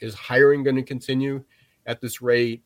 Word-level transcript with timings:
is 0.00 0.14
hiring 0.14 0.62
going 0.62 0.76
to 0.76 0.82
continue 0.82 1.44
at 1.86 2.00
this 2.00 2.22
rate? 2.22 2.62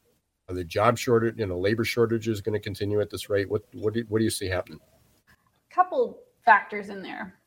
Are 0.48 0.54
the 0.54 0.64
job 0.64 0.98
shortage, 0.98 1.38
you 1.38 1.46
know, 1.46 1.58
labor 1.58 1.84
shortages 1.84 2.40
going 2.40 2.52
to 2.52 2.60
continue 2.60 3.00
at 3.00 3.10
this 3.10 3.30
rate? 3.30 3.48
What 3.48 3.62
what 3.72 3.94
do, 3.94 4.04
what 4.08 4.18
do 4.18 4.24
you 4.24 4.30
see 4.30 4.46
happening? 4.46 4.80
A 5.28 5.74
couple 5.74 6.20
factors 6.44 6.90
in 6.90 7.02
there. 7.02 7.38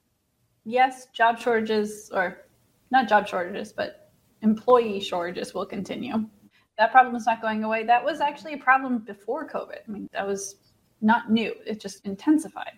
Yes, 0.65 1.07
job 1.13 1.39
shortages 1.39 2.09
or 2.13 2.45
not 2.91 3.07
job 3.07 3.27
shortages, 3.27 3.71
but 3.71 4.11
employee 4.41 4.99
shortages 4.99 5.53
will 5.53 5.65
continue. 5.65 6.27
That 6.77 6.91
problem 6.91 7.15
is 7.15 7.25
not 7.25 7.41
going 7.41 7.63
away. 7.63 7.83
That 7.83 8.03
was 8.03 8.21
actually 8.21 8.53
a 8.53 8.57
problem 8.57 8.99
before 8.99 9.47
COVID. 9.47 9.79
I 9.87 9.91
mean, 9.91 10.09
that 10.13 10.25
was 10.25 10.55
not 11.01 11.31
new. 11.31 11.53
It 11.65 11.79
just 11.79 12.05
intensified. 12.05 12.73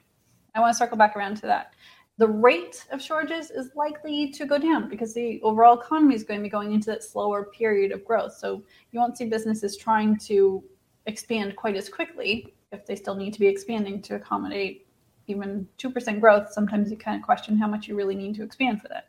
I 0.56 0.60
want 0.60 0.74
to 0.74 0.78
circle 0.78 0.98
back 0.98 1.16
around 1.16 1.36
to 1.38 1.48
that. 1.48 1.74
The 2.20 2.28
rate 2.28 2.86
of 2.92 3.02
shortages 3.02 3.50
is 3.50 3.72
likely 3.76 4.30
to 4.32 4.46
go 4.46 4.58
down 4.58 4.90
because 4.90 5.14
the 5.14 5.40
overall 5.42 5.80
economy 5.80 6.16
is 6.16 6.26
going 6.26 6.42
to 6.42 6.44
be 6.44 6.50
going 6.50 6.74
into 6.74 6.88
that 6.88 7.02
slower 7.02 7.46
period 7.46 7.94
of 7.94 8.04
growth. 8.04 8.34
So 8.34 8.62
you 8.92 9.00
won't 9.00 9.18
see 9.18 9.24
businesses 9.24 9.78
trying 9.78 10.18
to 10.28 10.62
expand 11.06 11.56
quite 11.56 11.78
as 11.78 11.88
quickly 11.88 12.54
if 12.74 12.86
they 12.86 12.98
still 12.98 13.16
need 13.16 13.34
to 13.36 13.40
be 13.40 13.48
expanding 13.48 14.02
to 14.02 14.16
accommodate 14.16 14.86
even 15.28 15.66
2% 15.78 16.20
growth. 16.20 16.52
Sometimes 16.52 16.92
you 16.92 16.98
kind 16.98 17.16
of 17.18 17.24
question 17.24 17.58
how 17.58 17.68
much 17.68 17.88
you 17.88 17.96
really 17.96 18.16
need 18.16 18.36
to 18.36 18.44
expand 18.44 18.82
for 18.82 18.90
that. 18.90 19.08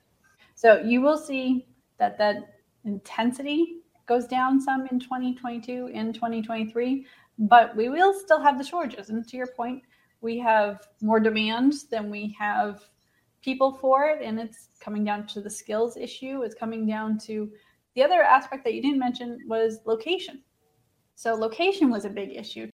So 0.55 0.79
you 0.79 1.01
will 1.01 1.19
see 1.19 1.66
that 1.99 2.16
that 2.19 2.61
intensity 2.85 3.79
goes 4.07 4.29
down 4.29 4.61
some 4.61 4.87
in 4.87 5.01
2022 5.01 5.88
in 5.88 6.13
2023 6.13 7.07
but 7.38 7.77
we 7.77 7.88
will 7.88 8.13
still 8.13 8.41
have 8.41 8.59
the 8.59 8.65
shortages 8.65 9.09
and 9.11 9.27
to 9.29 9.37
your 9.37 9.47
point 9.47 9.83
we 10.21 10.38
have 10.38 10.88
more 11.01 11.21
demand 11.21 11.74
than 11.91 12.11
we 12.11 12.35
have 12.38 12.83
people 13.43 13.73
for 13.80 14.07
it 14.07 14.23
and 14.23 14.39
it's 14.39 14.69
coming 14.80 15.05
down 15.05 15.27
to 15.29 15.41
the 15.41 15.51
skills 15.51 15.97
issue. 15.97 16.43
It's 16.43 16.55
coming 16.55 16.87
down 16.87 17.19
to 17.27 17.51
the 17.95 18.03
other 18.03 18.23
aspect 18.23 18.65
that 18.65 18.75
you 18.75 18.83
didn't 18.83 18.99
mention 18.99 19.39
was 19.47 19.80
location. 19.87 20.43
So 21.15 21.35
location 21.35 21.91
was 21.91 22.05
a 22.05 22.11
big 22.11 22.37
issue. 22.37 22.68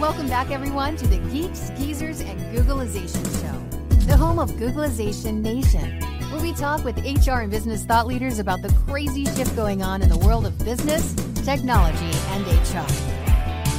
Welcome 0.00 0.28
back 0.28 0.50
everyone 0.50 0.96
to 0.96 1.06
the 1.06 1.18
geeks 1.30 1.70
geezers 1.78 2.20
and 2.20 2.40
googlization 2.54 3.24
show 3.40 3.64
the 4.06 4.16
home 4.16 4.38
of 4.38 4.50
googlization 4.52 5.40
nation 5.40 5.98
where 6.30 6.42
we 6.42 6.52
talk 6.52 6.84
with 6.84 6.98
hr 7.26 7.40
and 7.40 7.50
business 7.50 7.84
thought 7.84 8.06
leaders 8.06 8.38
about 8.38 8.60
the 8.60 8.68
crazy 8.86 9.24
shift 9.24 9.54
going 9.56 9.82
on 9.82 10.02
in 10.02 10.08
the 10.08 10.18
world 10.18 10.44
of 10.44 10.58
business 10.58 11.14
technology 11.44 12.10
and 12.32 12.44
hr 12.46 12.92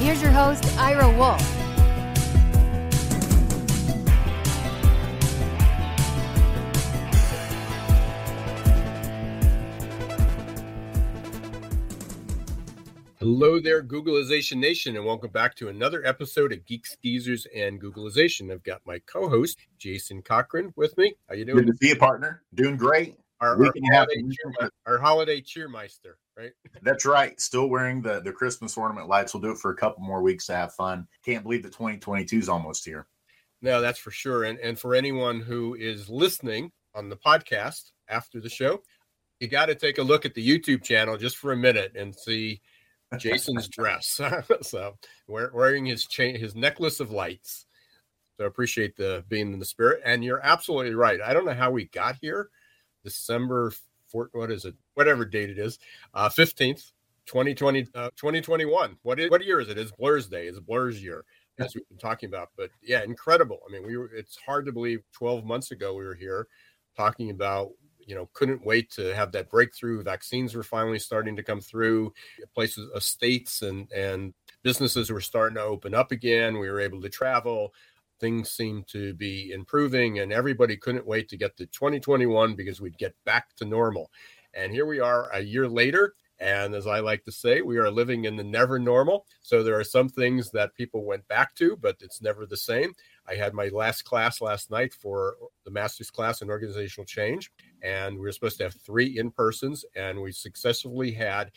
here's 0.01 0.21
your 0.21 0.31
host 0.31 0.65
ira 0.77 1.07
wolfe 1.17 1.64
Hello 13.37 13.59
there, 13.59 13.83
Googlization 13.83 14.59
Nation, 14.59 14.95
and 14.95 15.05
welcome 15.05 15.29
back 15.29 15.55
to 15.55 15.67
another 15.67 16.05
episode 16.05 16.53
of 16.53 16.65
Geeks 16.65 16.95
Geezers 17.03 17.45
and 17.53 17.81
Googlization. 17.81 18.49
I've 18.49 18.63
got 18.63 18.79
my 18.85 18.99
co-host 18.99 19.59
Jason 19.77 20.21
Cochran 20.21 20.71
with 20.77 20.97
me. 20.97 21.15
How 21.27 21.33
are 21.33 21.37
you 21.37 21.43
doing? 21.43 21.65
Good 21.65 21.67
to 21.67 21.73
see 21.75 21.89
you, 21.89 21.97
partner. 21.97 22.43
Doing 22.53 22.77
great. 22.77 23.17
Our, 23.41 23.61
our, 23.61 23.73
holiday, 23.91 24.21
cheer, 24.21 24.69
our 24.85 24.97
holiday 24.99 25.41
cheermeister, 25.41 26.13
right? 26.37 26.53
That's 26.81 27.05
right. 27.05 27.37
Still 27.41 27.67
wearing 27.67 28.01
the 28.01 28.21
the 28.21 28.31
Christmas 28.31 28.77
ornament 28.77 29.09
lights. 29.09 29.33
We'll 29.33 29.41
do 29.41 29.51
it 29.51 29.57
for 29.57 29.71
a 29.71 29.75
couple 29.75 30.01
more 30.01 30.21
weeks 30.21 30.45
to 30.45 30.55
have 30.55 30.73
fun. 30.73 31.05
Can't 31.25 31.43
believe 31.43 31.61
the 31.61 31.69
2022 31.69 32.37
is 32.37 32.47
almost 32.47 32.85
here. 32.85 33.05
No, 33.61 33.81
that's 33.81 33.99
for 33.99 34.11
sure. 34.11 34.45
And 34.45 34.57
and 34.59 34.79
for 34.79 34.95
anyone 34.95 35.41
who 35.41 35.75
is 35.75 36.07
listening 36.07 36.71
on 36.93 37.09
the 37.09 37.17
podcast 37.17 37.91
after 38.07 38.39
the 38.39 38.47
show, 38.47 38.81
you 39.41 39.49
got 39.49 39.65
to 39.65 39.75
take 39.75 39.97
a 39.97 40.03
look 40.03 40.23
at 40.23 40.35
the 40.35 40.47
YouTube 40.47 40.83
channel 40.83 41.17
just 41.17 41.35
for 41.35 41.51
a 41.51 41.57
minute 41.57 41.97
and 41.97 42.15
see 42.15 42.61
Jason's 43.17 43.67
dress. 43.67 44.19
so 44.61 44.97
wearing 45.27 45.85
his 45.85 46.05
chain, 46.05 46.35
his 46.35 46.55
necklace 46.55 46.99
of 46.99 47.11
lights. 47.11 47.65
So 48.37 48.45
appreciate 48.45 48.97
the 48.97 49.23
being 49.29 49.53
in 49.53 49.59
the 49.59 49.65
spirit. 49.65 50.01
And 50.03 50.23
you're 50.23 50.45
absolutely 50.45 50.95
right. 50.95 51.21
I 51.21 51.33
don't 51.33 51.45
know 51.45 51.53
how 51.53 51.71
we 51.71 51.85
got 51.85 52.17
here. 52.21 52.49
December 53.03 53.71
four, 54.07 54.29
what 54.33 54.51
is 54.51 54.65
it? 54.65 54.75
Whatever 54.95 55.25
date 55.25 55.49
it 55.49 55.59
is, 55.59 55.79
uh, 56.13 56.29
15th, 56.29 56.91
2020, 57.27 57.87
uh, 57.95 58.09
2021. 58.15 58.97
What, 59.03 59.19
is, 59.19 59.29
what 59.29 59.45
year 59.45 59.59
is 59.59 59.69
it? 59.69 59.77
It's 59.77 59.91
Blur's 59.91 60.27
Day. 60.27 60.47
It's 60.47 60.59
Blur's 60.59 61.01
year, 61.01 61.23
as 61.59 61.75
we've 61.75 61.87
been 61.87 61.97
talking 61.97 62.27
about. 62.27 62.49
But 62.57 62.71
yeah, 62.81 63.03
incredible. 63.03 63.59
I 63.67 63.71
mean, 63.71 63.85
we 63.85 63.97
were, 63.97 64.09
it's 64.13 64.37
hard 64.37 64.65
to 64.65 64.71
believe 64.71 65.03
12 65.13 65.45
months 65.45 65.71
ago 65.71 65.93
we 65.93 66.03
were 66.03 66.15
here 66.15 66.47
talking 66.97 67.29
about 67.29 67.71
you 68.05 68.15
know 68.15 68.29
couldn't 68.33 68.65
wait 68.65 68.91
to 68.91 69.15
have 69.15 69.31
that 69.33 69.49
breakthrough. 69.49 70.03
Vaccines 70.03 70.55
were 70.55 70.63
finally 70.63 70.99
starting 70.99 71.35
to 71.35 71.43
come 71.43 71.61
through. 71.61 72.13
Places 72.53 72.89
uh, 72.95 72.99
states 72.99 73.61
and 73.61 73.91
and 73.91 74.33
businesses 74.63 75.09
were 75.09 75.21
starting 75.21 75.55
to 75.55 75.61
open 75.61 75.93
up 75.93 76.11
again. 76.11 76.59
We 76.59 76.69
were 76.69 76.79
able 76.79 77.01
to 77.01 77.09
travel. 77.09 77.73
Things 78.19 78.51
seemed 78.51 78.87
to 78.87 79.13
be 79.13 79.51
improving 79.51 80.19
and 80.19 80.31
everybody 80.31 80.77
couldn't 80.77 81.05
wait 81.05 81.27
to 81.29 81.37
get 81.37 81.57
to 81.57 81.65
2021 81.65 82.55
because 82.55 82.79
we'd 82.79 82.97
get 82.97 83.13
back 83.25 83.53
to 83.57 83.65
normal. 83.65 84.09
And 84.53 84.71
here 84.71 84.85
we 84.85 85.01
are 85.01 85.29
a 85.33 85.41
year 85.41 85.67
later 85.67 86.15
and 86.39 86.75
as 86.75 86.85
I 86.85 86.99
like 86.99 87.23
to 87.25 87.31
say, 87.31 87.61
we 87.61 87.77
are 87.77 87.89
living 87.89 88.25
in 88.25 88.35
the 88.35 88.43
never 88.43 88.77
normal. 88.77 89.25
So 89.41 89.63
there 89.63 89.79
are 89.79 89.85
some 89.85 90.09
things 90.09 90.51
that 90.51 90.75
people 90.75 91.05
went 91.05 91.27
back 91.27 91.55
to, 91.55 91.77
but 91.77 91.95
it's 92.01 92.21
never 92.21 92.45
the 92.45 92.57
same. 92.57 92.93
I 93.27 93.35
had 93.35 93.53
my 93.53 93.69
last 93.69 94.03
class 94.03 94.41
last 94.41 94.69
night 94.69 94.93
for 94.93 95.35
the 95.63 95.71
master's 95.71 96.11
class 96.11 96.41
in 96.41 96.49
organizational 96.49 97.05
change, 97.05 97.51
and 97.85 98.15
we 98.15 98.21
were 98.21 98.31
supposed 98.31 98.57
to 98.57 98.63
have 98.63 98.73
three 98.73 99.19
in 99.19 99.31
persons, 99.31 99.85
and 99.95 100.21
we 100.21 100.31
successfully 100.31 101.11
had 101.11 101.51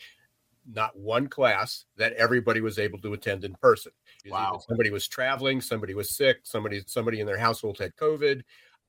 not 0.71 0.95
one 0.97 1.27
class 1.27 1.85
that 1.97 2.13
everybody 2.13 2.61
was 2.61 2.77
able 2.77 2.99
to 2.99 3.13
attend 3.13 3.43
in 3.43 3.55
person. 3.55 3.91
Wow. 4.29 4.61
Somebody 4.67 4.91
was 4.91 5.07
traveling, 5.07 5.61
somebody 5.61 5.95
was 5.95 6.15
sick, 6.15 6.39
somebody 6.43 6.81
somebody 6.85 7.19
in 7.19 7.27
their 7.27 7.39
household 7.39 7.79
had 7.79 7.95
COVID, 7.95 8.43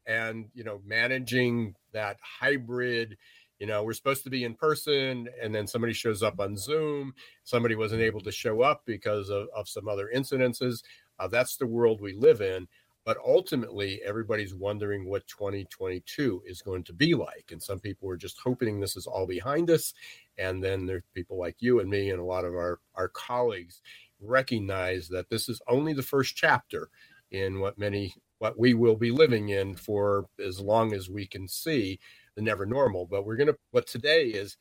and 0.06 0.46
you 0.54 0.64
know 0.64 0.80
managing 0.84 1.74
that 1.92 2.18
hybrid 2.22 3.16
you 3.58 3.66
know 3.66 3.82
we're 3.82 3.92
supposed 3.92 4.24
to 4.24 4.30
be 4.30 4.44
in 4.44 4.54
person 4.54 5.28
and 5.42 5.54
then 5.54 5.66
somebody 5.66 5.92
shows 5.92 6.22
up 6.22 6.40
on 6.40 6.56
zoom 6.56 7.12
somebody 7.44 7.74
wasn't 7.74 8.00
able 8.00 8.20
to 8.20 8.32
show 8.32 8.62
up 8.62 8.80
because 8.86 9.28
of, 9.28 9.48
of 9.54 9.68
some 9.68 9.86
other 9.86 10.08
incidences 10.14 10.82
uh, 11.20 11.28
that's 11.28 11.56
the 11.56 11.66
world 11.66 12.00
we 12.00 12.14
live 12.14 12.40
in. 12.40 12.66
But 13.04 13.16
ultimately, 13.24 14.00
everybody's 14.04 14.54
wondering 14.54 15.08
what 15.08 15.26
2022 15.26 16.42
is 16.46 16.62
going 16.62 16.84
to 16.84 16.92
be 16.92 17.14
like. 17.14 17.46
And 17.50 17.62
some 17.62 17.80
people 17.80 18.10
are 18.10 18.16
just 18.16 18.38
hoping 18.38 18.78
this 18.78 18.96
is 18.96 19.06
all 19.06 19.26
behind 19.26 19.70
us. 19.70 19.94
And 20.38 20.62
then 20.62 20.86
there's 20.86 21.02
people 21.14 21.38
like 21.38 21.56
you 21.60 21.80
and 21.80 21.88
me 21.88 22.10
and 22.10 22.20
a 22.20 22.24
lot 22.24 22.44
of 22.44 22.54
our, 22.54 22.78
our 22.94 23.08
colleagues 23.08 23.80
recognize 24.20 25.08
that 25.08 25.30
this 25.30 25.48
is 25.48 25.60
only 25.68 25.92
the 25.92 26.02
first 26.02 26.36
chapter 26.36 26.90
in 27.30 27.60
what 27.60 27.78
many 27.78 28.14
what 28.38 28.58
we 28.58 28.74
will 28.74 28.96
be 28.96 29.10
living 29.10 29.50
in 29.50 29.74
for 29.74 30.26
as 30.44 30.60
long 30.60 30.92
as 30.94 31.10
we 31.10 31.26
can 31.26 31.46
see 31.46 31.98
the 32.34 32.42
never 32.42 32.66
normal 32.66 33.06
but 33.06 33.24
we're 33.24 33.36
going 33.36 33.46
to 33.46 33.56
what 33.70 33.86
today 33.86 34.26
is 34.26 34.56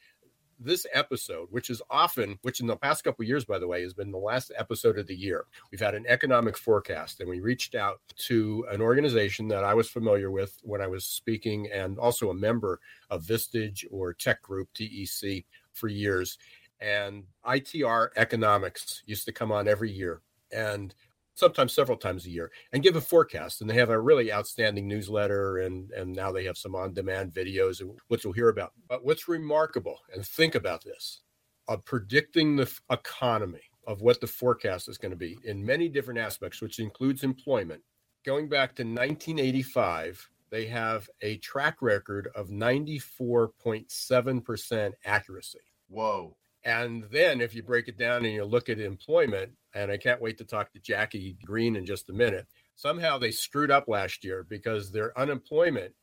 this 0.60 0.86
episode, 0.94 1.48
which 1.52 1.70
is 1.70 1.82
often, 1.90 2.38
which 2.42 2.60
in 2.60 2.68
the 2.68 2.76
past 2.76 3.04
couple 3.04 3.26
years, 3.26 3.46
by 3.46 3.58
the 3.60 3.68
way, 3.68 3.82
has 3.82 3.94
been 3.94 4.12
the 4.12 4.18
last 4.18 4.52
episode 4.58 4.98
of 4.98 5.08
the 5.08 5.16
year. 5.16 5.46
We've 5.72 5.80
had 5.80 5.96
an 5.96 6.06
economic 6.08 6.58
forecast, 6.58 7.20
and 7.20 7.30
we 7.30 7.40
reached 7.40 7.76
out 7.76 8.02
to 8.28 8.66
an 8.70 8.82
organization 8.82 9.48
that 9.50 9.64
I 9.64 9.74
was 9.74 9.90
familiar 9.90 10.32
with 10.32 10.60
when 10.64 10.82
I 10.82 10.88
was 10.88 11.06
speaking, 11.06 11.70
and 11.74 11.98
also 11.98 12.30
a 12.30 12.36
member 12.36 12.80
of 13.10 13.24
Vistage 13.24 13.86
or 13.90 14.14
Tech 14.14 14.42
Group 14.42 14.70
TEC 14.74 15.46
for 15.72 15.88
years. 15.88 16.38
And 16.82 17.24
ITR 17.46 18.10
Economics 18.16 19.04
used 19.06 19.26
to 19.26 19.32
come 19.32 19.52
on 19.52 19.68
every 19.68 19.92
year, 19.92 20.22
and 20.52 20.94
sometimes 21.40 21.74
several 21.74 21.98
times 21.98 22.26
a 22.26 22.30
year 22.30 22.52
and 22.72 22.84
give 22.84 22.96
a 22.96 23.02
forecast. 23.02 23.62
And 23.62 23.70
they 23.70 23.76
have 23.76 23.90
a 23.90 24.00
really 24.00 24.32
outstanding 24.32 24.88
newsletter 24.88 25.58
and 25.58 25.92
and 25.92 26.16
now 26.16 26.32
they 26.32 26.46
have 26.46 26.58
some 26.58 26.76
on 26.76 26.94
demand 26.94 27.34
videos 27.34 27.82
which 28.08 28.26
we'll 28.26 28.34
hear 28.34 28.50
about. 28.50 28.74
But 28.88 29.04
what's 29.04 29.28
remarkable 29.28 30.00
and 30.14 30.26
think 30.26 30.56
about 30.56 30.84
this 30.84 31.22
of 31.68 31.86
predicting 31.86 32.56
the 32.56 32.72
economy 32.92 33.62
of 33.88 34.02
what 34.02 34.22
the 34.22 34.28
forecast 34.28 34.90
is 34.90 34.98
going 34.98 35.12
to 35.12 35.18
be 35.18 35.38
in 35.44 35.66
many 35.66 35.90
different 35.90 36.20
aspects 36.20 36.62
which 36.62 36.80
includes 36.80 37.24
employment. 37.24 37.82
Going 38.26 38.50
back 38.50 38.76
to 38.76 38.84
1985 38.84 40.30
they 40.52 40.66
have 40.66 41.10
a 41.22 41.38
track 41.38 41.78
record 41.82 42.28
of 42.36 42.50
94.7% 42.50 44.92
accuracy. 45.06 45.60
Whoa. 45.88 46.36
And 46.64 47.06
then 47.12 47.42
if 47.42 47.56
you 47.56 47.64
break 47.64 47.88
it 47.88 47.98
down 47.98 48.26
and 48.26 48.34
you 48.34 48.46
look 48.46 48.70
at 48.70 48.80
employment, 48.80 49.54
and 49.74 49.92
I 49.92 49.98
can't 49.98 50.22
wait 50.22 50.38
to 50.40 50.46
talk 50.46 50.72
to 50.74 50.80
Jackie 50.80 51.38
Green 51.44 51.76
in 51.76 51.86
just 51.86 52.10
a 52.10 52.14
minute, 52.14 52.48
somehow 52.76 53.18
they 53.18 53.32
screwed 53.32 53.72
up 53.72 53.88
last 53.88 54.24
year 54.24 54.46
because 54.48 54.92
their 54.92 55.18
unemployment 55.18 55.94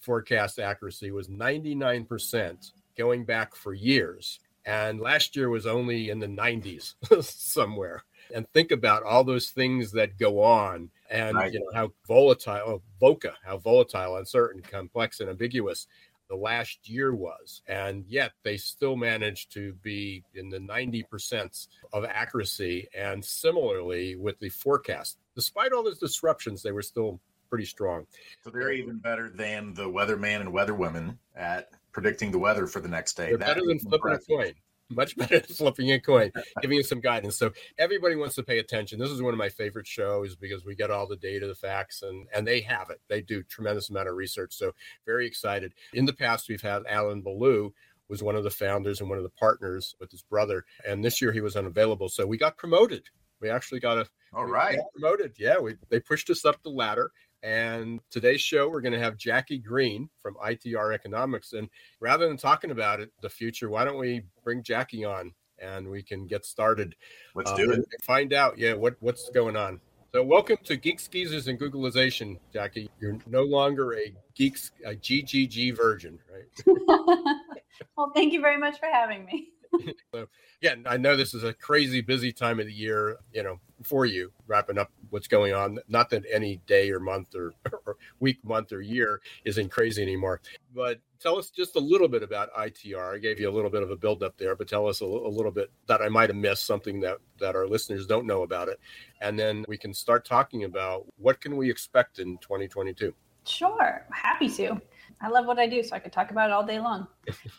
forecast 0.00 0.58
accuracy 0.58 1.10
was 1.10 1.28
99% 1.28 2.72
going 2.96 3.24
back 3.24 3.54
for 3.54 3.74
years. 3.74 4.40
And 4.64 5.00
last 5.00 5.34
year 5.34 5.48
was 5.48 5.66
only 5.66 6.10
in 6.10 6.18
the 6.18 6.26
90s 6.26 6.94
somewhere. 7.24 8.04
And 8.34 8.46
think 8.52 8.70
about 8.70 9.02
all 9.02 9.24
those 9.24 9.50
things 9.50 9.92
that 9.92 10.18
go 10.18 10.42
on 10.42 10.90
and 11.10 11.36
right. 11.36 11.52
you 11.52 11.60
know 11.60 11.70
how 11.72 11.92
volatile, 12.06 12.60
oh, 12.66 12.82
VUCA, 13.00 13.32
how 13.42 13.56
volatile, 13.56 14.16
uncertain, 14.16 14.60
complex, 14.60 15.20
and 15.20 15.30
ambiguous 15.30 15.86
the 16.28 16.36
last 16.36 16.88
year 16.88 17.14
was. 17.14 17.62
And 17.66 18.04
yet 18.06 18.32
they 18.42 18.56
still 18.56 18.96
managed 18.96 19.52
to 19.52 19.72
be 19.82 20.24
in 20.34 20.48
the 20.48 20.58
90% 20.58 21.68
of 21.92 22.04
accuracy. 22.04 22.88
And 22.96 23.24
similarly 23.24 24.16
with 24.16 24.38
the 24.38 24.48
forecast, 24.48 25.18
despite 25.34 25.72
all 25.72 25.82
those 25.82 25.98
disruptions, 25.98 26.62
they 26.62 26.72
were 26.72 26.82
still 26.82 27.20
pretty 27.48 27.64
strong. 27.64 28.06
So 28.44 28.50
they're 28.50 28.72
even 28.72 28.98
better 28.98 29.30
than 29.30 29.72
the 29.74 29.84
weatherman 29.84 30.40
and 30.40 30.52
weatherwomen 30.52 31.16
at 31.34 31.70
predicting 31.92 32.30
the 32.30 32.38
weather 32.38 32.66
for 32.66 32.80
the 32.80 32.88
next 32.88 33.14
day. 33.14 33.28
They're 33.28 33.38
better 33.38 33.64
than 33.64 33.78
flipping 33.78 34.12
a 34.12 34.18
coin 34.18 34.52
much 34.90 35.16
better 35.16 35.40
than 35.40 35.54
flipping 35.54 35.92
a 35.92 36.00
coin, 36.00 36.32
giving 36.60 36.76
you 36.76 36.82
some 36.82 37.00
guidance. 37.00 37.36
So 37.36 37.52
everybody 37.78 38.16
wants 38.16 38.34
to 38.36 38.42
pay 38.42 38.58
attention. 38.58 38.98
This 38.98 39.10
is 39.10 39.22
one 39.22 39.34
of 39.34 39.38
my 39.38 39.48
favorite 39.48 39.86
shows 39.86 40.36
because 40.36 40.64
we 40.64 40.74
get 40.74 40.90
all 40.90 41.06
the 41.06 41.16
data, 41.16 41.46
the 41.46 41.54
facts, 41.54 42.02
and 42.02 42.26
and 42.34 42.46
they 42.46 42.60
have 42.62 42.90
it. 42.90 43.00
They 43.08 43.22
do 43.22 43.42
tremendous 43.42 43.90
amount 43.90 44.08
of 44.08 44.16
research. 44.16 44.54
So 44.54 44.72
very 45.06 45.26
excited. 45.26 45.74
In 45.92 46.06
the 46.06 46.12
past, 46.12 46.48
we've 46.48 46.62
had 46.62 46.82
Alan 46.88 47.22
Beaulieu 47.22 47.70
was 48.08 48.22
one 48.22 48.36
of 48.36 48.44
the 48.44 48.50
founders 48.50 49.00
and 49.00 49.08
one 49.08 49.18
of 49.18 49.24
the 49.24 49.30
partners 49.30 49.94
with 50.00 50.10
his 50.10 50.22
brother. 50.22 50.64
And 50.86 51.04
this 51.04 51.20
year 51.20 51.30
he 51.32 51.42
was 51.42 51.56
unavailable. 51.56 52.08
So 52.08 52.26
we 52.26 52.38
got 52.38 52.56
promoted. 52.56 53.04
We 53.40 53.50
actually 53.50 53.80
got 53.80 53.98
a 53.98 54.06
all 54.34 54.44
right 54.44 54.78
promoted. 54.94 55.34
Yeah, 55.38 55.58
we 55.58 55.76
they 55.90 56.00
pushed 56.00 56.28
us 56.30 56.44
up 56.44 56.62
the 56.62 56.70
ladder 56.70 57.12
and 57.42 58.00
today's 58.10 58.40
show, 58.40 58.68
we're 58.68 58.80
going 58.80 58.92
to 58.92 58.98
have 58.98 59.16
Jackie 59.16 59.58
Green 59.58 60.08
from 60.22 60.34
ITR 60.34 60.94
Economics. 60.94 61.52
And 61.52 61.68
rather 62.00 62.26
than 62.26 62.36
talking 62.36 62.70
about 62.70 63.00
it, 63.00 63.10
the 63.22 63.30
future, 63.30 63.70
why 63.70 63.84
don't 63.84 63.98
we 63.98 64.22
bring 64.42 64.62
Jackie 64.62 65.04
on 65.04 65.32
and 65.60 65.88
we 65.88 66.02
can 66.02 66.26
get 66.26 66.44
started? 66.44 66.94
Let's 67.34 67.50
uh, 67.52 67.56
do 67.56 67.70
it. 67.72 67.84
Find 68.02 68.32
out, 68.32 68.58
yeah, 68.58 68.74
what, 68.74 68.96
what's 69.00 69.30
going 69.30 69.56
on. 69.56 69.80
So, 70.12 70.22
welcome 70.22 70.56
to 70.64 70.76
Geeks 70.76 71.06
Geezers 71.06 71.48
and 71.48 71.60
Googlization, 71.60 72.38
Jackie. 72.50 72.88
You're 72.98 73.18
no 73.26 73.42
longer 73.42 73.94
a 73.94 74.14
Geeks, 74.34 74.70
a 74.84 74.94
GGG 74.94 75.76
virgin, 75.76 76.18
right? 76.32 76.76
well, 77.96 78.10
thank 78.14 78.32
you 78.32 78.40
very 78.40 78.56
much 78.56 78.80
for 78.80 78.86
having 78.86 79.26
me. 79.26 79.50
so, 80.14 80.26
yeah, 80.60 80.74
I 80.86 80.96
know 80.96 81.16
this 81.16 81.34
is 81.34 81.44
a 81.44 81.52
crazy 81.52 82.00
busy 82.00 82.32
time 82.32 82.60
of 82.60 82.66
the 82.66 82.72
year, 82.72 83.18
you 83.32 83.42
know, 83.42 83.60
for 83.84 84.06
you, 84.06 84.32
wrapping 84.46 84.78
up 84.78 84.90
what's 85.10 85.28
going 85.28 85.54
on. 85.54 85.78
Not 85.88 86.10
that 86.10 86.24
any 86.32 86.60
day 86.66 86.90
or 86.90 87.00
month 87.00 87.34
or, 87.34 87.52
or 87.86 87.96
week, 88.20 88.44
month, 88.44 88.72
or 88.72 88.80
year 88.80 89.20
isn't 89.44 89.70
crazy 89.70 90.02
anymore. 90.02 90.40
But 90.74 91.00
tell 91.20 91.38
us 91.38 91.50
just 91.50 91.76
a 91.76 91.80
little 91.80 92.08
bit 92.08 92.22
about 92.22 92.52
ITR. 92.54 93.14
I 93.14 93.18
gave 93.18 93.40
you 93.40 93.48
a 93.48 93.52
little 93.52 93.70
bit 93.70 93.82
of 93.82 93.90
a 93.90 93.96
build 93.96 94.22
up 94.22 94.36
there, 94.36 94.56
but 94.56 94.68
tell 94.68 94.86
us 94.86 95.00
a, 95.00 95.04
a 95.04 95.06
little 95.06 95.52
bit 95.52 95.70
that 95.86 96.02
I 96.02 96.08
might 96.08 96.30
have 96.30 96.36
missed 96.36 96.66
something 96.66 97.00
that 97.00 97.18
that 97.40 97.54
our 97.54 97.66
listeners 97.66 98.06
don't 98.06 98.26
know 98.26 98.42
about 98.42 98.68
it, 98.68 98.80
and 99.20 99.38
then 99.38 99.64
we 99.68 99.76
can 99.76 99.94
start 99.94 100.24
talking 100.24 100.64
about 100.64 101.06
what 101.16 101.40
can 101.40 101.56
we 101.56 101.70
expect 101.70 102.18
in 102.18 102.38
2022. 102.38 103.14
Sure, 103.46 104.06
happy 104.10 104.48
to. 104.50 104.80
I 105.20 105.28
love 105.28 105.46
what 105.46 105.58
I 105.58 105.66
do, 105.66 105.82
so 105.82 105.96
I 105.96 105.98
could 105.98 106.12
talk 106.12 106.30
about 106.30 106.50
it 106.50 106.52
all 106.52 106.64
day 106.64 106.78
long. 106.78 107.06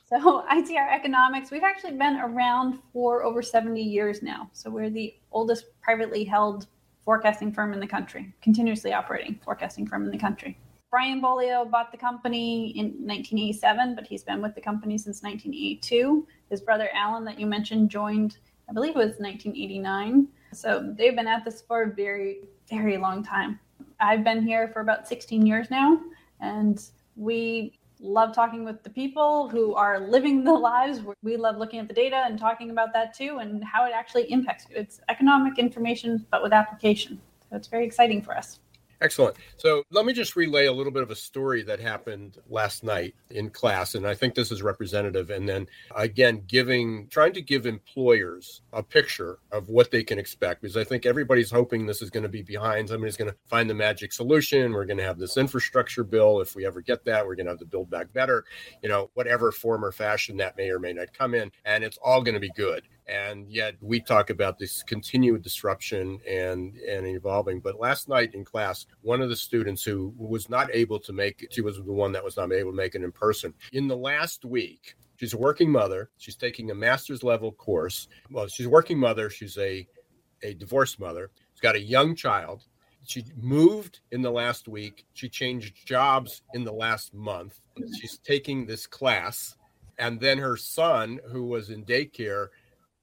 so, 0.06 0.46
ITR 0.52 0.94
Economics, 0.94 1.52
we've 1.52 1.64
actually 1.64 1.92
been 1.92 2.18
around 2.18 2.80
for 2.94 3.24
over 3.24 3.42
70 3.42 3.82
years 3.82 4.22
now. 4.22 4.50
So, 4.54 4.70
we're 4.70 4.90
the 4.90 5.14
oldest 5.32 5.66
privately 5.82 6.24
held 6.24 6.68
forecasting 7.04 7.52
firm 7.52 7.74
in 7.74 7.80
the 7.80 7.88
country, 7.88 8.34
continuously 8.42 8.94
operating 8.94 9.40
forecasting 9.44 9.88
firm 9.88 10.06
in 10.06 10.12
the 10.12 10.18
country. 10.18 10.60
Brian 10.92 11.22
Beaulieu 11.22 11.66
bought 11.66 11.92
the 11.92 11.98
company 11.98 12.70
in 12.78 12.86
1987, 12.86 13.96
but 13.96 14.08
he's 14.08 14.24
been 14.24 14.42
with 14.42 14.56
the 14.56 14.62
company 14.62 14.98
since 14.98 15.22
1982. 15.22 16.28
His 16.50 16.62
brother 16.62 16.90
Alan, 16.96 17.24
that 17.26 17.40
you 17.40 17.46
mentioned, 17.46 17.90
joined, 17.90 18.38
I 18.70 18.74
believe 18.74 18.92
it 18.92 18.98
was 18.98 19.20
1989. 19.20 20.28
So 20.54 20.94
they've 20.98 21.16
been 21.16 21.28
at 21.28 21.46
this 21.46 21.62
for 21.62 21.84
a 21.84 21.94
very, 21.94 22.40
very 22.70 22.98
long 22.98 23.24
time. 23.24 23.60
I've 24.00 24.24
been 24.24 24.42
here 24.42 24.68
for 24.70 24.82
about 24.82 25.08
16 25.08 25.46
years 25.46 25.70
now, 25.70 26.00
and 26.40 26.84
we 27.20 27.78
love 28.00 28.34
talking 28.34 28.64
with 28.64 28.82
the 28.82 28.90
people 28.90 29.50
who 29.50 29.76
are 29.76 30.00
living 30.00 30.44
the 30.44 30.54
lives. 30.54 31.02
We 31.22 31.36
love 31.36 31.58
looking 31.58 31.80
at 31.80 31.88
the 31.88 31.94
data 31.94 32.24
and 32.26 32.40
talking 32.40 32.72
about 32.72 32.94
that 32.94 33.14
too 33.14 33.40
and 33.40 33.62
how 33.64 33.86
it 33.86 33.92
actually 33.94 34.32
impacts 34.32 34.66
you. 34.70 34.78
It's 34.78 35.02
economic 35.10 35.60
information, 35.60 36.26
but 36.32 36.42
with 36.42 36.54
application. 36.54 37.22
So 37.50 37.58
it's 37.58 37.68
very 37.68 37.86
exciting 37.86 38.22
for 38.22 38.38
us. 38.38 38.60
Excellent. 39.02 39.38
So 39.56 39.84
let 39.92 40.06
me 40.06 40.12
just 40.12 40.36
relay 40.36 40.66
a 40.66 40.74
little 40.74 40.92
bit 40.92 41.04
of 41.04 41.10
a 41.10 41.16
story 41.16 41.64
that 41.64 41.80
happened 41.80 42.38
last 42.50 42.84
night 42.84 43.16
in 43.30 43.50
class. 43.50 43.96
And 43.96 44.06
I 44.06 44.14
think 44.14 44.36
this 44.36 44.52
is 44.52 44.62
representative. 44.62 45.30
And 45.30 45.48
then 45.48 45.68
again, 45.96 46.44
giving, 46.48 47.08
trying 47.08 47.32
to 47.34 47.42
give 47.42 47.66
employers 47.66 48.62
a 48.74 48.84
picture 48.84 49.40
of 49.54 49.70
what 49.70 49.90
they 49.90 50.04
can 50.04 50.20
expect, 50.20 50.62
because 50.62 50.76
I 50.76 50.84
think 50.84 51.06
everybody's 51.06 51.50
hoping 51.50 51.86
this 51.86 52.02
is 52.02 52.10
going 52.10 52.24
to 52.24 52.30
be 52.30 52.42
behind. 52.42 52.90
Somebody's 52.90 53.16
going 53.16 53.32
to 53.32 53.38
find 53.48 53.70
the 53.70 53.74
magic 53.74 54.12
solution. 54.12 54.74
We're 54.74 54.86
going 54.86 54.98
to 54.98 55.06
have 55.06 55.18
this 55.18 55.38
infrastructure 55.38 56.04
bill. 56.04 56.42
If 56.42 56.54
we 56.54 56.66
ever 56.66 56.82
get 56.82 57.06
that, 57.06 57.26
we're 57.26 57.36
going 57.36 57.46
to 57.46 57.54
have 57.54 57.60
to 57.60 57.66
build 57.66 57.90
back 57.90 58.12
better, 58.12 58.44
you 58.84 58.90
know, 58.90 59.12
whatever 59.14 59.54
form 59.54 59.86
or 59.86 59.94
fashion 59.94 60.36
that 60.38 60.58
may 60.58 60.70
or 60.70 60.80
may 60.80 60.92
not 60.92 61.14
come 61.14 61.36
in. 61.36 61.52
And 61.64 61.86
it's 61.86 61.98
all 62.04 62.22
going 62.22 62.36
to 62.36 62.42
be 62.42 62.52
good 62.54 62.84
and 63.10 63.50
yet 63.50 63.76
we 63.82 64.00
talk 64.00 64.30
about 64.30 64.60
this 64.60 64.84
continued 64.84 65.42
disruption 65.42 66.20
and 66.28 66.78
and 66.78 67.08
evolving. 67.08 67.60
But 67.60 67.80
last 67.80 68.08
night 68.08 68.34
in 68.34 68.46
class 68.46 68.86
one 69.02 69.22
of 69.22 69.30
the 69.30 69.36
students 69.36 69.84
who 69.84 70.14
was 70.18 70.50
not 70.50 70.70
able 70.74 71.00
to 71.00 71.14
make 71.14 71.44
it 71.44 71.54
she 71.54 71.62
was 71.62 71.78
the 71.78 71.84
one 71.84 72.12
that 72.12 72.24
was 72.24 72.38
not 72.38 72.52
able 72.52 72.72
to 72.72 72.78
make 72.78 72.96
it 72.96 73.04
in 73.04 73.12
person. 73.12 73.54
In 73.74 73.88
the 73.88 73.98
last 73.98 74.46
week 74.46 74.96
she's 75.18 75.34
a 75.34 75.38
working 75.38 75.72
mother. 75.72 76.10
She's 76.18 76.36
taking 76.36 76.72
a 76.72 76.76
master's 76.76 77.24
level 77.24 77.52
course. 77.52 78.08
Well 78.30 78.48
she's 78.48 78.68
a 78.68 78.70
working 78.70 79.00
mother. 79.00 79.30
She's 79.30 79.58
a 79.58 79.88
a 80.44 80.54
divorced 80.54 81.00
mother. 81.00 81.32
She's 81.54 81.62
got 81.62 81.76
a 81.76 81.82
young 81.82 82.16
child. 82.16 82.66
She 83.06 83.24
moved 83.36 84.02
in 84.12 84.22
the 84.22 84.32
last 84.32 84.68
week. 84.68 85.06
She 85.14 85.30
changed 85.30 85.86
jobs 85.88 86.44
in 86.54 86.64
the 86.64 86.72
last 86.72 87.14
month. 87.14 87.60
She's 88.00 88.20
taking 88.20 88.66
this 88.66 88.86
class. 88.86 89.56
And 89.98 90.20
then 90.20 90.38
her 90.38 90.56
son 90.56 91.20
who 91.32 91.44
was 91.44 91.70
in 91.72 91.84
daycare 91.84 92.48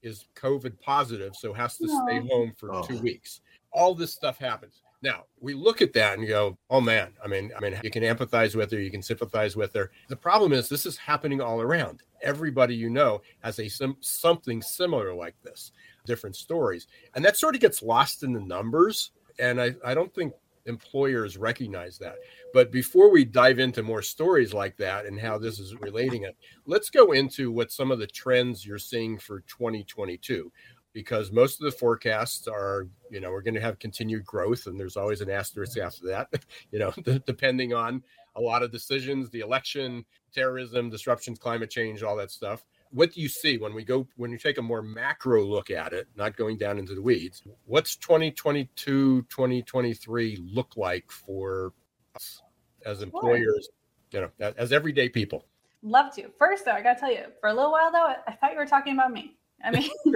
is 0.06 0.26
COVID 0.36 0.80
positive, 0.80 1.34
so 1.34 1.52
has 1.52 1.76
to 1.78 1.88
stay 1.88 2.26
home 2.28 2.52
for 2.56 2.72
oh. 2.72 2.82
two 2.82 2.98
weeks. 2.98 3.40
All 3.72 3.94
this 3.94 4.12
stuff 4.12 4.38
happens. 4.38 4.82
Now 5.02 5.24
we 5.40 5.52
look 5.52 5.82
at 5.82 5.92
that 5.92 6.18
and 6.18 6.26
go, 6.26 6.56
"Oh 6.70 6.80
man!" 6.80 7.12
I 7.22 7.28
mean, 7.28 7.52
I 7.56 7.60
mean, 7.60 7.78
you 7.82 7.90
can 7.90 8.02
empathize 8.02 8.54
with 8.54 8.70
her, 8.70 8.80
you 8.80 8.90
can 8.90 9.02
sympathize 9.02 9.54
with 9.54 9.74
her. 9.74 9.90
The 10.08 10.16
problem 10.16 10.52
is, 10.52 10.68
this 10.68 10.86
is 10.86 10.96
happening 10.96 11.40
all 11.40 11.60
around. 11.60 12.02
Everybody 12.22 12.74
you 12.74 12.88
know 12.88 13.20
has 13.42 13.58
a 13.58 13.68
sim- 13.68 13.98
something 14.00 14.62
similar 14.62 15.12
like 15.12 15.34
this, 15.42 15.72
different 16.06 16.36
stories, 16.36 16.86
and 17.14 17.24
that 17.24 17.36
sort 17.36 17.54
of 17.54 17.60
gets 17.60 17.82
lost 17.82 18.22
in 18.22 18.32
the 18.32 18.40
numbers. 18.40 19.10
And 19.38 19.60
I, 19.60 19.74
I 19.84 19.92
don't 19.92 20.14
think 20.14 20.32
employers 20.66 21.36
recognize 21.36 21.98
that. 21.98 22.16
But 22.52 22.70
before 22.70 23.10
we 23.10 23.24
dive 23.24 23.58
into 23.58 23.82
more 23.82 24.02
stories 24.02 24.52
like 24.52 24.76
that 24.76 25.06
and 25.06 25.18
how 25.18 25.38
this 25.38 25.58
is 25.58 25.74
relating 25.80 26.22
it, 26.22 26.36
let's 26.66 26.90
go 26.90 27.12
into 27.12 27.50
what 27.50 27.72
some 27.72 27.90
of 27.90 27.98
the 27.98 28.06
trends 28.06 28.66
you're 28.66 28.78
seeing 28.78 29.18
for 29.18 29.40
2022 29.40 30.52
because 30.92 31.30
most 31.30 31.60
of 31.60 31.66
the 31.66 31.76
forecasts 31.76 32.48
are, 32.48 32.88
you 33.10 33.20
know, 33.20 33.30
we're 33.30 33.42
going 33.42 33.54
to 33.54 33.60
have 33.60 33.78
continued 33.78 34.24
growth, 34.24 34.66
and 34.66 34.80
there's 34.80 34.96
always 34.96 35.20
an 35.20 35.28
asterisk 35.28 35.76
after 35.76 36.06
that, 36.06 36.32
you 36.70 36.78
know, 36.78 36.90
depending 37.26 37.74
on 37.74 38.02
a 38.36 38.40
lot 38.40 38.62
of 38.62 38.72
decisions, 38.72 39.28
the 39.28 39.40
election, 39.40 40.06
terrorism, 40.34 40.88
disruptions, 40.88 41.38
climate 41.38 41.68
change, 41.68 42.02
all 42.02 42.16
that 42.16 42.30
stuff 42.30 42.64
what 42.96 43.12
do 43.12 43.20
you 43.20 43.28
see 43.28 43.58
when 43.58 43.74
we 43.74 43.84
go 43.84 44.08
when 44.16 44.30
you 44.30 44.38
take 44.38 44.56
a 44.56 44.62
more 44.62 44.80
macro 44.80 45.44
look 45.44 45.70
at 45.70 45.92
it 45.92 46.08
not 46.16 46.34
going 46.34 46.56
down 46.56 46.78
into 46.78 46.94
the 46.94 47.02
weeds 47.02 47.42
what's 47.66 47.94
2022 47.96 49.20
2023 49.22 50.38
look 50.54 50.74
like 50.78 51.04
for 51.10 51.74
us 52.14 52.40
as 52.86 53.02
employers 53.02 53.68
you 54.12 54.20
know 54.20 54.54
as 54.56 54.72
everyday 54.72 55.08
people? 55.08 55.44
Love 55.82 56.14
to. 56.14 56.30
First 56.38 56.64
though 56.64 56.72
i 56.72 56.80
gotta 56.80 56.98
tell 56.98 57.12
you 57.12 57.24
for 57.40 57.50
a 57.50 57.54
little 57.54 57.70
while 57.70 57.92
though 57.92 58.14
i 58.26 58.32
thought 58.32 58.52
you 58.52 58.58
were 58.58 58.66
talking 58.66 58.94
about 58.94 59.12
me. 59.12 59.36
I 59.62 59.70
mean 59.72 59.90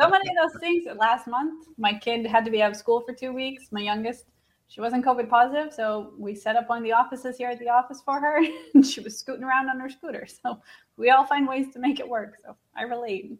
so 0.00 0.08
many 0.10 0.28
of 0.30 0.52
those 0.52 0.60
things 0.60 0.84
last 0.96 1.26
month 1.26 1.66
my 1.78 1.94
kid 1.94 2.26
had 2.26 2.44
to 2.44 2.50
be 2.50 2.62
out 2.62 2.72
of 2.72 2.76
school 2.76 3.00
for 3.00 3.14
two 3.14 3.32
weeks 3.32 3.68
my 3.72 3.80
youngest 3.80 4.26
she 4.68 4.80
wasn't 4.80 5.04
COVID 5.04 5.28
positive, 5.28 5.70
so 5.70 6.14
we 6.16 6.34
set 6.34 6.56
up 6.56 6.70
one 6.70 6.78
of 6.78 6.84
the 6.84 6.92
offices 6.92 7.36
here 7.36 7.50
at 7.50 7.58
the 7.58 7.68
office 7.68 8.00
for 8.02 8.18
her, 8.18 8.40
and 8.74 8.86
she 8.86 9.02
was 9.02 9.18
scooting 9.18 9.44
around 9.44 9.68
on 9.68 9.78
her 9.78 9.90
scooter. 9.90 10.26
So 10.26 10.62
we 10.96 11.10
all 11.10 11.24
find 11.24 11.48
ways 11.48 11.72
to 11.72 11.78
make 11.78 12.00
it 12.00 12.08
work. 12.08 12.36
So 12.44 12.56
I 12.76 12.82
relate. 12.82 13.32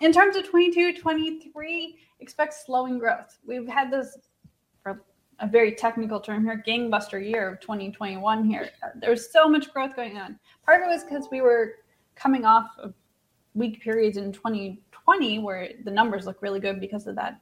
In 0.00 0.12
terms 0.12 0.36
of 0.36 0.48
22, 0.48 0.94
23, 0.94 1.98
expect 2.20 2.54
slowing 2.54 2.98
growth. 2.98 3.38
We've 3.46 3.68
had 3.68 3.90
this, 3.90 4.18
for 4.82 5.02
a 5.38 5.46
very 5.46 5.72
technical 5.72 6.20
term 6.20 6.44
here, 6.44 6.62
gangbuster 6.66 7.24
year 7.24 7.48
of 7.48 7.60
2021 7.60 8.44
here. 8.44 8.70
There's 8.96 9.30
so 9.32 9.48
much 9.48 9.72
growth 9.72 9.94
going 9.94 10.18
on. 10.18 10.38
Part 10.64 10.82
of 10.82 10.88
it 10.88 10.92
was 10.92 11.04
because 11.04 11.28
we 11.30 11.40
were 11.40 11.76
coming 12.14 12.44
off 12.44 12.70
of 12.78 12.94
weak 13.54 13.80
periods 13.82 14.16
in 14.16 14.32
2020 14.32 15.38
where 15.40 15.70
the 15.84 15.90
numbers 15.90 16.26
look 16.26 16.42
really 16.42 16.60
good 16.60 16.80
because 16.80 17.06
of 17.06 17.14
that 17.16 17.40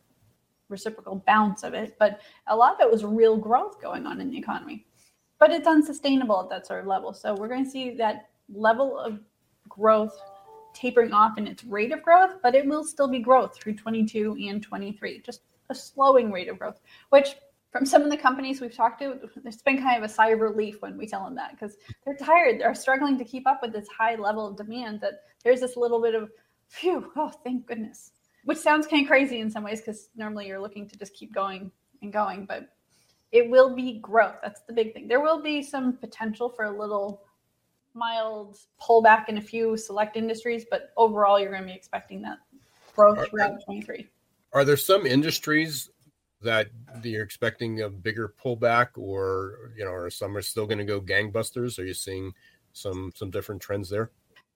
reciprocal 0.68 1.22
bounce 1.26 1.62
of 1.62 1.74
it, 1.74 1.96
but 1.98 2.20
a 2.46 2.56
lot 2.56 2.74
of 2.74 2.80
it 2.80 2.90
was 2.90 3.04
real 3.04 3.36
growth 3.36 3.80
going 3.80 4.06
on 4.06 4.20
in 4.20 4.30
the 4.30 4.38
economy. 4.38 4.86
But 5.38 5.50
it's 5.50 5.66
unsustainable 5.66 6.40
at 6.40 6.48
that 6.50 6.66
sort 6.66 6.80
of 6.80 6.86
level. 6.86 7.12
So 7.12 7.34
we're 7.34 7.48
going 7.48 7.64
to 7.64 7.70
see 7.70 7.90
that 7.96 8.29
level 8.52 8.98
of 8.98 9.20
growth 9.68 10.18
tapering 10.72 11.12
off 11.12 11.38
in 11.38 11.46
its 11.46 11.64
rate 11.64 11.92
of 11.92 12.02
growth, 12.02 12.36
but 12.42 12.54
it 12.54 12.66
will 12.66 12.84
still 12.84 13.08
be 13.08 13.18
growth 13.18 13.56
through 13.56 13.74
22 13.74 14.36
and 14.48 14.62
23, 14.62 15.22
just 15.24 15.42
a 15.68 15.74
slowing 15.74 16.30
rate 16.30 16.48
of 16.48 16.58
growth, 16.58 16.80
which 17.10 17.36
from 17.70 17.86
some 17.86 18.02
of 18.02 18.10
the 18.10 18.16
companies 18.16 18.60
we've 18.60 18.74
talked 18.74 19.00
to, 19.00 19.18
it's 19.44 19.62
been 19.62 19.80
kind 19.80 20.02
of 20.02 20.08
a 20.08 20.12
sigh 20.12 20.30
of 20.30 20.40
relief 20.40 20.82
when 20.82 20.98
we 20.98 21.06
tell 21.06 21.24
them 21.24 21.36
that 21.36 21.52
because 21.52 21.76
they're 22.04 22.16
tired. 22.16 22.60
They're 22.60 22.74
struggling 22.74 23.16
to 23.18 23.24
keep 23.24 23.46
up 23.46 23.60
with 23.62 23.72
this 23.72 23.86
high 23.88 24.16
level 24.16 24.48
of 24.48 24.56
demand 24.56 25.00
that 25.02 25.22
there's 25.44 25.60
this 25.60 25.76
little 25.76 26.02
bit 26.02 26.16
of, 26.16 26.30
phew, 26.68 27.12
oh, 27.16 27.30
thank 27.44 27.66
goodness. 27.66 28.12
Which 28.44 28.58
sounds 28.58 28.86
kind 28.88 29.02
of 29.02 29.08
crazy 29.08 29.38
in 29.38 29.50
some 29.50 29.62
ways 29.62 29.80
because 29.80 30.08
normally 30.16 30.48
you're 30.48 30.60
looking 30.60 30.88
to 30.88 30.98
just 30.98 31.14
keep 31.14 31.32
going 31.32 31.70
and 32.02 32.12
going, 32.12 32.44
but 32.46 32.70
it 33.30 33.48
will 33.48 33.76
be 33.76 34.00
growth. 34.00 34.36
That's 34.42 34.62
the 34.62 34.72
big 34.72 34.92
thing. 34.92 35.06
There 35.06 35.20
will 35.20 35.40
be 35.40 35.62
some 35.62 35.92
potential 35.92 36.48
for 36.48 36.64
a 36.64 36.76
little 36.76 37.22
mild 37.94 38.58
pullback 38.80 39.28
in 39.28 39.38
a 39.38 39.40
few 39.40 39.76
select 39.76 40.16
industries, 40.16 40.64
but 40.70 40.90
overall, 40.96 41.38
you're 41.38 41.50
going 41.50 41.62
to 41.62 41.68
be 41.68 41.74
expecting 41.74 42.22
that 42.22 42.38
growth 42.94 43.28
throughout 43.28 43.62
23. 43.64 44.08
Are 44.52 44.64
there 44.64 44.76
some 44.76 45.06
industries 45.06 45.90
that 46.42 46.68
you're 47.02 47.22
expecting 47.22 47.82
a 47.82 47.88
bigger 47.88 48.34
pullback, 48.42 48.88
or 48.96 49.72
you 49.76 49.84
know, 49.84 49.90
or 49.90 50.10
some 50.10 50.36
are 50.36 50.42
still 50.42 50.66
going 50.66 50.78
to 50.78 50.84
go 50.84 51.00
gangbusters? 51.00 51.78
Are 51.78 51.84
you 51.84 51.94
seeing 51.94 52.32
some 52.72 53.12
some 53.14 53.30
different 53.30 53.60
trends 53.60 53.90
there? 53.90 54.10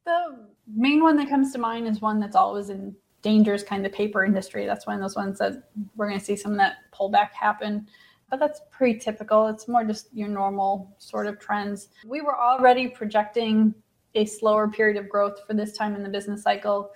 The 0.04 0.46
main 0.66 1.02
one 1.02 1.16
that 1.16 1.28
comes 1.28 1.52
to 1.52 1.58
mind 1.58 1.86
is 1.86 2.00
one 2.00 2.20
that's 2.20 2.36
always 2.36 2.70
in 2.70 2.94
danger, 3.22 3.54
is 3.54 3.62
kind 3.62 3.86
of 3.86 3.92
paper 3.92 4.24
industry. 4.24 4.66
That's 4.66 4.86
one 4.86 4.96
of 4.96 5.02
those 5.02 5.16
ones 5.16 5.38
that 5.38 5.70
we're 5.96 6.08
going 6.08 6.18
to 6.18 6.24
see 6.24 6.36
some 6.36 6.52
of 6.52 6.58
that 6.58 6.76
pullback 6.92 7.30
happen 7.32 7.88
but 8.34 8.40
that's 8.44 8.62
pretty 8.72 8.98
typical. 8.98 9.46
It's 9.46 9.68
more 9.68 9.84
just 9.84 10.08
your 10.12 10.26
normal 10.26 10.92
sort 10.98 11.28
of 11.28 11.38
trends. 11.38 11.90
We 12.04 12.20
were 12.20 12.36
already 12.36 12.88
projecting 12.88 13.72
a 14.16 14.24
slower 14.24 14.66
period 14.66 14.96
of 14.96 15.08
growth 15.08 15.46
for 15.46 15.54
this 15.54 15.76
time 15.76 15.94
in 15.94 16.02
the 16.02 16.08
business 16.08 16.42
cycle. 16.42 16.90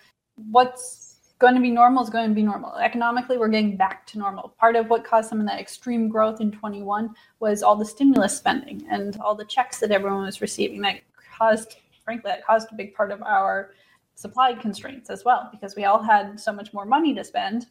What's 0.50 1.34
going 1.38 1.54
to 1.54 1.60
be 1.60 1.70
normal 1.70 2.02
is 2.02 2.10
going 2.10 2.28
to 2.28 2.34
be 2.34 2.42
normal. 2.42 2.74
Economically, 2.74 3.38
we're 3.38 3.46
getting 3.46 3.76
back 3.76 4.04
to 4.08 4.18
normal. 4.18 4.52
Part 4.58 4.74
of 4.74 4.90
what 4.90 5.04
caused 5.04 5.28
some 5.28 5.38
of 5.38 5.46
that 5.46 5.60
extreme 5.60 6.08
growth 6.08 6.40
in 6.40 6.50
21 6.50 7.14
was 7.38 7.62
all 7.62 7.76
the 7.76 7.84
stimulus 7.84 8.36
spending 8.36 8.84
and 8.90 9.16
all 9.20 9.36
the 9.36 9.44
checks 9.44 9.78
that 9.78 9.92
everyone 9.92 10.24
was 10.24 10.40
receiving 10.40 10.80
that 10.80 11.02
caused, 11.38 11.76
frankly, 12.04 12.32
that 12.32 12.44
caused 12.44 12.72
a 12.72 12.74
big 12.74 12.94
part 12.94 13.12
of 13.12 13.22
our 13.22 13.74
supply 14.16 14.54
constraints 14.54 15.08
as 15.08 15.24
well 15.24 15.48
because 15.52 15.76
we 15.76 15.84
all 15.84 16.02
had 16.02 16.40
so 16.40 16.52
much 16.52 16.74
more 16.74 16.84
money 16.84 17.14
to 17.14 17.22
spend 17.22 17.66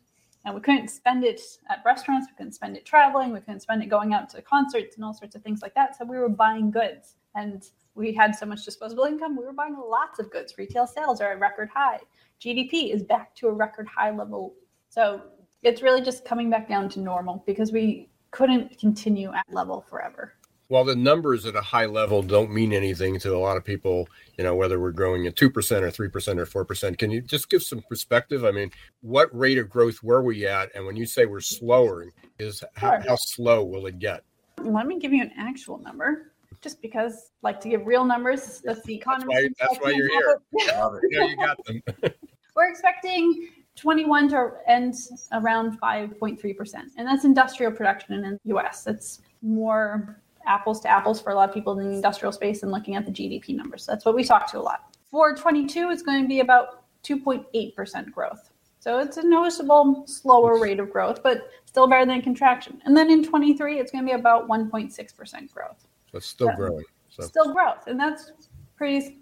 and 0.45 0.55
we 0.55 0.61
couldn't 0.61 0.89
spend 0.89 1.23
it 1.23 1.41
at 1.69 1.81
restaurants, 1.85 2.27
we 2.29 2.35
couldn't 2.37 2.53
spend 2.53 2.77
it 2.77 2.85
traveling, 2.85 3.33
we 3.33 3.39
couldn't 3.39 3.61
spend 3.61 3.83
it 3.83 3.87
going 3.87 4.13
out 4.13 4.29
to 4.29 4.41
concerts 4.41 4.95
and 4.95 5.03
all 5.03 5.13
sorts 5.13 5.35
of 5.35 5.43
things 5.43 5.61
like 5.61 5.73
that. 5.75 5.97
So 5.97 6.05
we 6.05 6.17
were 6.17 6.29
buying 6.29 6.71
goods 6.71 7.15
and 7.35 7.63
we 7.95 8.13
had 8.13 8.35
so 8.35 8.45
much 8.45 8.63
disposable 8.63 9.05
income, 9.05 9.35
we 9.35 9.43
were 9.43 9.53
buying 9.53 9.75
lots 9.75 10.19
of 10.19 10.31
goods. 10.31 10.53
Retail 10.57 10.87
sales 10.87 11.19
are 11.19 11.31
at 11.31 11.39
record 11.39 11.69
high. 11.73 11.99
GDP 12.39 12.93
is 12.93 13.03
back 13.03 13.35
to 13.35 13.47
a 13.47 13.51
record 13.51 13.87
high 13.87 14.11
level. 14.11 14.53
So 14.89 15.21
it's 15.63 15.81
really 15.81 16.01
just 16.01 16.23
coming 16.23 16.49
back 16.49 16.69
down 16.69 16.89
to 16.89 16.99
normal 16.99 17.43
because 17.45 17.71
we 17.71 18.09
couldn't 18.31 18.77
continue 18.77 19.33
at 19.33 19.45
level 19.51 19.85
forever 19.89 20.36
while 20.67 20.83
the 20.83 20.95
numbers 20.95 21.45
at 21.45 21.55
a 21.55 21.61
high 21.61 21.85
level 21.85 22.21
don't 22.21 22.51
mean 22.51 22.73
anything 22.73 23.19
to 23.19 23.35
a 23.35 23.37
lot 23.37 23.57
of 23.57 23.63
people, 23.63 24.07
you 24.37 24.43
know, 24.43 24.55
whether 24.55 24.79
we're 24.79 24.91
growing 24.91 25.25
at 25.27 25.35
2% 25.35 25.45
or 25.45 25.51
3% 25.51 26.55
or 26.55 26.65
4%, 26.65 26.97
can 26.97 27.09
you 27.09 27.21
just 27.21 27.49
give 27.49 27.63
some 27.63 27.81
perspective? 27.87 28.43
I 28.43 28.51
mean, 28.51 28.71
what 29.01 29.35
rate 29.37 29.57
of 29.57 29.69
growth 29.69 30.03
were 30.03 30.21
we 30.21 30.45
at? 30.45 30.73
And 30.75 30.85
when 30.85 30.95
you 30.95 31.05
say 31.05 31.25
we're 31.25 31.39
slower, 31.39 32.05
is 32.37 32.63
how, 32.75 32.99
how 33.07 33.15
slow 33.15 33.63
will 33.63 33.85
it 33.85 33.99
get? 33.99 34.23
Let 34.59 34.87
me 34.87 34.99
give 34.99 35.13
you 35.13 35.21
an 35.21 35.31
actual 35.37 35.77
number. 35.77 36.31
Just 36.61 36.81
because 36.81 37.31
I 37.43 37.49
like 37.49 37.59
to 37.61 37.69
give 37.69 37.85
real 37.85 38.03
numbers. 38.03 38.61
That's 38.65 38.81
the 38.83 38.95
economy. 38.95 39.33
That's 39.33 39.47
why, 39.59 39.67
that's 39.67 39.83
why 39.83 39.91
you're 39.91 40.09
here. 40.11 40.41
you, 40.53 40.67
know, 40.67 41.27
you 41.27 41.37
got 41.37 41.57
them. 41.65 41.81
we're 42.55 42.69
expecting 42.69 43.49
21 43.75 44.29
to 44.29 44.51
end 44.67 44.95
around 45.33 45.79
5.3%. 45.79 46.75
And 46.97 47.07
that's 47.07 47.25
industrial 47.25 47.71
production 47.71 48.15
in 48.15 48.39
the 48.43 48.57
US. 48.57 48.83
That's 48.83 49.21
more 49.41 50.19
apples 50.47 50.79
to 50.81 50.87
apples 50.87 51.21
for 51.21 51.31
a 51.31 51.35
lot 51.35 51.49
of 51.49 51.53
people 51.53 51.77
in 51.79 51.89
the 51.89 51.95
industrial 51.95 52.31
space 52.31 52.63
and 52.63 52.71
looking 52.71 52.95
at 52.95 53.05
the 53.05 53.11
GDP 53.11 53.55
numbers. 53.55 53.85
That's 53.85 54.05
what 54.05 54.15
we 54.15 54.23
talk 54.23 54.49
to 54.51 54.59
a 54.59 54.61
lot. 54.61 54.95
For 55.11 55.35
22, 55.35 55.89
it's 55.91 56.01
going 56.01 56.21
to 56.21 56.27
be 56.27 56.39
about 56.39 56.83
2.8% 57.03 58.11
growth. 58.11 58.49
So 58.79 58.99
it's 58.99 59.17
a 59.17 59.23
noticeable 59.23 60.03
slower 60.07 60.59
rate 60.59 60.79
of 60.79 60.91
growth, 60.91 61.21
but 61.23 61.49
still 61.65 61.87
better 61.87 62.05
than 62.05 62.21
contraction. 62.21 62.81
And 62.85 62.95
then 62.95 63.09
in 63.09 63.23
23, 63.23 63.79
it's 63.79 63.91
going 63.91 64.05
to 64.05 64.09
be 64.09 64.17
about 64.17 64.47
1.6% 64.47 65.51
growth. 65.51 65.85
So 66.11 66.17
it's 66.17 66.27
still 66.27 66.47
so 66.47 66.55
growing. 66.55 66.85
So. 67.09 67.23
Still 67.23 67.53
growth. 67.53 67.87
And 67.87 67.99
that's 67.99 68.31
pretty 68.75 69.17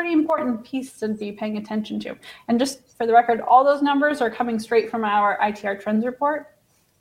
pretty 0.00 0.12
important 0.14 0.64
piece 0.64 0.98
to 0.98 1.08
be 1.08 1.30
paying 1.30 1.58
attention 1.58 2.00
to. 2.00 2.16
And 2.48 2.58
just 2.58 2.96
for 2.96 3.06
the 3.06 3.12
record, 3.12 3.42
all 3.42 3.62
those 3.62 3.82
numbers 3.82 4.22
are 4.22 4.30
coming 4.30 4.58
straight 4.58 4.90
from 4.90 5.04
our 5.04 5.38
ITR 5.42 5.78
trends 5.78 6.06
report. 6.06 6.56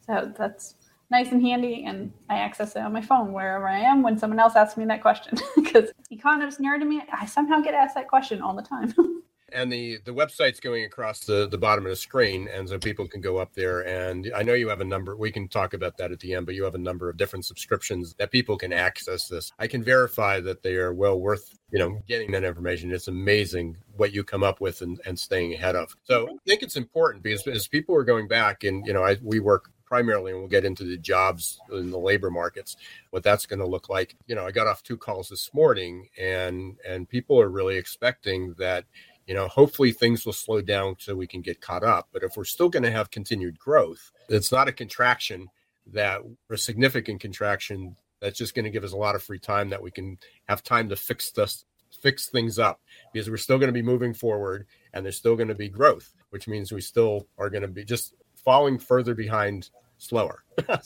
So 0.05 0.33
that's 0.37 0.75
nice 1.11 1.31
and 1.31 1.41
handy 1.41 1.85
and 1.85 2.11
I 2.29 2.37
access 2.37 2.75
it 2.75 2.79
on 2.79 2.93
my 2.93 3.01
phone 3.01 3.33
wherever 3.33 3.67
I 3.67 3.79
am 3.79 4.03
when 4.03 4.17
someone 4.17 4.39
else 4.39 4.55
asks 4.55 4.77
me 4.77 4.85
that 4.85 5.01
question. 5.01 5.37
Because 5.55 5.91
economists 6.09 6.59
near 6.59 6.79
to 6.79 6.85
me, 6.85 7.01
I 7.11 7.25
somehow 7.25 7.59
get 7.59 7.73
asked 7.73 7.95
that 7.95 8.07
question 8.07 8.41
all 8.41 8.55
the 8.55 8.63
time. 8.63 8.93
and 9.53 9.71
the 9.71 9.99
the 10.05 10.11
website's 10.11 10.59
going 10.59 10.85
across 10.85 11.21
the 11.21 11.47
the 11.49 11.57
bottom 11.57 11.85
of 11.85 11.89
the 11.89 11.95
screen 11.95 12.47
and 12.53 12.67
so 12.69 12.77
people 12.77 13.07
can 13.07 13.21
go 13.21 13.37
up 13.37 13.53
there 13.53 13.81
and 13.87 14.31
i 14.35 14.43
know 14.43 14.53
you 14.53 14.69
have 14.69 14.81
a 14.81 14.85
number 14.85 15.15
we 15.15 15.31
can 15.31 15.47
talk 15.47 15.73
about 15.73 15.97
that 15.97 16.11
at 16.11 16.19
the 16.19 16.33
end 16.33 16.45
but 16.45 16.55
you 16.55 16.63
have 16.63 16.75
a 16.75 16.79
number 16.79 17.09
of 17.09 17.17
different 17.17 17.45
subscriptions 17.45 18.13
that 18.15 18.31
people 18.31 18.57
can 18.57 18.73
access 18.73 19.27
this 19.27 19.51
i 19.59 19.67
can 19.67 19.83
verify 19.83 20.39
that 20.39 20.61
they 20.61 20.75
are 20.75 20.93
well 20.93 21.19
worth 21.19 21.57
you 21.71 21.79
know 21.79 22.01
getting 22.07 22.31
that 22.31 22.43
information 22.43 22.91
it's 22.91 23.07
amazing 23.07 23.75
what 23.95 24.13
you 24.13 24.23
come 24.23 24.43
up 24.43 24.61
with 24.61 24.81
and, 24.81 24.99
and 25.05 25.17
staying 25.17 25.53
ahead 25.53 25.75
of 25.75 25.95
so 26.03 26.27
i 26.27 26.37
think 26.45 26.61
it's 26.61 26.75
important 26.75 27.23
because 27.23 27.45
as 27.47 27.67
people 27.67 27.95
are 27.95 28.03
going 28.03 28.27
back 28.27 28.63
and 28.63 28.85
you 28.85 28.93
know 28.93 29.03
I, 29.03 29.17
we 29.23 29.39
work 29.39 29.71
primarily, 29.89 30.31
and 30.31 30.39
we'll 30.39 30.49
get 30.49 30.63
into 30.63 30.83
the 30.83 30.97
jobs 30.97 31.59
in 31.71 31.89
the 31.89 31.97
labor 31.97 32.29
markets, 32.29 32.77
what 33.09 33.23
that's 33.23 33.47
going 33.47 33.59
to 33.59 33.65
look 33.65 33.89
like. 33.89 34.15
You 34.27 34.35
know, 34.35 34.45
I 34.45 34.51
got 34.51 34.67
off 34.67 34.83
two 34.83 34.97
calls 34.97 35.29
this 35.29 35.49
morning, 35.53 36.07
and 36.17 36.77
and 36.87 37.09
people 37.09 37.41
are 37.41 37.49
really 37.49 37.75
expecting 37.75 38.53
that. 38.59 38.85
You 39.27 39.35
know, 39.35 39.47
hopefully 39.47 39.91
things 39.91 40.25
will 40.25 40.33
slow 40.33 40.59
down 40.59 40.95
so 40.97 41.15
we 41.15 41.27
can 41.27 41.41
get 41.41 41.61
caught 41.61 41.83
up. 41.83 42.07
But 42.11 42.23
if 42.23 42.35
we're 42.35 42.45
still 42.45 42.67
going 42.67 42.81
to 42.81 42.89
have 42.89 43.11
continued 43.11 43.59
growth, 43.59 44.11
it's 44.27 44.51
not 44.51 44.67
a 44.67 44.71
contraction 44.71 45.49
that 45.85 46.21
a 46.49 46.57
significant 46.57 47.21
contraction 47.21 47.95
that's 48.21 48.39
just 48.39 48.55
going 48.55 48.65
to 48.65 48.71
give 48.71 48.83
us 48.83 48.91
a 48.91 48.97
lot 48.97 49.13
of 49.13 49.21
free 49.21 49.37
time 49.37 49.69
that 49.69 49.83
we 49.83 49.91
can 49.91 50.17
have 50.47 50.63
time 50.63 50.89
to 50.89 50.95
fix 50.95 51.31
this 51.31 51.65
fix 52.01 52.29
things 52.29 52.59
up 52.59 52.81
because 53.11 53.29
we're 53.29 53.37
still 53.37 53.57
going 53.57 53.67
to 53.67 53.73
be 53.73 53.81
moving 53.81 54.13
forward 54.13 54.67
and 54.93 55.03
there's 55.03 55.17
still 55.17 55.35
going 55.35 55.47
to 55.47 55.55
be 55.55 55.69
growth 55.69 56.13
which 56.29 56.47
means 56.47 56.71
we 56.71 56.81
still 56.81 57.27
are 57.37 57.49
going 57.49 57.61
to 57.61 57.67
be 57.67 57.83
just 57.83 58.13
falling 58.43 58.77
further 58.77 59.13
behind 59.13 59.69
slower. 59.97 60.43
I'm 60.69 60.79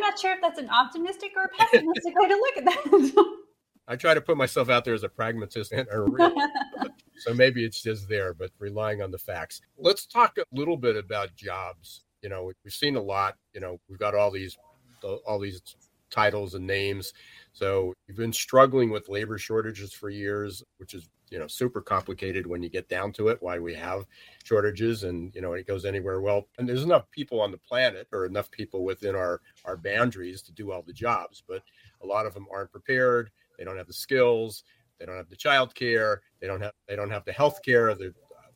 not 0.00 0.18
sure 0.18 0.32
if 0.32 0.40
that's 0.40 0.58
an 0.58 0.68
optimistic 0.70 1.32
or 1.36 1.50
pessimistic 1.58 2.14
way 2.16 2.28
to 2.28 2.34
look 2.34 2.56
at 2.56 2.64
that. 2.64 3.36
I 3.88 3.96
try 3.96 4.14
to 4.14 4.20
put 4.20 4.36
myself 4.36 4.70
out 4.70 4.84
there 4.84 4.94
as 4.94 5.02
a 5.02 5.08
pragmatist 5.08 5.72
and 5.72 5.88
a 5.88 6.32
so 7.16 7.34
maybe 7.34 7.64
it's 7.64 7.82
just 7.82 8.08
there, 8.08 8.32
but 8.32 8.50
relying 8.60 9.02
on 9.02 9.10
the 9.10 9.18
facts. 9.18 9.60
Let's 9.76 10.06
talk 10.06 10.38
a 10.38 10.44
little 10.52 10.76
bit 10.76 10.96
about 10.96 11.34
jobs. 11.34 12.04
You 12.22 12.28
know, 12.28 12.52
we've 12.64 12.72
seen 12.72 12.94
a 12.94 13.02
lot. 13.02 13.34
You 13.52 13.60
know, 13.60 13.80
we've 13.88 13.98
got 13.98 14.14
all 14.14 14.30
these 14.30 14.56
all 15.02 15.40
these 15.40 15.60
titles 16.10 16.54
and 16.54 16.66
names. 16.66 17.12
So 17.52 17.94
we've 18.06 18.16
been 18.16 18.32
struggling 18.32 18.90
with 18.90 19.08
labor 19.08 19.38
shortages 19.38 19.92
for 19.92 20.08
years, 20.08 20.62
which 20.78 20.94
is 20.94 21.08
you 21.30 21.38
know 21.38 21.46
super 21.46 21.80
complicated 21.80 22.46
when 22.46 22.62
you 22.62 22.68
get 22.68 22.88
down 22.88 23.12
to 23.12 23.28
it 23.28 23.38
why 23.40 23.58
we 23.58 23.74
have 23.74 24.04
shortages 24.44 25.04
and 25.04 25.34
you 25.34 25.40
know 25.40 25.52
it 25.52 25.66
goes 25.66 25.84
anywhere. 25.84 26.20
Well 26.20 26.48
and 26.58 26.68
there's 26.68 26.84
enough 26.84 27.10
people 27.10 27.40
on 27.40 27.50
the 27.50 27.58
planet 27.58 28.08
or 28.12 28.26
enough 28.26 28.50
people 28.50 28.84
within 28.84 29.14
our 29.14 29.40
our 29.64 29.76
boundaries 29.76 30.42
to 30.42 30.52
do 30.52 30.72
all 30.72 30.82
the 30.82 30.92
jobs 30.92 31.42
but 31.46 31.62
a 32.02 32.06
lot 32.06 32.26
of 32.26 32.34
them 32.34 32.46
aren't 32.52 32.72
prepared. 32.72 33.30
They 33.58 33.64
don't 33.64 33.76
have 33.76 33.86
the 33.86 33.92
skills. 33.92 34.64
They 34.98 35.06
don't 35.06 35.16
have 35.16 35.30
the 35.30 35.36
child 35.36 35.74
care 35.74 36.20
they 36.40 36.46
don't 36.46 36.60
have 36.60 36.72
they 36.86 36.94
don't 36.94 37.10
have 37.10 37.24
the 37.24 37.32
health 37.32 37.62
care 37.62 37.94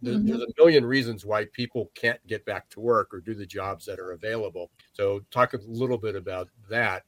there's, 0.05 0.19
mm-hmm. 0.19 0.29
there's 0.29 0.43
a 0.43 0.63
million 0.63 0.85
reasons 0.85 1.25
why 1.25 1.47
people 1.47 1.91
can't 1.95 2.25
get 2.27 2.45
back 2.45 2.69
to 2.71 2.81
work 2.81 3.13
or 3.13 3.21
do 3.21 3.35
the 3.35 3.47
jobs 3.47 3.87
that 3.87 3.99
are 3.99 4.13
available. 4.13 4.71
So 4.93 5.21
talk 5.31 5.55
a 5.55 5.59
little 5.67 5.99
bit 5.99 6.15
about 6.15 6.51
that. 6.69 7.05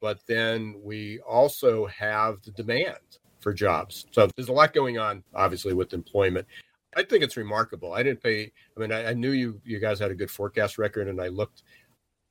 But 0.00 0.20
then 0.28 0.76
we 0.82 1.20
also 1.20 1.86
have 1.86 2.42
the 2.42 2.52
demand 2.52 3.18
for 3.46 3.54
jobs. 3.54 4.06
So 4.10 4.28
there's 4.34 4.48
a 4.48 4.52
lot 4.52 4.74
going 4.74 4.98
on, 4.98 5.22
obviously, 5.32 5.72
with 5.72 5.92
employment. 5.92 6.48
I 6.96 7.04
think 7.04 7.22
it's 7.22 7.36
remarkable. 7.36 7.92
I 7.92 8.02
didn't 8.02 8.20
pay. 8.20 8.50
I 8.76 8.80
mean, 8.80 8.90
I, 8.90 9.10
I 9.10 9.14
knew 9.14 9.30
you 9.30 9.60
you 9.64 9.78
guys 9.78 10.00
had 10.00 10.10
a 10.10 10.16
good 10.16 10.32
forecast 10.32 10.78
record, 10.78 11.06
and 11.06 11.22
I 11.22 11.28
looked 11.28 11.62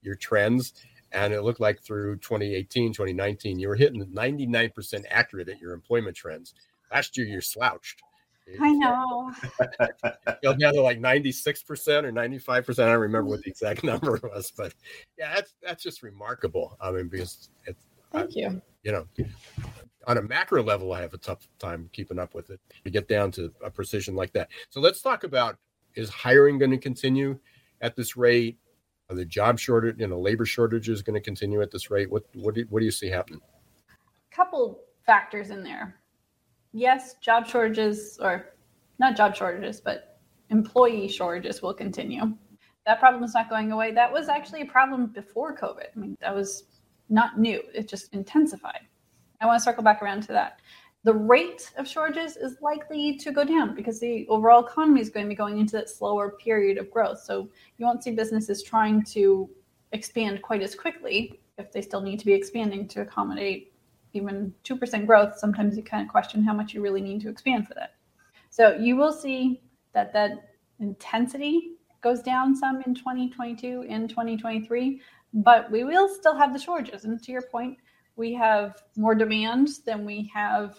your 0.01 0.15
trends, 0.15 0.73
and 1.13 1.33
it 1.33 1.43
looked 1.43 1.61
like 1.61 1.81
through 1.81 2.17
2018, 2.17 2.91
2019, 2.91 3.59
you 3.59 3.69
were 3.69 3.75
hitting 3.75 4.03
99% 4.05 5.05
accurate 5.09 5.47
at 5.47 5.61
your 5.61 5.71
employment 5.71 6.17
trends. 6.17 6.53
Last 6.91 7.17
year, 7.17 7.27
you 7.27 7.39
slouched. 7.39 8.01
I 8.59 8.73
know. 8.73 9.31
You'll 10.43 10.55
down 10.55 10.73
to 10.73 10.81
like 10.81 10.99
96% 10.99 12.03
or 12.03 12.11
95%. 12.11 12.83
I 12.83 12.87
don't 12.87 12.99
remember 12.99 13.29
what 13.29 13.41
the 13.41 13.51
exact 13.51 13.83
number 13.85 14.19
was, 14.21 14.51
but 14.51 14.73
yeah, 15.17 15.33
that's 15.33 15.53
that's 15.63 15.81
just 15.81 16.03
remarkable. 16.03 16.75
I 16.81 16.91
mean, 16.91 17.07
because 17.07 17.51
it's 17.65 17.85
thank 18.11 18.31
I, 18.31 18.33
you. 18.33 18.61
You 18.83 18.91
know, 18.91 19.07
on 20.07 20.17
a 20.17 20.21
macro 20.21 20.63
level, 20.63 20.93
I 20.93 21.01
have 21.01 21.13
a 21.13 21.17
tough 21.17 21.47
time 21.59 21.89
keeping 21.93 22.19
up 22.19 22.33
with 22.33 22.49
it 22.49 22.59
to 22.83 22.89
get 22.89 23.07
down 23.07 23.31
to 23.31 23.51
a 23.63 23.69
precision 23.69 24.15
like 24.15 24.33
that. 24.33 24.49
So 24.69 24.79
let's 24.79 25.01
talk 25.01 25.23
about 25.23 25.57
is 25.95 26.09
hiring 26.09 26.57
going 26.57 26.71
to 26.71 26.77
continue 26.77 27.39
at 27.81 27.95
this 27.95 28.17
rate? 28.17 28.57
Are 29.09 29.15
the 29.15 29.25
job 29.25 29.59
shortage, 29.59 29.99
you 29.99 30.07
know, 30.07 30.19
labor 30.19 30.45
shortages 30.45 31.01
going 31.01 31.13
to 31.13 31.21
continue 31.21 31.61
at 31.61 31.71
this 31.71 31.91
rate? 31.91 32.09
What 32.09 32.23
what 32.33 32.55
do, 32.55 32.65
what 32.69 32.79
do 32.79 32.85
you 32.85 32.91
see 32.91 33.07
happening? 33.07 33.41
A 33.89 34.35
couple 34.35 34.81
factors 35.05 35.51
in 35.51 35.63
there. 35.63 35.99
Yes, 36.73 37.15
job 37.21 37.47
shortages 37.47 38.17
or 38.21 38.53
not 38.99 39.15
job 39.15 39.35
shortages, 39.35 39.79
but 39.79 40.19
employee 40.49 41.07
shortages 41.07 41.61
will 41.61 41.73
continue. 41.73 42.35
That 42.85 42.99
problem 42.99 43.23
is 43.23 43.33
not 43.33 43.49
going 43.49 43.71
away. 43.71 43.91
That 43.91 44.11
was 44.11 44.27
actually 44.27 44.61
a 44.61 44.65
problem 44.65 45.07
before 45.07 45.55
COVID. 45.55 45.87
I 45.95 45.99
mean, 45.99 46.17
that 46.21 46.33
was 46.33 46.63
not 47.09 47.39
new. 47.39 47.61
It 47.73 47.87
just 47.87 48.13
intensified. 48.13 48.87
I 49.41 49.45
want 49.45 49.59
to 49.59 49.63
circle 49.63 49.83
back 49.83 50.01
around 50.01 50.21
to 50.23 50.33
that. 50.33 50.59
The 51.03 51.13
rate 51.13 51.71
of 51.77 51.87
shortages 51.87 52.35
is 52.35 52.57
likely 52.61 53.15
to 53.17 53.31
go 53.31 53.43
down 53.43 53.75
because 53.75 53.99
the 53.99 54.25
overall 54.27 54.65
economy 54.65 55.01
is 55.01 55.09
going 55.09 55.27
to 55.27 55.29
be 55.29 55.35
going 55.35 55.59
into 55.59 55.73
that 55.73 55.89
slower 55.89 56.31
period 56.31 56.79
of 56.79 56.89
growth. 56.89 57.19
So 57.19 57.49
you 57.77 57.85
won't 57.85 58.03
see 58.03 58.11
businesses 58.11 58.63
trying 58.63 59.03
to 59.05 59.47
expand 59.91 60.41
quite 60.41 60.63
as 60.63 60.73
quickly 60.73 61.39
if 61.59 61.71
they 61.71 61.81
still 61.81 62.01
need 62.01 62.19
to 62.19 62.25
be 62.25 62.33
expanding 62.33 62.87
to 62.87 63.01
accommodate 63.01 63.71
even 64.13 64.53
2% 64.63 65.05
growth. 65.05 65.37
Sometimes 65.37 65.77
you 65.77 65.83
kind 65.83 66.03
of 66.03 66.09
question 66.09 66.43
how 66.43 66.53
much 66.53 66.73
you 66.73 66.81
really 66.81 67.01
need 67.01 67.21
to 67.21 67.29
expand 67.29 67.67
for 67.67 67.75
that. 67.75 67.95
So 68.49 68.75
you 68.75 68.95
will 68.95 69.13
see 69.13 69.61
that 69.93 70.11
that 70.13 70.55
intensity 70.79 71.73
goes 72.01 72.21
down 72.21 72.55
some 72.55 72.81
in 72.85 72.95
2022 72.95 73.85
and 73.89 74.09
2023, 74.09 75.01
but 75.33 75.69
we 75.71 75.83
will 75.83 76.07
still 76.07 76.35
have 76.35 76.53
the 76.53 76.59
shortages. 76.59 77.03
And 77.05 77.21
to 77.21 77.31
your 77.31 77.41
point, 77.41 77.77
we 78.15 78.33
have 78.33 78.81
more 78.95 79.15
demand 79.15 79.69
than 79.85 80.05
we 80.05 80.31
have 80.33 80.77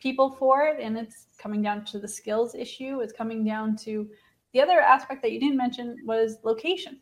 people 0.00 0.30
for 0.30 0.62
it 0.66 0.80
and 0.80 0.96
it's 0.96 1.26
coming 1.38 1.62
down 1.62 1.84
to 1.84 1.98
the 1.98 2.08
skills 2.08 2.54
issue. 2.54 3.00
It's 3.00 3.12
coming 3.12 3.44
down 3.44 3.76
to 3.78 4.08
the 4.52 4.60
other 4.60 4.80
aspect 4.80 5.22
that 5.22 5.32
you 5.32 5.40
didn't 5.40 5.56
mention 5.56 5.96
was 6.04 6.38
location. 6.44 7.00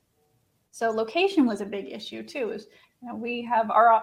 So 0.71 0.91
location 0.91 1.47
was 1.47 1.61
a 1.61 1.67
big 1.67 1.93
issue 1.93 2.23
too 2.23 2.51
is 2.51 2.67
you 3.03 3.09
know 3.09 3.15
we 3.15 3.43
have 3.45 3.71
our 3.71 4.03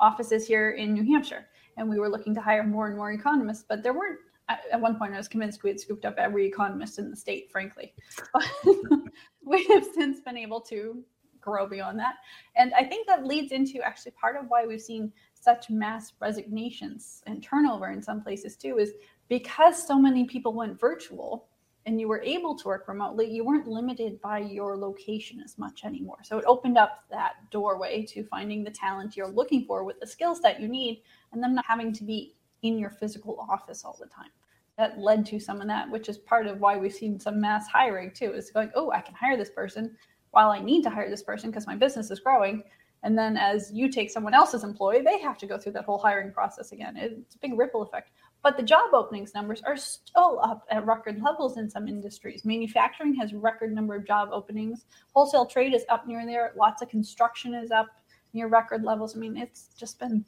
offices 0.00 0.46
here 0.46 0.70
in 0.70 0.92
new 0.92 1.04
hampshire 1.04 1.46
and 1.76 1.88
we 1.88 1.98
were 1.98 2.08
looking 2.08 2.34
to 2.34 2.40
hire 2.40 2.62
more 2.62 2.86
and 2.86 2.96
more 2.96 3.12
economists 3.12 3.64
but 3.68 3.82
there 3.82 3.92
weren't 3.92 4.18
at 4.48 4.80
one 4.80 4.96
point 4.96 5.12
i 5.12 5.16
was 5.16 5.28
convinced 5.28 5.62
we 5.62 5.70
had 5.70 5.80
scooped 5.80 6.04
up 6.04 6.14
every 6.18 6.46
economist 6.46 6.98
in 6.98 7.10
the 7.10 7.16
state 7.16 7.50
frankly. 7.50 7.94
But 8.32 8.48
we 9.44 9.64
have 9.66 9.84
since 9.94 10.20
been 10.20 10.36
able 10.36 10.60
to 10.62 11.02
grow 11.46 11.66
beyond 11.66 11.98
that 11.98 12.16
and 12.56 12.74
i 12.74 12.84
think 12.84 13.06
that 13.06 13.24
leads 13.24 13.52
into 13.52 13.80
actually 13.82 14.12
part 14.12 14.36
of 14.36 14.44
why 14.48 14.66
we've 14.66 14.82
seen 14.82 15.12
such 15.34 15.70
mass 15.70 16.12
resignations 16.20 17.22
and 17.26 17.42
turnover 17.42 17.90
in 17.90 18.02
some 18.02 18.20
places 18.22 18.56
too 18.56 18.78
is 18.78 18.92
because 19.28 19.86
so 19.86 19.98
many 19.98 20.24
people 20.24 20.52
went 20.52 20.78
virtual 20.78 21.46
and 21.86 22.00
you 22.00 22.08
were 22.08 22.20
able 22.22 22.56
to 22.56 22.66
work 22.66 22.88
remotely, 22.88 23.30
you 23.30 23.44
weren't 23.44 23.68
limited 23.68 24.20
by 24.20 24.40
your 24.40 24.76
location 24.76 25.40
as 25.44 25.56
much 25.56 25.84
anymore. 25.84 26.18
So 26.24 26.36
it 26.36 26.44
opened 26.46 26.76
up 26.76 27.04
that 27.10 27.34
doorway 27.52 28.04
to 28.06 28.24
finding 28.24 28.64
the 28.64 28.72
talent 28.72 29.16
you're 29.16 29.28
looking 29.28 29.64
for 29.64 29.84
with 29.84 30.00
the 30.00 30.06
skills 30.06 30.40
that 30.40 30.60
you 30.60 30.66
need 30.66 31.02
and 31.32 31.40
them 31.40 31.54
not 31.54 31.64
having 31.64 31.92
to 31.92 32.04
be 32.04 32.34
in 32.62 32.76
your 32.76 32.90
physical 32.90 33.38
office 33.48 33.84
all 33.84 33.96
the 34.00 34.06
time. 34.06 34.30
That 34.76 34.98
led 34.98 35.24
to 35.26 35.38
some 35.38 35.60
of 35.60 35.68
that, 35.68 35.88
which 35.88 36.08
is 36.08 36.18
part 36.18 36.48
of 36.48 36.60
why 36.60 36.76
we've 36.76 36.92
seen 36.92 37.20
some 37.20 37.40
mass 37.40 37.68
hiring 37.68 38.10
too, 38.10 38.32
is 38.32 38.50
going, 38.50 38.70
oh, 38.74 38.90
I 38.90 39.00
can 39.00 39.14
hire 39.14 39.36
this 39.36 39.50
person 39.50 39.96
while 40.36 40.50
I 40.50 40.60
need 40.60 40.82
to 40.82 40.90
hire 40.90 41.08
this 41.08 41.22
person 41.22 41.48
because 41.48 41.66
my 41.66 41.76
business 41.76 42.10
is 42.10 42.20
growing. 42.20 42.62
And 43.04 43.16
then 43.16 43.38
as 43.38 43.72
you 43.72 43.90
take 43.90 44.10
someone 44.10 44.34
else's 44.34 44.64
employee, 44.64 45.00
they 45.00 45.18
have 45.18 45.38
to 45.38 45.46
go 45.46 45.56
through 45.56 45.72
that 45.72 45.86
whole 45.86 45.96
hiring 45.96 46.30
process 46.30 46.72
again. 46.72 46.94
It's 46.94 47.36
a 47.36 47.38
big 47.38 47.58
ripple 47.58 47.80
effect. 47.80 48.10
But 48.42 48.58
the 48.58 48.62
job 48.62 48.92
openings 48.92 49.32
numbers 49.32 49.62
are 49.66 49.78
still 49.78 50.38
up 50.42 50.66
at 50.70 50.84
record 50.84 51.22
levels 51.22 51.56
in 51.56 51.70
some 51.70 51.88
industries. 51.88 52.44
Manufacturing 52.44 53.14
has 53.14 53.32
record 53.32 53.74
number 53.74 53.94
of 53.94 54.06
job 54.06 54.28
openings. 54.30 54.84
Wholesale 55.14 55.46
trade 55.46 55.72
is 55.72 55.86
up 55.88 56.06
near 56.06 56.26
there. 56.26 56.52
Lots 56.54 56.82
of 56.82 56.90
construction 56.90 57.54
is 57.54 57.70
up 57.70 57.86
near 58.34 58.48
record 58.48 58.84
levels. 58.84 59.16
I 59.16 59.20
mean, 59.20 59.38
it's 59.38 59.68
just 59.78 59.98
been 59.98 60.22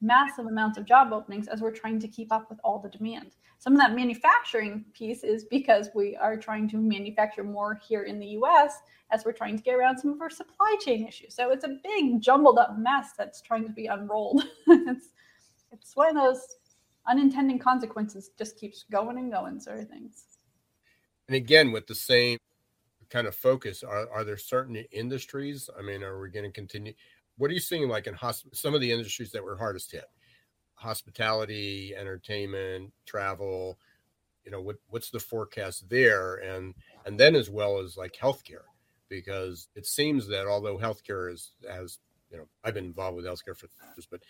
massive 0.00 0.46
amounts 0.46 0.78
of 0.78 0.84
job 0.84 1.12
openings 1.12 1.48
as 1.48 1.60
we're 1.60 1.70
trying 1.70 2.00
to 2.00 2.08
keep 2.08 2.32
up 2.32 2.48
with 2.48 2.58
all 2.64 2.78
the 2.78 2.88
demand. 2.88 3.36
Some 3.58 3.74
of 3.74 3.78
that 3.80 3.94
manufacturing 3.94 4.84
piece 4.94 5.22
is 5.22 5.44
because 5.44 5.90
we 5.94 6.16
are 6.16 6.36
trying 6.36 6.68
to 6.70 6.78
manufacture 6.78 7.44
more 7.44 7.78
here 7.86 8.04
in 8.04 8.18
the 8.18 8.28
US 8.28 8.78
as 9.10 9.24
we're 9.24 9.32
trying 9.32 9.56
to 9.56 9.62
get 9.62 9.74
around 9.74 9.98
some 9.98 10.12
of 10.12 10.20
our 10.20 10.30
supply 10.30 10.76
chain 10.80 11.06
issues. 11.06 11.34
So 11.34 11.50
it's 11.50 11.64
a 11.64 11.76
big 11.82 12.20
jumbled 12.20 12.58
up 12.58 12.78
mess 12.78 13.10
that's 13.18 13.42
trying 13.42 13.64
to 13.64 13.72
be 13.72 13.86
unrolled. 13.86 14.44
it's 14.66 15.08
it's 15.72 15.94
one 15.94 16.16
of 16.16 16.22
those 16.22 16.40
unintended 17.06 17.60
consequences 17.60 18.30
just 18.38 18.58
keeps 18.58 18.84
going 18.90 19.18
and 19.18 19.30
going 19.30 19.60
sort 19.60 19.80
of 19.80 19.88
things. 19.88 20.24
And 21.28 21.36
again, 21.36 21.70
with 21.70 21.86
the 21.86 21.94
same 21.94 22.38
kind 23.08 23.26
of 23.26 23.34
focus, 23.34 23.82
are, 23.82 24.08
are 24.10 24.24
there 24.24 24.36
certain 24.36 24.76
industries? 24.90 25.70
I 25.78 25.82
mean, 25.82 26.02
are 26.02 26.20
we 26.20 26.30
going 26.30 26.46
to 26.46 26.52
continue? 26.52 26.92
What 27.40 27.50
are 27.50 27.54
you 27.54 27.60
seeing 27.60 27.88
like 27.88 28.06
in 28.06 28.14
hosp- 28.14 28.54
some 28.54 28.74
of 28.74 28.82
the 28.82 28.92
industries 28.92 29.32
that 29.32 29.42
were 29.42 29.56
hardest 29.56 29.92
hit? 29.92 30.04
Hospitality, 30.74 31.94
entertainment, 31.96 32.92
travel. 33.06 33.78
You 34.44 34.50
know, 34.50 34.60
what 34.60 34.76
what's 34.88 35.10
the 35.10 35.20
forecast 35.20 35.88
there, 35.88 36.36
and 36.36 36.74
and 37.06 37.18
then 37.18 37.34
as 37.34 37.48
well 37.48 37.78
as 37.78 37.96
like 37.96 38.14
healthcare, 38.14 38.64
because 39.08 39.68
it 39.74 39.86
seems 39.86 40.28
that 40.28 40.46
although 40.46 40.76
healthcare 40.76 41.32
is 41.32 41.52
has 41.66 41.98
you 42.30 42.36
know 42.36 42.44
I've 42.62 42.74
been 42.74 42.84
involved 42.84 43.16
with 43.16 43.24
healthcare 43.24 43.56
for 43.56 43.68
years, 43.96 44.06
but 44.10 44.20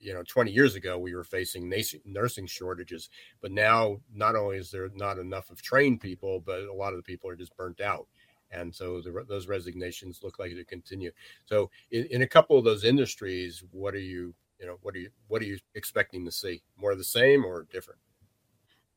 you 0.00 0.12
know 0.12 0.22
20 0.28 0.50
years 0.50 0.74
ago 0.74 0.96
we 0.98 1.14
were 1.14 1.24
facing 1.24 1.72
nursing 2.04 2.46
shortages 2.46 3.10
but 3.40 3.50
now 3.50 3.96
not 4.14 4.36
only 4.36 4.56
is 4.56 4.70
there 4.70 4.88
not 4.94 5.18
enough 5.18 5.50
of 5.50 5.60
trained 5.60 6.00
people 6.00 6.38
but 6.38 6.60
a 6.60 6.72
lot 6.72 6.92
of 6.92 6.98
the 6.98 7.02
people 7.02 7.28
are 7.28 7.34
just 7.34 7.56
burnt 7.56 7.80
out 7.80 8.06
and 8.50 8.74
so 8.74 9.00
the, 9.00 9.24
those 9.28 9.48
resignations 9.48 10.20
look 10.22 10.38
like 10.38 10.52
to 10.52 10.64
continue. 10.64 11.10
So 11.46 11.70
in, 11.90 12.06
in, 12.06 12.22
a 12.22 12.26
couple 12.26 12.58
of 12.58 12.64
those 12.64 12.84
industries, 12.84 13.62
what 13.72 13.94
are 13.94 13.98
you, 13.98 14.34
you 14.58 14.66
know, 14.66 14.78
what 14.82 14.94
are 14.94 14.98
you, 14.98 15.10
what 15.28 15.42
are 15.42 15.46
you 15.46 15.58
expecting 15.74 16.24
to 16.24 16.32
see? 16.32 16.62
More 16.76 16.92
of 16.92 16.98
the 16.98 17.04
same 17.04 17.44
or 17.44 17.66
different? 17.70 18.00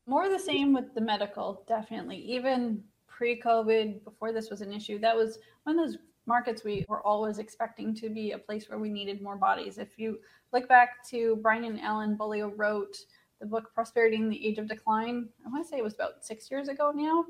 More 0.06 0.24
of 0.24 0.32
the 0.32 0.38
same 0.38 0.72
with 0.72 0.94
the 0.94 1.00
medical, 1.00 1.64
definitely. 1.68 2.16
Even 2.16 2.82
pre-COVID, 3.06 4.02
before 4.04 4.32
this 4.32 4.50
was 4.50 4.62
an 4.62 4.72
issue, 4.72 4.98
that 4.98 5.16
was 5.16 5.38
one 5.64 5.78
of 5.78 5.86
those 5.86 5.98
markets 6.26 6.64
we 6.64 6.84
were 6.88 7.04
always 7.06 7.38
expecting 7.38 7.94
to 7.94 8.08
be 8.08 8.32
a 8.32 8.38
place 8.38 8.68
where 8.68 8.78
we 8.78 8.88
needed 8.88 9.22
more 9.22 9.36
bodies. 9.36 9.78
If 9.78 9.98
you 9.98 10.18
look 10.52 10.68
back 10.68 11.06
to 11.10 11.38
Brian 11.42 11.64
and 11.64 11.80
Alan 11.80 12.16
Beaulieu 12.16 12.52
wrote 12.56 12.96
the 13.40 13.46
book 13.46 13.72
Prosperity 13.74 14.16
in 14.16 14.28
the 14.28 14.46
Age 14.46 14.58
of 14.58 14.68
Decline, 14.68 15.28
I 15.44 15.50
want 15.50 15.64
to 15.64 15.68
say 15.68 15.78
it 15.78 15.84
was 15.84 15.94
about 15.94 16.24
six 16.24 16.50
years 16.50 16.68
ago 16.68 16.92
now, 16.94 17.24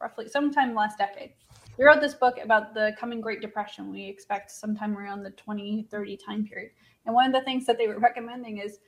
roughly 0.00 0.28
sometime 0.28 0.74
last 0.74 0.98
decade. 0.98 1.32
We 1.78 1.84
wrote 1.84 2.00
this 2.00 2.14
book 2.14 2.36
about 2.42 2.74
the 2.74 2.94
coming 2.98 3.20
Great 3.20 3.40
Depression. 3.40 3.90
We 3.90 4.04
expect 4.06 4.50
sometime 4.50 4.96
around 4.96 5.22
the 5.22 5.30
2030 5.30 6.16
time 6.16 6.44
period. 6.46 6.72
And 7.06 7.14
one 7.14 7.26
of 7.26 7.32
the 7.32 7.44
things 7.44 7.66
that 7.66 7.78
they 7.78 7.88
were 7.88 7.98
recommending 7.98 8.58
is 8.58 8.80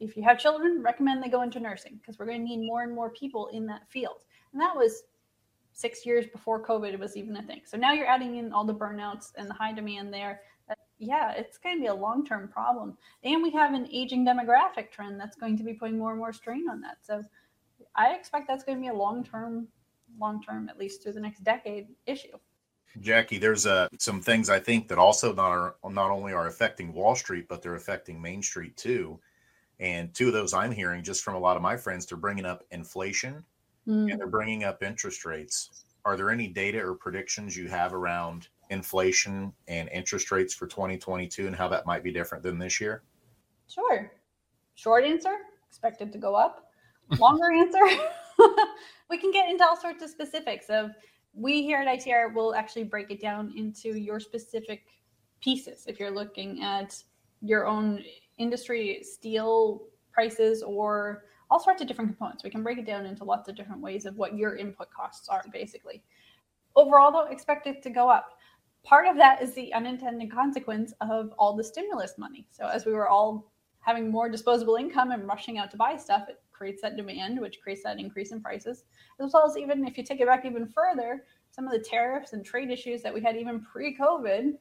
if 0.00 0.16
you 0.16 0.22
have 0.24 0.38
children, 0.38 0.82
recommend 0.82 1.22
they 1.22 1.28
go 1.28 1.42
into 1.42 1.60
nursing 1.60 1.96
because 1.96 2.18
we're 2.18 2.26
going 2.26 2.40
to 2.40 2.44
need 2.44 2.66
more 2.66 2.82
and 2.82 2.94
more 2.94 3.10
people 3.10 3.48
in 3.48 3.66
that 3.66 3.88
field. 3.88 4.16
And 4.52 4.60
that 4.60 4.76
was 4.76 5.04
six 5.72 6.06
years 6.06 6.26
before 6.26 6.64
COVID 6.64 6.98
was 6.98 7.16
even 7.16 7.36
a 7.36 7.42
thing. 7.42 7.62
So 7.64 7.76
now 7.76 7.92
you're 7.92 8.06
adding 8.06 8.36
in 8.36 8.52
all 8.52 8.64
the 8.64 8.74
burnouts 8.74 9.32
and 9.36 9.48
the 9.48 9.54
high 9.54 9.72
demand 9.72 10.12
there. 10.12 10.40
That, 10.68 10.78
yeah, 10.98 11.32
it's 11.32 11.58
going 11.58 11.76
to 11.76 11.80
be 11.80 11.88
a 11.88 11.94
long 11.94 12.24
term 12.24 12.48
problem. 12.48 12.96
And 13.24 13.42
we 13.42 13.50
have 13.52 13.74
an 13.74 13.88
aging 13.92 14.24
demographic 14.26 14.90
trend 14.90 15.18
that's 15.18 15.36
going 15.36 15.56
to 15.58 15.64
be 15.64 15.74
putting 15.74 15.98
more 15.98 16.10
and 16.10 16.18
more 16.18 16.32
strain 16.32 16.68
on 16.70 16.80
that. 16.82 16.98
So 17.02 17.22
I 17.96 18.12
expect 18.14 18.48
that's 18.48 18.64
going 18.64 18.78
to 18.78 18.82
be 18.82 18.88
a 18.88 18.94
long 18.94 19.24
term 19.24 19.68
long 20.18 20.42
term, 20.42 20.68
at 20.68 20.78
least 20.78 21.02
through 21.02 21.12
the 21.12 21.20
next 21.20 21.44
decade, 21.44 21.88
issue. 22.06 22.36
Jackie, 23.00 23.38
there's 23.38 23.66
uh, 23.66 23.88
some 23.98 24.20
things 24.20 24.48
I 24.48 24.60
think 24.60 24.86
that 24.88 24.98
also 24.98 25.34
not, 25.34 25.50
are, 25.50 25.76
not 25.90 26.10
only 26.10 26.32
are 26.32 26.46
affecting 26.46 26.92
Wall 26.92 27.16
Street, 27.16 27.48
but 27.48 27.60
they're 27.60 27.74
affecting 27.74 28.20
Main 28.20 28.42
Street 28.42 28.76
too. 28.76 29.18
And 29.80 30.14
two 30.14 30.28
of 30.28 30.32
those 30.32 30.54
I'm 30.54 30.70
hearing 30.70 31.02
just 31.02 31.24
from 31.24 31.34
a 31.34 31.38
lot 31.38 31.56
of 31.56 31.62
my 31.62 31.76
friends, 31.76 32.06
they're 32.06 32.16
bringing 32.16 32.46
up 32.46 32.62
inflation 32.70 33.44
mm. 33.88 34.10
and 34.10 34.20
they're 34.20 34.28
bringing 34.28 34.62
up 34.62 34.82
interest 34.82 35.24
rates. 35.24 35.84
Are 36.04 36.16
there 36.16 36.30
any 36.30 36.46
data 36.46 36.78
or 36.78 36.94
predictions 36.94 37.56
you 37.56 37.66
have 37.68 37.92
around 37.92 38.48
inflation 38.70 39.52
and 39.66 39.88
interest 39.88 40.30
rates 40.30 40.54
for 40.54 40.68
2022 40.68 41.48
and 41.48 41.56
how 41.56 41.66
that 41.68 41.86
might 41.86 42.04
be 42.04 42.12
different 42.12 42.44
than 42.44 42.58
this 42.58 42.80
year? 42.80 43.02
Sure. 43.66 44.12
Short 44.76 45.04
answer 45.04 45.38
expected 45.74 46.12
to 46.12 46.18
go 46.18 46.36
up. 46.36 46.70
Longer 47.18 47.50
answer 47.54 47.80
we 49.10 49.18
can 49.18 49.30
get 49.30 49.48
into 49.48 49.64
all 49.64 49.76
sorts 49.76 50.02
of 50.02 50.10
specifics 50.10 50.66
of 50.68 50.90
we 51.34 51.62
here 51.62 51.78
at 51.78 51.98
ITR 51.98 52.32
will 52.32 52.54
actually 52.54 52.84
break 52.84 53.10
it 53.10 53.20
down 53.20 53.52
into 53.56 53.98
your 53.98 54.20
specific 54.20 54.84
pieces. 55.40 55.84
If 55.86 55.98
you're 55.98 56.10
looking 56.10 56.62
at 56.62 57.02
your 57.42 57.66
own 57.66 58.02
industry 58.38 59.02
steel 59.02 59.86
prices 60.12 60.62
or 60.62 61.24
all 61.50 61.60
sorts 61.60 61.82
of 61.82 61.88
different 61.88 62.10
components, 62.10 62.44
we 62.44 62.50
can 62.50 62.62
break 62.62 62.78
it 62.78 62.86
down 62.86 63.04
into 63.04 63.24
lots 63.24 63.48
of 63.48 63.56
different 63.56 63.82
ways 63.82 64.06
of 64.06 64.16
what 64.16 64.36
your 64.36 64.56
input 64.56 64.88
costs 64.90 65.28
are 65.28 65.44
basically. 65.52 66.02
Overall, 66.76 67.12
though, 67.12 67.30
expect 67.30 67.66
it 67.66 67.82
to 67.82 67.90
go 67.90 68.08
up. 68.08 68.38
Part 68.82 69.06
of 69.06 69.16
that 69.16 69.42
is 69.42 69.54
the 69.54 69.72
unintended 69.72 70.30
consequence 70.30 70.92
of 71.00 71.32
all 71.38 71.56
the 71.56 71.64
stimulus 71.64 72.14
money. 72.18 72.46
So, 72.50 72.66
as 72.66 72.84
we 72.84 72.92
were 72.92 73.08
all 73.08 73.50
having 73.80 74.10
more 74.10 74.28
disposable 74.28 74.76
income 74.76 75.10
and 75.10 75.26
rushing 75.26 75.58
out 75.58 75.70
to 75.70 75.76
buy 75.76 75.96
stuff, 75.96 76.28
it 76.28 76.40
creates 76.54 76.80
that 76.82 76.96
demand, 76.96 77.40
which 77.40 77.60
creates 77.60 77.82
that 77.82 77.98
increase 77.98 78.32
in 78.32 78.40
prices, 78.40 78.84
as 79.20 79.32
well 79.32 79.46
as 79.48 79.56
even 79.56 79.86
if 79.86 79.98
you 79.98 80.04
take 80.04 80.20
it 80.20 80.26
back 80.26 80.44
even 80.44 80.66
further, 80.66 81.24
some 81.50 81.66
of 81.66 81.72
the 81.72 81.78
tariffs 81.78 82.32
and 82.32 82.44
trade 82.44 82.70
issues 82.70 83.02
that 83.02 83.12
we 83.12 83.20
had 83.20 83.36
even 83.36 83.60
pre-COVID 83.60 84.52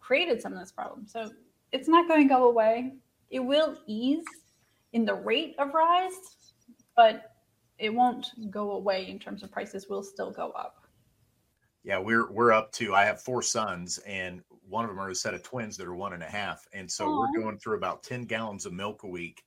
created 0.00 0.40
some 0.40 0.52
of 0.52 0.58
this 0.58 0.72
problem. 0.72 1.06
So 1.06 1.30
it's 1.72 1.88
not 1.88 2.08
going 2.08 2.26
to 2.26 2.34
go 2.34 2.48
away. 2.48 2.94
It 3.30 3.40
will 3.40 3.76
ease 3.86 4.24
in 4.92 5.04
the 5.04 5.14
rate 5.14 5.54
of 5.58 5.74
rise, 5.74 6.36
but 6.96 7.32
it 7.78 7.92
won't 7.92 8.26
go 8.50 8.72
away 8.72 9.08
in 9.08 9.18
terms 9.18 9.42
of 9.42 9.50
prices 9.50 9.88
will 9.88 10.02
still 10.02 10.30
go 10.30 10.50
up. 10.50 10.84
Yeah, 11.82 11.98
we're 11.98 12.30
we're 12.30 12.52
up 12.52 12.72
to. 12.72 12.94
I 12.94 13.04
have 13.04 13.20
four 13.20 13.42
sons, 13.42 13.98
and 14.06 14.42
one 14.66 14.84
of 14.84 14.90
them 14.90 14.98
are 14.98 15.10
a 15.10 15.14
set 15.14 15.34
of 15.34 15.42
twins 15.42 15.76
that 15.76 15.86
are 15.86 15.94
one 15.94 16.14
and 16.14 16.22
a 16.22 16.26
half, 16.26 16.66
and 16.72 16.90
so 16.90 17.06
Aww. 17.06 17.18
we're 17.18 17.42
going 17.42 17.58
through 17.58 17.76
about 17.76 18.02
ten 18.02 18.24
gallons 18.24 18.64
of 18.64 18.72
milk 18.72 19.02
a 19.02 19.06
week. 19.06 19.44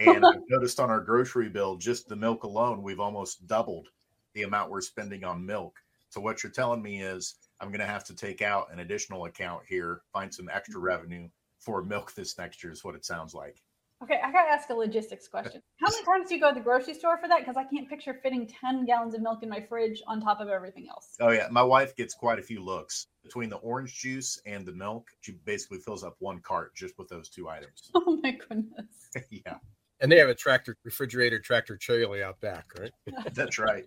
And 0.00 0.24
I've 0.26 0.42
noticed 0.48 0.80
on 0.80 0.90
our 0.90 1.00
grocery 1.00 1.48
bill, 1.48 1.76
just 1.76 2.08
the 2.08 2.16
milk 2.16 2.44
alone, 2.44 2.82
we've 2.82 3.00
almost 3.00 3.46
doubled 3.46 3.88
the 4.34 4.42
amount 4.42 4.70
we're 4.70 4.80
spending 4.80 5.24
on 5.24 5.44
milk. 5.44 5.78
So 6.08 6.20
what 6.20 6.42
you're 6.42 6.52
telling 6.52 6.82
me 6.82 7.02
is 7.02 7.36
I'm 7.60 7.68
going 7.68 7.80
to 7.80 7.86
have 7.86 8.04
to 8.04 8.16
take 8.16 8.42
out 8.42 8.72
an 8.72 8.80
additional 8.80 9.26
account 9.26 9.62
here, 9.68 10.02
find 10.12 10.32
some 10.32 10.48
extra 10.48 10.76
mm-hmm. 10.76 10.84
revenue 10.84 11.28
for 11.58 11.82
milk 11.82 12.14
this 12.14 12.38
next 12.38 12.64
year. 12.64 12.72
Is 12.72 12.82
what 12.82 12.94
it 12.94 13.04
sounds 13.04 13.34
like. 13.34 13.62
Okay, 14.02 14.18
I 14.24 14.32
gotta 14.32 14.48
ask 14.48 14.70
a 14.70 14.74
logistics 14.74 15.28
question. 15.28 15.60
How 15.76 15.88
many 15.90 16.04
times 16.04 16.30
do 16.30 16.34
you 16.34 16.40
go 16.40 16.48
to 16.48 16.54
the 16.54 16.64
grocery 16.64 16.94
store 16.94 17.18
for 17.18 17.28
that? 17.28 17.40
Because 17.40 17.58
I 17.58 17.64
can't 17.64 17.86
picture 17.86 18.18
fitting 18.22 18.46
10 18.46 18.86
gallons 18.86 19.14
of 19.14 19.20
milk 19.20 19.42
in 19.42 19.50
my 19.50 19.60
fridge 19.60 20.02
on 20.06 20.22
top 20.22 20.40
of 20.40 20.48
everything 20.48 20.88
else. 20.88 21.16
Oh, 21.20 21.30
yeah. 21.30 21.48
My 21.50 21.62
wife 21.62 21.94
gets 21.96 22.14
quite 22.14 22.38
a 22.38 22.42
few 22.42 22.64
looks. 22.64 23.08
Between 23.22 23.50
the 23.50 23.56
orange 23.56 23.94
juice 23.94 24.40
and 24.46 24.64
the 24.64 24.72
milk, 24.72 25.08
she 25.20 25.32
basically 25.44 25.80
fills 25.80 26.02
up 26.02 26.16
one 26.18 26.40
cart 26.40 26.74
just 26.74 26.96
with 26.98 27.08
those 27.08 27.28
two 27.28 27.48
items. 27.50 27.90
Oh, 27.94 28.18
my 28.22 28.30
goodness. 28.30 28.86
yeah. 29.28 29.56
And 30.00 30.10
they 30.10 30.16
have 30.16 30.28
a 30.28 30.34
tractor 30.34 30.76
refrigerator 30.84 31.38
tractor 31.38 31.76
trailer 31.76 32.22
out 32.22 32.40
back, 32.40 32.66
right? 32.78 32.92
That's 33.34 33.58
right. 33.58 33.84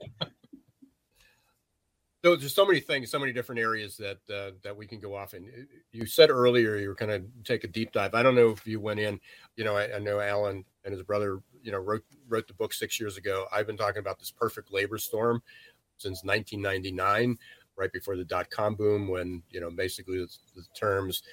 So 2.23 2.38
there's 2.38 2.56
so 2.56 2.65
many 2.65 2.80
things, 2.80 3.12
so 3.12 3.19
many 3.19 3.34
different 3.34 3.60
areas 3.60 3.97
that 3.97 4.17
uh, 4.34 4.52
that 4.63 4.76
we 4.76 4.88
can 4.88 5.02
go 5.02 5.13
off. 5.13 5.34
And 5.34 5.67
you 5.91 6.06
said 6.06 6.30
earlier 6.30 6.78
you 6.78 6.88
were 6.88 6.95
going 6.95 7.21
to 7.21 7.28
take 7.43 7.65
a 7.65 7.67
deep 7.67 7.91
dive. 7.91 8.13
I 8.15 8.23
don't 8.23 8.36
know 8.36 8.49
if 8.52 8.65
you 8.65 8.80
went 8.80 9.02
in. 9.02 9.19
You 9.58 9.65
know, 9.65 9.76
I, 9.76 9.93
I, 9.95 9.99
know 9.99 10.21
Alan 10.21 10.63
and 10.86 10.93
his 10.93 11.04
brother, 11.04 11.41
you 11.62 11.73
know, 11.73 11.80
wrote 11.80 12.06
wrote 12.30 12.47
the 12.47 12.54
book 12.54 12.73
six 12.73 12.97
years 12.97 13.17
ago. 13.17 13.45
I've 13.52 13.67
been 13.67 13.76
talking 13.76 13.99
about 13.99 14.19
this 14.19 14.32
perfect 14.32 14.71
labor 14.71 14.97
storm 14.97 15.43
since 15.97 16.23
1999, 16.23 17.38
right 17.76 17.91
before 17.91 18.15
the 18.15 18.23
dot 18.23 18.49
com 18.49 18.76
boom, 18.76 19.10
when 19.10 19.43
you 19.49 19.60
know 19.60 19.69
basically 19.69 20.19
the, 20.19 20.30
the 20.56 20.63
terms 20.80 21.23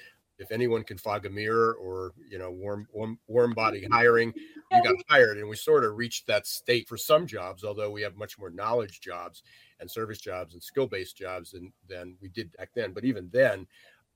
if 0.41 0.51
anyone 0.51 0.83
can 0.83 0.97
fog 0.97 1.25
a 1.25 1.29
mirror 1.29 1.73
or 1.75 2.13
you 2.29 2.37
know 2.37 2.51
warm 2.51 2.87
warm, 2.91 3.17
warm 3.27 3.53
body 3.53 3.87
hiring 3.91 4.33
you 4.71 4.83
got 4.83 4.95
hired 5.07 5.37
and 5.37 5.47
we 5.47 5.55
sort 5.55 5.83
of 5.83 5.95
reached 5.95 6.25
that 6.27 6.47
state 6.47 6.87
for 6.87 6.97
some 6.97 7.27
jobs 7.27 7.63
although 7.63 7.91
we 7.91 8.01
have 8.01 8.17
much 8.17 8.37
more 8.39 8.49
knowledge 8.49 8.99
jobs 8.99 9.43
and 9.79 9.89
service 9.89 10.19
jobs 10.19 10.53
and 10.53 10.63
skill 10.63 10.87
based 10.87 11.15
jobs 11.15 11.51
than 11.51 11.71
than 11.87 12.17
we 12.21 12.27
did 12.29 12.51
back 12.57 12.69
then 12.75 12.91
but 12.91 13.05
even 13.05 13.29
then 13.31 13.67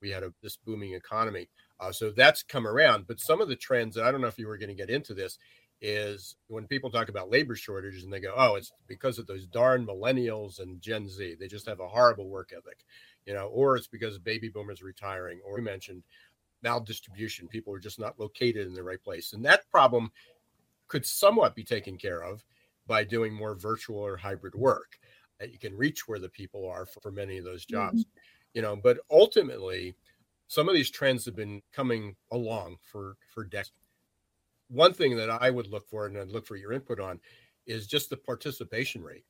we 0.02 0.10
had 0.10 0.22
a, 0.22 0.32
this 0.42 0.58
booming 0.58 0.92
economy. 0.92 1.48
Uh, 1.80 1.90
so 1.90 2.10
that's 2.10 2.42
come 2.42 2.66
around 2.66 3.06
but 3.06 3.20
some 3.20 3.40
of 3.40 3.48
the 3.48 3.56
trends 3.56 3.98
i 3.98 4.10
don't 4.10 4.22
know 4.22 4.26
if 4.26 4.38
you 4.38 4.46
were 4.46 4.58
going 4.58 4.68
to 4.68 4.74
get 4.74 4.90
into 4.90 5.12
this 5.12 5.38
is 5.82 6.36
when 6.48 6.66
people 6.66 6.90
talk 6.90 7.10
about 7.10 7.30
labor 7.30 7.54
shortages 7.54 8.04
and 8.04 8.12
they 8.12 8.18
go 8.18 8.32
oh 8.34 8.54
it's 8.54 8.72
because 8.86 9.18
of 9.18 9.26
those 9.26 9.46
darn 9.46 9.86
millennials 9.86 10.58
and 10.58 10.80
gen 10.80 11.06
z 11.06 11.36
they 11.38 11.46
just 11.46 11.68
have 11.68 11.80
a 11.80 11.86
horrible 11.86 12.28
work 12.28 12.52
ethic 12.56 12.78
you 13.26 13.34
know, 13.34 13.46
or 13.48 13.76
it's 13.76 13.88
because 13.88 14.18
baby 14.18 14.48
boomers 14.48 14.82
retiring, 14.82 15.40
or 15.44 15.58
you 15.58 15.64
mentioned 15.64 16.02
maldistribution. 16.64 17.50
People 17.50 17.74
are 17.74 17.80
just 17.80 17.98
not 17.98 18.18
located 18.18 18.66
in 18.66 18.74
the 18.74 18.82
right 18.82 19.02
place. 19.02 19.32
And 19.32 19.44
that 19.44 19.68
problem 19.70 20.10
could 20.88 21.04
somewhat 21.04 21.56
be 21.56 21.64
taken 21.64 21.98
care 21.98 22.22
of 22.22 22.44
by 22.86 23.02
doing 23.02 23.34
more 23.34 23.56
virtual 23.56 23.98
or 23.98 24.16
hybrid 24.16 24.54
work. 24.54 24.98
That 25.40 25.52
you 25.52 25.58
can 25.58 25.76
reach 25.76 26.08
where 26.08 26.20
the 26.20 26.30
people 26.30 26.66
are 26.66 26.86
for, 26.86 27.00
for 27.00 27.10
many 27.10 27.36
of 27.36 27.44
those 27.44 27.66
jobs. 27.66 28.04
Mm-hmm. 28.04 28.18
You 28.54 28.62
know, 28.62 28.76
but 28.76 28.98
ultimately, 29.10 29.94
some 30.46 30.68
of 30.68 30.74
these 30.74 30.90
trends 30.90 31.26
have 31.26 31.36
been 31.36 31.60
coming 31.72 32.16
along 32.30 32.76
for 32.80 33.16
for 33.34 33.44
decades. 33.44 33.85
One 34.68 34.92
thing 34.92 35.16
that 35.16 35.30
I 35.30 35.50
would 35.50 35.68
look 35.68 35.88
for 35.88 36.06
and 36.06 36.18
I'd 36.18 36.28
look 36.28 36.46
for 36.46 36.56
your 36.56 36.72
input 36.72 37.00
on 37.00 37.20
is 37.66 37.86
just 37.86 38.10
the 38.10 38.16
participation 38.16 39.02
rate. 39.02 39.24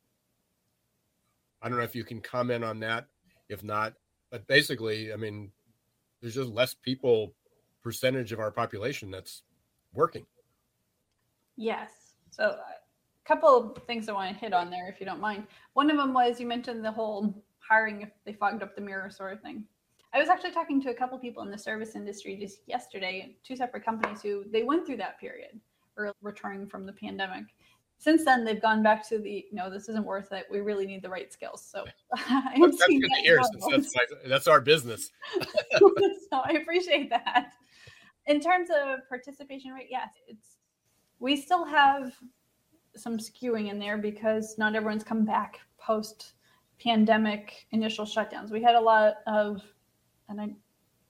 I 1.61 1.69
don't 1.69 1.77
know 1.77 1.83
if 1.83 1.95
you 1.95 2.03
can 2.03 2.21
comment 2.21 2.63
on 2.63 2.79
that 2.81 3.07
if 3.49 3.63
not. 3.63 3.93
But 4.29 4.47
basically, 4.47 5.13
I 5.13 5.15
mean, 5.15 5.51
there's 6.21 6.35
just 6.35 6.49
less 6.49 6.73
people 6.73 7.33
percentage 7.83 8.31
of 8.31 8.39
our 8.39 8.51
population 8.51 9.09
that's 9.09 9.43
working. 9.93 10.25
Yes. 11.55 12.13
So 12.29 12.43
a 12.43 13.27
couple 13.27 13.49
of 13.49 13.83
things 13.85 14.09
I 14.09 14.13
want 14.13 14.33
to 14.33 14.39
hit 14.39 14.53
on 14.53 14.69
there, 14.69 14.89
if 14.89 14.99
you 14.99 15.05
don't 15.05 15.21
mind. 15.21 15.47
One 15.73 15.89
of 15.89 15.97
them 15.97 16.13
was 16.13 16.39
you 16.39 16.45
mentioned 16.45 16.83
the 16.83 16.91
whole 16.91 17.43
hiring 17.59 18.01
if 18.01 18.09
they 18.25 18.33
fogged 18.33 18.63
up 18.63 18.75
the 18.75 18.81
mirror 18.81 19.09
sort 19.09 19.33
of 19.33 19.41
thing. 19.41 19.63
I 20.13 20.19
was 20.19 20.29
actually 20.29 20.51
talking 20.51 20.81
to 20.81 20.89
a 20.89 20.93
couple 20.93 21.17
people 21.19 21.43
in 21.43 21.51
the 21.51 21.57
service 21.57 21.95
industry 21.95 22.37
just 22.37 22.59
yesterday, 22.65 23.35
two 23.43 23.55
separate 23.55 23.83
companies 23.83 24.21
who 24.21 24.45
they 24.51 24.63
went 24.63 24.85
through 24.85 24.97
that 24.97 25.19
period 25.19 25.59
or 25.97 26.13
returning 26.21 26.67
from 26.67 26.85
the 26.85 26.93
pandemic. 26.93 27.45
Since 27.99 28.23
then 28.23 28.45
they've 28.45 28.61
gone 28.61 28.83
back 28.83 29.07
to 29.09 29.17
the 29.17 29.45
no 29.51 29.69
this 29.69 29.89
isn't 29.89 30.05
worth 30.05 30.31
it. 30.31 30.45
We 30.51 30.59
really 30.59 30.85
need 30.85 31.01
the 31.01 31.09
right 31.09 31.33
skills. 31.33 31.67
So 31.69 31.83
that's 32.29 32.77
good 32.87 33.01
to 33.01 33.21
hear 33.21 33.39
that's, 33.69 33.93
that's 34.25 34.47
our 34.47 34.61
business. 34.61 35.11
So 36.29 36.41
i 36.43 36.57
appreciate 36.61 37.09
that. 37.09 37.53
In 38.25 38.41
terms 38.41 38.69
of 38.69 38.99
participation 39.07 39.71
rate 39.71 39.87
yes 39.89 40.09
it's 40.27 40.57
we 41.19 41.35
still 41.35 41.65
have 41.65 42.13
some 42.95 43.17
skewing 43.17 43.69
in 43.69 43.79
there 43.79 43.97
because 43.97 44.57
not 44.57 44.75
everyone's 44.75 45.03
come 45.03 45.25
back 45.25 45.59
post 45.79 46.33
pandemic 46.79 47.65
initial 47.71 48.05
shutdowns. 48.05 48.51
We 48.51 48.61
had 48.61 48.75
a 48.75 48.79
lot 48.79 49.15
of 49.25 49.61
and 50.29 50.39
i 50.41 50.49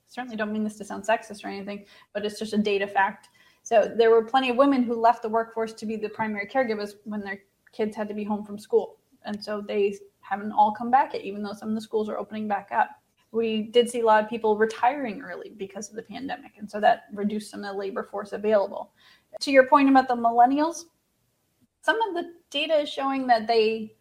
certainly 0.06 0.36
don't 0.36 0.52
mean 0.52 0.64
this 0.64 0.78
to 0.78 0.84
sound 0.84 1.04
sexist 1.04 1.44
or 1.44 1.48
anything 1.48 1.84
but 2.12 2.24
it's 2.24 2.38
just 2.38 2.52
a 2.52 2.58
data 2.58 2.86
fact 2.86 3.28
so 3.68 3.92
there 3.94 4.10
were 4.10 4.24
plenty 4.24 4.48
of 4.48 4.56
women 4.56 4.82
who 4.82 4.98
left 4.98 5.20
the 5.20 5.28
workforce 5.28 5.74
to 5.74 5.84
be 5.84 5.96
the 5.96 6.08
primary 6.08 6.46
caregivers 6.46 6.94
when 7.04 7.20
their 7.20 7.42
kids 7.72 7.94
had 7.94 8.08
to 8.08 8.14
be 8.14 8.24
home 8.24 8.42
from 8.42 8.58
school. 8.58 8.98
And 9.24 9.42
so 9.44 9.60
they 9.60 9.94
haven't 10.20 10.52
all 10.52 10.72
come 10.72 10.90
back 10.90 11.12
yet, 11.12 11.22
even 11.22 11.42
though 11.42 11.52
some 11.52 11.68
of 11.68 11.74
the 11.74 11.80
schools 11.82 12.08
are 12.08 12.18
opening 12.18 12.48
back 12.48 12.70
up. 12.72 12.88
We 13.30 13.64
did 13.64 13.90
see 13.90 14.00
a 14.00 14.06
lot 14.06 14.24
of 14.24 14.30
people 14.30 14.56
retiring 14.56 15.20
early 15.20 15.52
because 15.54 15.90
of 15.90 15.96
the 15.96 16.02
pandemic. 16.02 16.52
And 16.56 16.70
so 16.70 16.80
that 16.80 17.04
reduced 17.12 17.50
some 17.50 17.62
of 17.62 17.74
the 17.74 17.78
labor 17.78 18.04
force 18.04 18.32
available. 18.32 18.92
To 19.40 19.50
your 19.50 19.66
point 19.66 19.90
about 19.90 20.08
the 20.08 20.16
millennials, 20.16 20.84
some 21.82 22.00
of 22.08 22.14
the 22.14 22.32
data 22.48 22.74
is 22.74 22.88
showing 22.88 23.26
that 23.26 23.46
they 23.46 23.96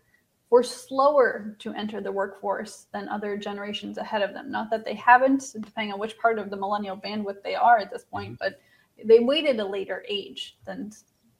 were 0.50 0.64
slower 0.64 1.56
to 1.60 1.74
enter 1.74 2.00
the 2.00 2.12
workforce 2.12 2.88
than 2.94 3.10
other 3.10 3.38
generations 3.38 3.98
ahead 3.98 4.22
of 4.22 4.34
them. 4.34 4.50
Not 4.50 4.70
that 4.72 4.86
they 4.86 4.96
haven't, 4.96 5.54
depending 5.60 5.94
on 5.94 6.00
which 6.00 6.18
part 6.18 6.40
of 6.40 6.50
the 6.50 6.56
millennial 6.56 6.96
bandwidth 6.96 7.44
they 7.44 7.56
are 7.56 7.78
at 7.78 7.92
this 7.92 8.06
point, 8.06 8.34
mm-hmm. 8.34 8.36
but 8.40 8.60
they 9.06 9.20
waited 9.20 9.60
a 9.60 9.66
later 9.66 10.06
age 10.08 10.58
than 10.66 10.92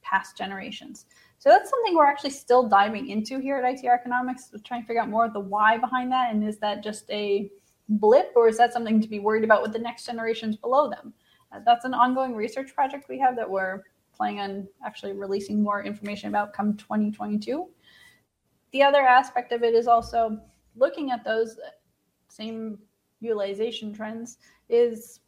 past 0.02 0.38
generations. 0.38 1.06
So 1.40 1.50
that's 1.50 1.70
something 1.70 1.96
we're 1.96 2.06
actually 2.06 2.32
still 2.32 2.68
diving 2.68 3.10
into 3.10 3.40
here 3.40 3.58
at 3.58 3.76
ITR 3.76 3.94
Economics, 3.94 4.52
trying 4.66 4.82
to 4.82 4.88
figure 4.88 5.02
out 5.02 5.10
more 5.10 5.26
of 5.26 5.34
the 5.34 5.40
why 5.40 5.78
behind 5.78 6.12
that. 6.12 6.34
And 6.34 6.48
is 6.48 6.58
that 6.60 6.84
just 6.84 7.10
a 7.10 7.50
blip 7.90 8.34
or 8.36 8.48
is 8.48 8.58
that 8.58 8.74
something 8.74 9.00
to 9.02 9.08
be 9.08 9.20
worried 9.20 9.44
about 9.44 9.62
with 9.62 9.72
the 9.72 9.80
next 9.80 10.06
generations 10.06 10.58
below 10.58 10.90
them? 10.90 11.14
Uh, 11.52 11.60
that's 11.66 11.86
an 11.86 11.94
ongoing 11.94 12.36
research 12.36 12.74
project 12.74 13.08
we 13.08 13.20
have 13.20 13.36
that 13.36 13.50
we're 13.50 13.84
planning 14.16 14.40
on 14.40 14.68
actually 14.84 15.14
releasing 15.14 15.62
more 15.62 15.84
information 15.84 16.28
about 16.30 16.54
come 16.54 16.76
2022. 16.76 17.68
The 18.74 18.84
other 18.84 19.02
aspect 19.02 19.52
of 19.52 19.64
it 19.64 19.74
is 19.74 19.88
also 19.88 20.40
looking 20.76 21.12
at 21.12 21.24
those 21.24 21.58
same 22.30 22.78
utilization 23.20 23.94
trends 23.94 24.38
is 24.70 25.22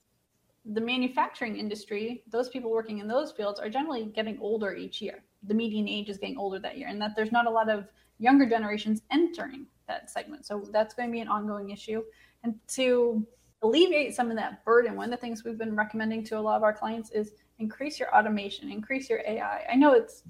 the 0.65 0.81
manufacturing 0.81 1.57
industry, 1.57 2.23
those 2.29 2.49
people 2.49 2.69
working 2.69 2.99
in 2.99 3.07
those 3.07 3.31
fields 3.31 3.59
are 3.59 3.69
generally 3.69 4.05
getting 4.05 4.37
older 4.39 4.75
each 4.75 5.01
year. 5.01 5.23
The 5.43 5.53
median 5.53 5.87
age 5.87 6.09
is 6.09 6.17
getting 6.17 6.37
older 6.37 6.59
that 6.59 6.77
year, 6.77 6.87
and 6.87 7.01
that 7.01 7.15
there's 7.15 7.31
not 7.31 7.47
a 7.47 7.49
lot 7.49 7.69
of 7.69 7.87
younger 8.19 8.45
generations 8.45 9.01
entering 9.11 9.65
that 9.87 10.09
segment. 10.09 10.45
So 10.45 10.63
that's 10.71 10.93
going 10.93 11.09
to 11.09 11.13
be 11.13 11.21
an 11.21 11.27
ongoing 11.27 11.69
issue. 11.69 12.03
And 12.43 12.55
to 12.69 13.25
alleviate 13.63 14.15
some 14.15 14.29
of 14.29 14.37
that 14.37 14.63
burden, 14.65 14.95
one 14.95 15.05
of 15.05 15.11
the 15.11 15.17
things 15.17 15.43
we've 15.43 15.57
been 15.57 15.75
recommending 15.75 16.23
to 16.25 16.37
a 16.37 16.41
lot 16.41 16.57
of 16.57 16.63
our 16.63 16.73
clients 16.73 17.09
is 17.11 17.31
increase 17.57 17.99
your 17.99 18.15
automation, 18.15 18.69
increase 18.69 19.09
your 19.09 19.21
AI. 19.25 19.65
I 19.71 19.75
know 19.75 19.93
it's 19.93 20.23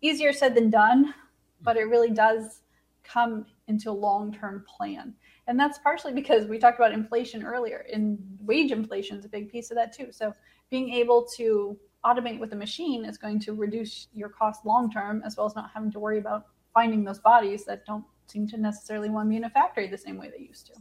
easier 0.00 0.32
said 0.32 0.54
than 0.54 0.70
done, 0.70 1.14
but 1.62 1.76
it 1.76 1.84
really 1.84 2.10
does 2.10 2.62
come 3.04 3.46
into 3.68 3.90
a 3.90 3.92
long 3.92 4.32
term 4.32 4.64
plan. 4.68 5.14
And 5.46 5.58
that's 5.58 5.78
partially 5.78 6.12
because 6.12 6.46
we 6.46 6.58
talked 6.58 6.78
about 6.78 6.92
inflation 6.92 7.44
earlier, 7.44 7.86
and 7.92 8.18
wage 8.40 8.72
inflation 8.72 9.16
is 9.16 9.24
a 9.24 9.28
big 9.28 9.50
piece 9.50 9.70
of 9.70 9.76
that 9.76 9.92
too. 9.92 10.08
So 10.10 10.32
being 10.70 10.90
able 10.90 11.24
to 11.36 11.78
automate 12.04 12.38
with 12.38 12.52
a 12.52 12.56
machine 12.56 13.04
is 13.04 13.16
going 13.16 13.40
to 13.40 13.52
reduce 13.52 14.08
your 14.12 14.28
cost 14.28 14.66
long 14.66 14.90
term, 14.90 15.22
as 15.24 15.36
well 15.36 15.46
as 15.46 15.54
not 15.54 15.70
having 15.72 15.90
to 15.92 16.00
worry 16.00 16.18
about 16.18 16.46
finding 16.74 17.04
those 17.04 17.20
bodies 17.20 17.64
that 17.64 17.86
don't 17.86 18.04
seem 18.26 18.46
to 18.48 18.56
necessarily 18.56 19.08
want 19.08 19.26
to 19.26 19.30
be 19.30 19.36
in 19.36 19.44
a 19.44 19.50
factory 19.50 19.86
the 19.86 19.96
same 19.96 20.18
way 20.18 20.30
they 20.30 20.44
used 20.44 20.66
to. 20.66 20.72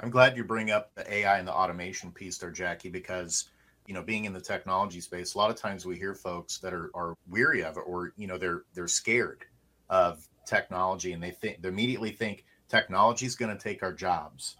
I'm 0.00 0.10
glad 0.10 0.36
you 0.36 0.44
bring 0.44 0.70
up 0.70 0.94
the 0.94 1.10
AI 1.12 1.38
and 1.38 1.48
the 1.48 1.52
automation 1.52 2.10
piece 2.10 2.38
there, 2.38 2.50
Jackie, 2.50 2.90
because 2.90 3.48
you 3.86 3.94
know, 3.94 4.02
being 4.02 4.26
in 4.26 4.32
the 4.32 4.40
technology 4.40 5.00
space, 5.00 5.34
a 5.34 5.38
lot 5.38 5.50
of 5.50 5.56
times 5.56 5.84
we 5.84 5.96
hear 5.96 6.14
folks 6.14 6.58
that 6.58 6.72
are, 6.72 6.90
are 6.94 7.14
weary 7.28 7.64
of 7.64 7.76
it 7.76 7.82
or, 7.86 8.12
you 8.16 8.26
know, 8.26 8.38
they're 8.38 8.62
they're 8.74 8.88
scared 8.88 9.44
of 9.92 10.26
technology 10.46 11.12
and 11.12 11.22
they 11.22 11.30
think 11.30 11.60
they 11.60 11.68
immediately 11.68 12.10
think 12.10 12.46
technology 12.68 13.26
is 13.26 13.36
going 13.36 13.54
to 13.56 13.62
take 13.62 13.82
our 13.82 13.92
jobs. 13.92 14.56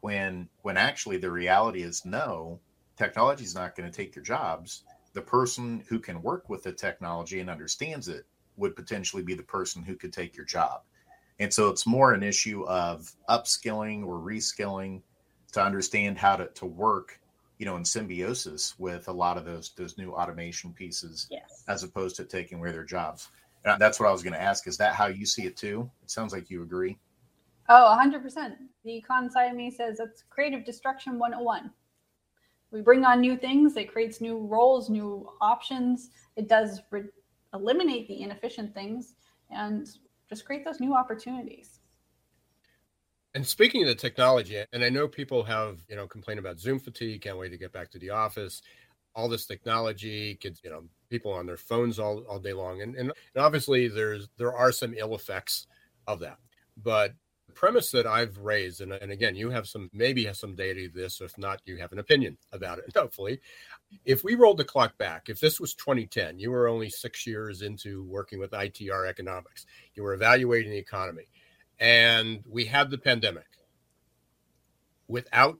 When 0.00 0.48
when 0.62 0.76
actually 0.76 1.18
the 1.18 1.30
reality 1.30 1.82
is 1.82 2.04
no, 2.04 2.60
technology 2.96 3.44
is 3.44 3.56
not 3.56 3.76
going 3.76 3.90
to 3.90 3.94
take 3.94 4.14
your 4.14 4.24
jobs. 4.24 4.84
The 5.14 5.20
person 5.20 5.84
who 5.88 5.98
can 5.98 6.22
work 6.22 6.48
with 6.48 6.62
the 6.62 6.72
technology 6.72 7.40
and 7.40 7.50
understands 7.50 8.08
it 8.08 8.24
would 8.56 8.76
potentially 8.76 9.22
be 9.22 9.34
the 9.34 9.42
person 9.42 9.82
who 9.82 9.96
could 9.96 10.12
take 10.12 10.36
your 10.36 10.46
job. 10.46 10.82
And 11.40 11.52
so 11.52 11.68
it's 11.68 11.86
more 11.86 12.12
an 12.12 12.22
issue 12.22 12.64
of 12.64 13.10
upskilling 13.28 14.06
or 14.06 14.20
reskilling 14.20 15.02
to 15.52 15.62
understand 15.62 16.18
how 16.18 16.36
to, 16.36 16.46
to 16.46 16.66
work, 16.66 17.20
you 17.58 17.66
know, 17.66 17.76
in 17.76 17.84
symbiosis 17.84 18.78
with 18.78 19.08
a 19.08 19.12
lot 19.12 19.36
of 19.36 19.44
those 19.44 19.72
those 19.76 19.98
new 19.98 20.12
automation 20.12 20.72
pieces 20.72 21.26
Yes. 21.30 21.64
as 21.66 21.82
opposed 21.82 22.14
to 22.16 22.24
taking 22.24 22.58
away 22.58 22.70
their 22.70 22.84
jobs. 22.84 23.28
And 23.64 23.80
that's 23.80 24.00
what 24.00 24.08
I 24.08 24.12
was 24.12 24.22
going 24.22 24.32
to 24.32 24.42
ask. 24.42 24.66
Is 24.66 24.76
that 24.78 24.94
how 24.94 25.06
you 25.06 25.26
see 25.26 25.44
it 25.44 25.56
too? 25.56 25.90
It 26.02 26.10
sounds 26.10 26.32
like 26.32 26.50
you 26.50 26.62
agree. 26.62 26.98
Oh, 27.68 27.96
100%. 27.98 28.56
The 28.84 29.02
econ 29.02 29.30
side 29.30 29.50
of 29.50 29.56
me 29.56 29.70
says 29.70 29.98
that's 29.98 30.24
creative 30.30 30.64
destruction 30.64 31.18
101. 31.18 31.70
We 32.72 32.80
bring 32.80 33.04
on 33.04 33.20
new 33.20 33.36
things, 33.36 33.76
it 33.76 33.92
creates 33.92 34.20
new 34.20 34.38
roles, 34.38 34.88
new 34.88 35.28
options. 35.40 36.10
It 36.36 36.48
does 36.48 36.80
re- 36.90 37.04
eliminate 37.52 38.08
the 38.08 38.22
inefficient 38.22 38.74
things 38.74 39.14
and 39.50 39.86
just 40.28 40.46
create 40.46 40.64
those 40.64 40.80
new 40.80 40.94
opportunities. 40.94 41.80
And 43.34 43.46
speaking 43.46 43.82
of 43.82 43.88
the 43.88 43.94
technology, 43.94 44.62
and 44.72 44.84
I 44.84 44.88
know 44.88 45.08
people 45.08 45.42
have, 45.44 45.78
you 45.88 45.96
know, 45.96 46.06
complained 46.06 46.40
about 46.40 46.58
Zoom 46.58 46.78
fatigue, 46.78 47.22
can't 47.22 47.38
wait 47.38 47.50
to 47.50 47.58
get 47.58 47.72
back 47.72 47.90
to 47.92 47.98
the 47.98 48.10
office. 48.10 48.62
All 49.14 49.28
this 49.28 49.46
technology, 49.46 50.34
kids, 50.36 50.60
you 50.64 50.70
know, 50.70 50.84
people 51.10 51.32
on 51.32 51.46
their 51.46 51.56
phones 51.56 51.98
all, 51.98 52.20
all 52.24 52.38
day 52.38 52.52
long. 52.52 52.80
And, 52.82 52.94
and 52.96 53.12
and 53.34 53.44
obviously 53.44 53.88
there's 53.88 54.28
there 54.38 54.54
are 54.54 54.72
some 54.72 54.94
ill 54.96 55.14
effects 55.14 55.66
of 56.06 56.20
that. 56.20 56.38
But 56.76 57.12
the 57.46 57.52
premise 57.52 57.90
that 57.90 58.06
I've 58.06 58.38
raised, 58.38 58.80
and, 58.80 58.92
and 58.92 59.12
again, 59.12 59.36
you 59.36 59.50
have 59.50 59.68
some 59.68 59.90
maybe 59.92 60.24
have 60.24 60.36
some 60.36 60.54
data 60.54 60.88
to 60.88 60.94
this, 60.94 61.20
if 61.20 61.36
not, 61.36 61.60
you 61.66 61.76
have 61.76 61.92
an 61.92 61.98
opinion 61.98 62.38
about 62.52 62.78
it, 62.78 62.86
hopefully. 62.96 63.40
If 64.04 64.24
we 64.24 64.34
rolled 64.34 64.56
the 64.58 64.64
clock 64.64 64.96
back, 64.96 65.28
if 65.28 65.40
this 65.40 65.60
was 65.60 65.74
2010, 65.74 66.38
you 66.38 66.50
were 66.50 66.68
only 66.68 66.88
six 66.88 67.26
years 67.26 67.60
into 67.62 68.04
working 68.04 68.38
with 68.38 68.52
ITR 68.52 69.08
economics, 69.08 69.66
you 69.94 70.02
were 70.02 70.14
evaluating 70.14 70.70
the 70.72 70.78
economy 70.78 71.28
and 71.82 72.44
we 72.48 72.64
had 72.64 72.90
the 72.90 72.98
pandemic 72.98 73.46
without 75.08 75.58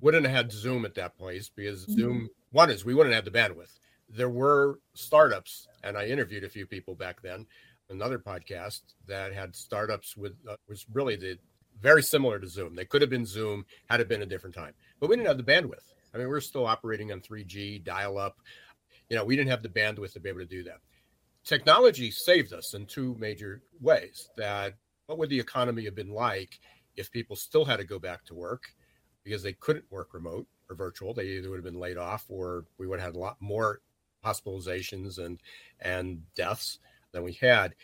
wouldn't 0.00 0.26
have 0.26 0.34
had 0.34 0.52
zoom 0.52 0.84
at 0.84 0.94
that 0.94 1.16
place 1.16 1.50
because 1.54 1.86
Mhm. 1.86 1.92
zoom 1.92 2.28
one 2.52 2.70
is 2.70 2.84
we 2.84 2.94
wouldn't 2.94 3.14
have 3.14 3.24
the 3.24 3.30
bandwidth. 3.30 3.78
There 4.08 4.30
were 4.30 4.80
startups 4.94 5.68
and 5.84 5.96
i 5.96 6.06
interviewed 6.06 6.44
a 6.44 6.48
few 6.48 6.66
people 6.66 6.94
back 6.94 7.22
then 7.22 7.46
another 7.88 8.18
podcast 8.18 8.80
that 9.06 9.32
had 9.32 9.54
startups 9.54 10.16
with 10.16 10.32
uh, 10.48 10.56
was 10.68 10.86
really 10.92 11.16
the 11.16 11.38
very 11.80 12.02
similar 12.02 12.38
to 12.38 12.46
zoom. 12.46 12.74
They 12.74 12.84
could 12.84 13.00
have 13.00 13.08
been 13.08 13.24
zoom 13.24 13.64
had 13.88 14.00
it 14.00 14.08
been 14.08 14.22
a 14.22 14.26
different 14.26 14.54
time 14.54 14.74
but 14.98 15.08
we 15.08 15.16
didn't 15.16 15.28
have 15.28 15.38
the 15.38 15.44
bandwidth. 15.44 15.94
I 16.12 16.18
mean 16.18 16.28
we 16.28 16.34
are 16.34 16.40
still 16.40 16.66
operating 16.66 17.12
on 17.12 17.20
3g 17.20 17.84
dial 17.84 18.18
up. 18.18 18.36
You 19.08 19.16
know 19.16 19.24
we 19.24 19.36
didn't 19.36 19.50
have 19.50 19.62
the 19.62 19.68
bandwidth 19.68 20.12
to 20.14 20.20
be 20.20 20.28
able 20.28 20.40
to 20.40 20.46
do 20.46 20.64
that. 20.64 20.80
Technology 21.44 22.10
saved 22.10 22.52
us 22.52 22.74
in 22.74 22.86
two 22.86 23.16
major 23.18 23.62
ways 23.80 24.28
that 24.36 24.74
what 25.06 25.18
would 25.18 25.30
the 25.30 25.40
economy 25.40 25.84
have 25.84 25.94
been 25.94 26.12
like 26.12 26.58
if 26.96 27.10
people 27.10 27.36
still 27.36 27.64
had 27.64 27.78
to 27.78 27.84
go 27.84 27.98
back 27.98 28.24
to 28.26 28.34
work 28.34 28.64
because 29.24 29.42
they 29.42 29.52
couldn't 29.52 29.90
work 29.90 30.12
remote 30.12 30.46
or 30.70 30.74
virtual 30.76 31.12
they 31.12 31.26
either 31.26 31.50
would 31.50 31.56
have 31.56 31.64
been 31.64 31.80
laid 31.80 31.98
off 31.98 32.24
or 32.28 32.64
we 32.78 32.86
would 32.86 33.00
have 33.00 33.14
had 33.14 33.16
a 33.16 33.20
lot 33.20 33.36
more 33.40 33.80
hospitalizations 34.24 35.18
and 35.18 35.40
and 35.80 36.22
deaths 36.34 36.78
than 37.12 37.22
we 37.22 37.32
had. 37.32 37.74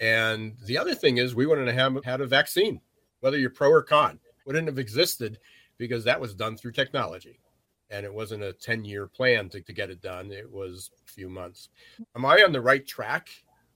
And 0.00 0.56
the 0.64 0.78
other 0.78 0.94
thing 0.94 1.18
is 1.18 1.34
we 1.34 1.46
wouldn't 1.46 1.68
have 1.68 2.04
had 2.04 2.20
a 2.20 2.26
vaccine 2.26 2.80
whether 3.20 3.38
you're 3.38 3.50
pro 3.50 3.70
or 3.70 3.82
con. 3.82 4.18
Wouldn't 4.46 4.66
have 4.66 4.78
existed 4.78 5.38
because 5.78 6.04
that 6.04 6.20
was 6.20 6.34
done 6.34 6.56
through 6.56 6.72
technology. 6.72 7.38
And 7.90 8.04
it 8.04 8.12
wasn't 8.12 8.42
a 8.42 8.52
10 8.52 8.84
year 8.84 9.06
plan 9.06 9.48
to, 9.50 9.60
to 9.60 9.72
get 9.72 9.90
it 9.90 10.00
done. 10.00 10.32
It 10.32 10.50
was 10.50 10.90
a 11.06 11.10
few 11.10 11.28
months. 11.28 11.68
Am 12.16 12.24
i 12.24 12.42
on 12.42 12.52
the 12.52 12.60
right 12.60 12.86
track 12.86 13.28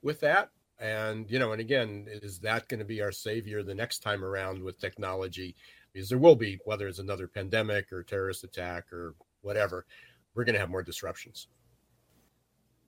with 0.03 0.21
that? 0.21 0.51
And 0.81 1.31
you 1.31 1.39
know 1.39 1.53
and 1.53 1.61
again 1.61 2.07
is 2.09 2.41
that 2.41 2.69
going 2.69 2.81
to 2.81 2.85
be 2.85 3.01
our 3.01 3.13
savior 3.13 3.63
the 3.63 3.75
next 3.75 4.01
time 4.01 4.25
around 4.25 4.63
with 4.63 4.81
technology 4.81 5.55
because 5.95 6.11
there 6.11 6.19
will 6.19 6.37
be 6.37 6.59
whether 6.67 6.87
it's 6.87 6.99
another 6.99 7.27
pandemic 7.27 7.91
or 7.91 8.03
terrorist 8.03 8.45
attack 8.45 8.93
or 8.93 9.15
whatever 9.41 9.87
we're 10.35 10.45
going 10.45 10.55
to 10.55 10.61
have 10.61 10.71
more 10.71 10.83
disruptions 10.83 11.49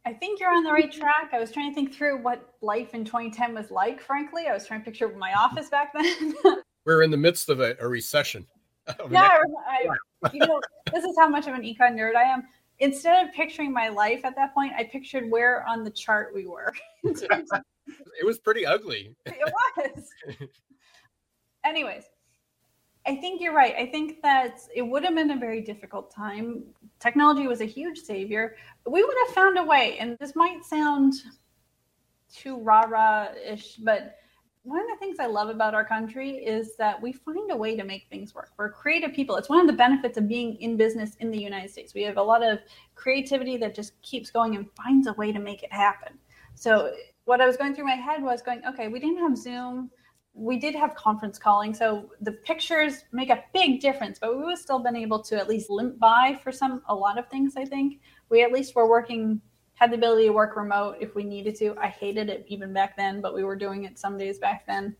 I 0.04 0.12
think 0.12 0.38
you're 0.38 0.54
on 0.54 0.62
the 0.62 0.70
right 0.70 0.92
track. 0.92 1.30
I 1.32 1.40
was 1.40 1.50
trying 1.50 1.68
to 1.68 1.74
think 1.74 1.92
through 1.92 2.22
what 2.22 2.54
life 2.60 2.94
in 2.94 3.04
2010 3.04 3.54
was 3.54 3.72
like, 3.72 4.00
frankly. 4.00 4.46
I 4.48 4.54
was 4.54 4.64
trying 4.64 4.78
to 4.78 4.84
picture 4.84 5.08
my 5.08 5.32
office 5.34 5.68
back 5.68 5.92
then. 5.92 6.32
we're 6.84 7.02
in 7.02 7.10
the 7.10 7.16
midst 7.16 7.48
of 7.48 7.58
a, 7.58 7.74
a 7.80 7.88
recession 7.88 8.46
yeah, 9.10 9.28
I, 9.68 9.88
I, 10.24 10.30
you 10.32 10.40
know, 10.40 10.60
this 10.92 11.04
is 11.04 11.16
how 11.18 11.28
much 11.28 11.46
of 11.46 11.54
an 11.54 11.62
econ 11.62 11.96
nerd 11.96 12.14
I 12.14 12.22
am. 12.22 12.44
Instead 12.78 13.26
of 13.26 13.34
picturing 13.34 13.72
my 13.72 13.88
life 13.88 14.24
at 14.24 14.36
that 14.36 14.54
point, 14.54 14.72
I 14.76 14.84
pictured 14.84 15.30
where 15.30 15.66
on 15.66 15.82
the 15.82 15.90
chart 15.90 16.32
we 16.34 16.46
were. 16.46 16.72
it 17.04 18.24
was 18.24 18.38
pretty 18.38 18.66
ugly 18.66 19.14
it 19.26 19.52
was. 19.76 20.04
Anyways, 21.64 22.04
I 23.06 23.14
think 23.14 23.40
you're 23.40 23.54
right. 23.54 23.74
I 23.76 23.86
think 23.86 24.20
that 24.22 24.60
it 24.74 24.82
would 24.82 25.04
have 25.04 25.14
been 25.14 25.30
a 25.30 25.38
very 25.38 25.60
difficult 25.60 26.10
time. 26.10 26.64
Technology 26.98 27.46
was 27.46 27.60
a 27.60 27.66
huge 27.66 27.98
savior. 27.98 28.56
We 28.84 29.04
would 29.04 29.16
have 29.26 29.34
found 29.34 29.58
a 29.58 29.64
way, 29.64 29.96
and 29.98 30.18
this 30.18 30.34
might 30.34 30.64
sound 30.64 31.14
too 32.32 32.58
rah 32.58 32.82
rah 32.82 33.28
ish, 33.44 33.76
but 33.76 34.16
one 34.66 34.80
of 34.80 34.88
the 34.88 34.96
things 34.96 35.18
I 35.20 35.26
love 35.26 35.48
about 35.48 35.74
our 35.74 35.84
country 35.84 36.30
is 36.30 36.74
that 36.76 37.00
we 37.00 37.12
find 37.12 37.52
a 37.52 37.56
way 37.56 37.76
to 37.76 37.84
make 37.84 38.08
things 38.10 38.34
work. 38.34 38.50
We're 38.56 38.72
creative 38.72 39.12
people. 39.12 39.36
It's 39.36 39.48
one 39.48 39.60
of 39.60 39.68
the 39.68 39.72
benefits 39.72 40.18
of 40.18 40.26
being 40.26 40.56
in 40.56 40.76
business 40.76 41.14
in 41.20 41.30
the 41.30 41.38
United 41.38 41.70
States. 41.70 41.94
We 41.94 42.02
have 42.02 42.16
a 42.16 42.22
lot 42.22 42.42
of 42.42 42.58
creativity 42.96 43.56
that 43.58 43.76
just 43.76 44.00
keeps 44.02 44.28
going 44.28 44.56
and 44.56 44.66
finds 44.72 45.06
a 45.06 45.12
way 45.12 45.30
to 45.30 45.38
make 45.38 45.62
it 45.62 45.72
happen. 45.72 46.18
So, 46.56 46.92
what 47.26 47.40
I 47.40 47.46
was 47.46 47.56
going 47.56 47.76
through 47.76 47.86
my 47.86 47.94
head 47.94 48.22
was 48.22 48.42
going, 48.42 48.62
okay, 48.68 48.88
we 48.88 48.98
didn't 48.98 49.18
have 49.18 49.36
Zoom. 49.36 49.90
We 50.38 50.58
did 50.58 50.74
have 50.74 50.94
conference 50.94 51.38
calling. 51.38 51.72
So, 51.72 52.10
the 52.20 52.32
pictures 52.32 53.04
make 53.10 53.30
a 53.30 53.42
big 53.54 53.80
difference, 53.80 54.18
but 54.18 54.36
we 54.36 54.44
would 54.44 54.58
still 54.58 54.78
been 54.78 54.96
able 54.96 55.22
to 55.22 55.36
at 55.36 55.48
least 55.48 55.70
limp 55.70 55.98
by 55.98 56.38
for 56.44 56.52
some, 56.52 56.82
a 56.88 56.94
lot 56.94 57.18
of 57.18 57.28
things, 57.28 57.56
I 57.56 57.64
think. 57.64 58.00
We 58.28 58.42
at 58.44 58.52
least 58.52 58.74
were 58.74 58.88
working 58.88 59.40
had 59.76 59.90
the 59.90 59.96
ability 59.96 60.26
to 60.26 60.32
work 60.32 60.56
remote 60.56 60.96
if 61.00 61.14
we 61.14 61.22
needed 61.22 61.54
to. 61.54 61.76
I 61.78 61.88
hated 61.88 62.28
it 62.28 62.44
even 62.48 62.72
back 62.72 62.96
then, 62.96 63.20
but 63.20 63.34
we 63.34 63.44
were 63.44 63.56
doing 63.56 63.84
it 63.84 63.98
some 63.98 64.18
days 64.18 64.38
back 64.38 64.66
then. 64.66 64.96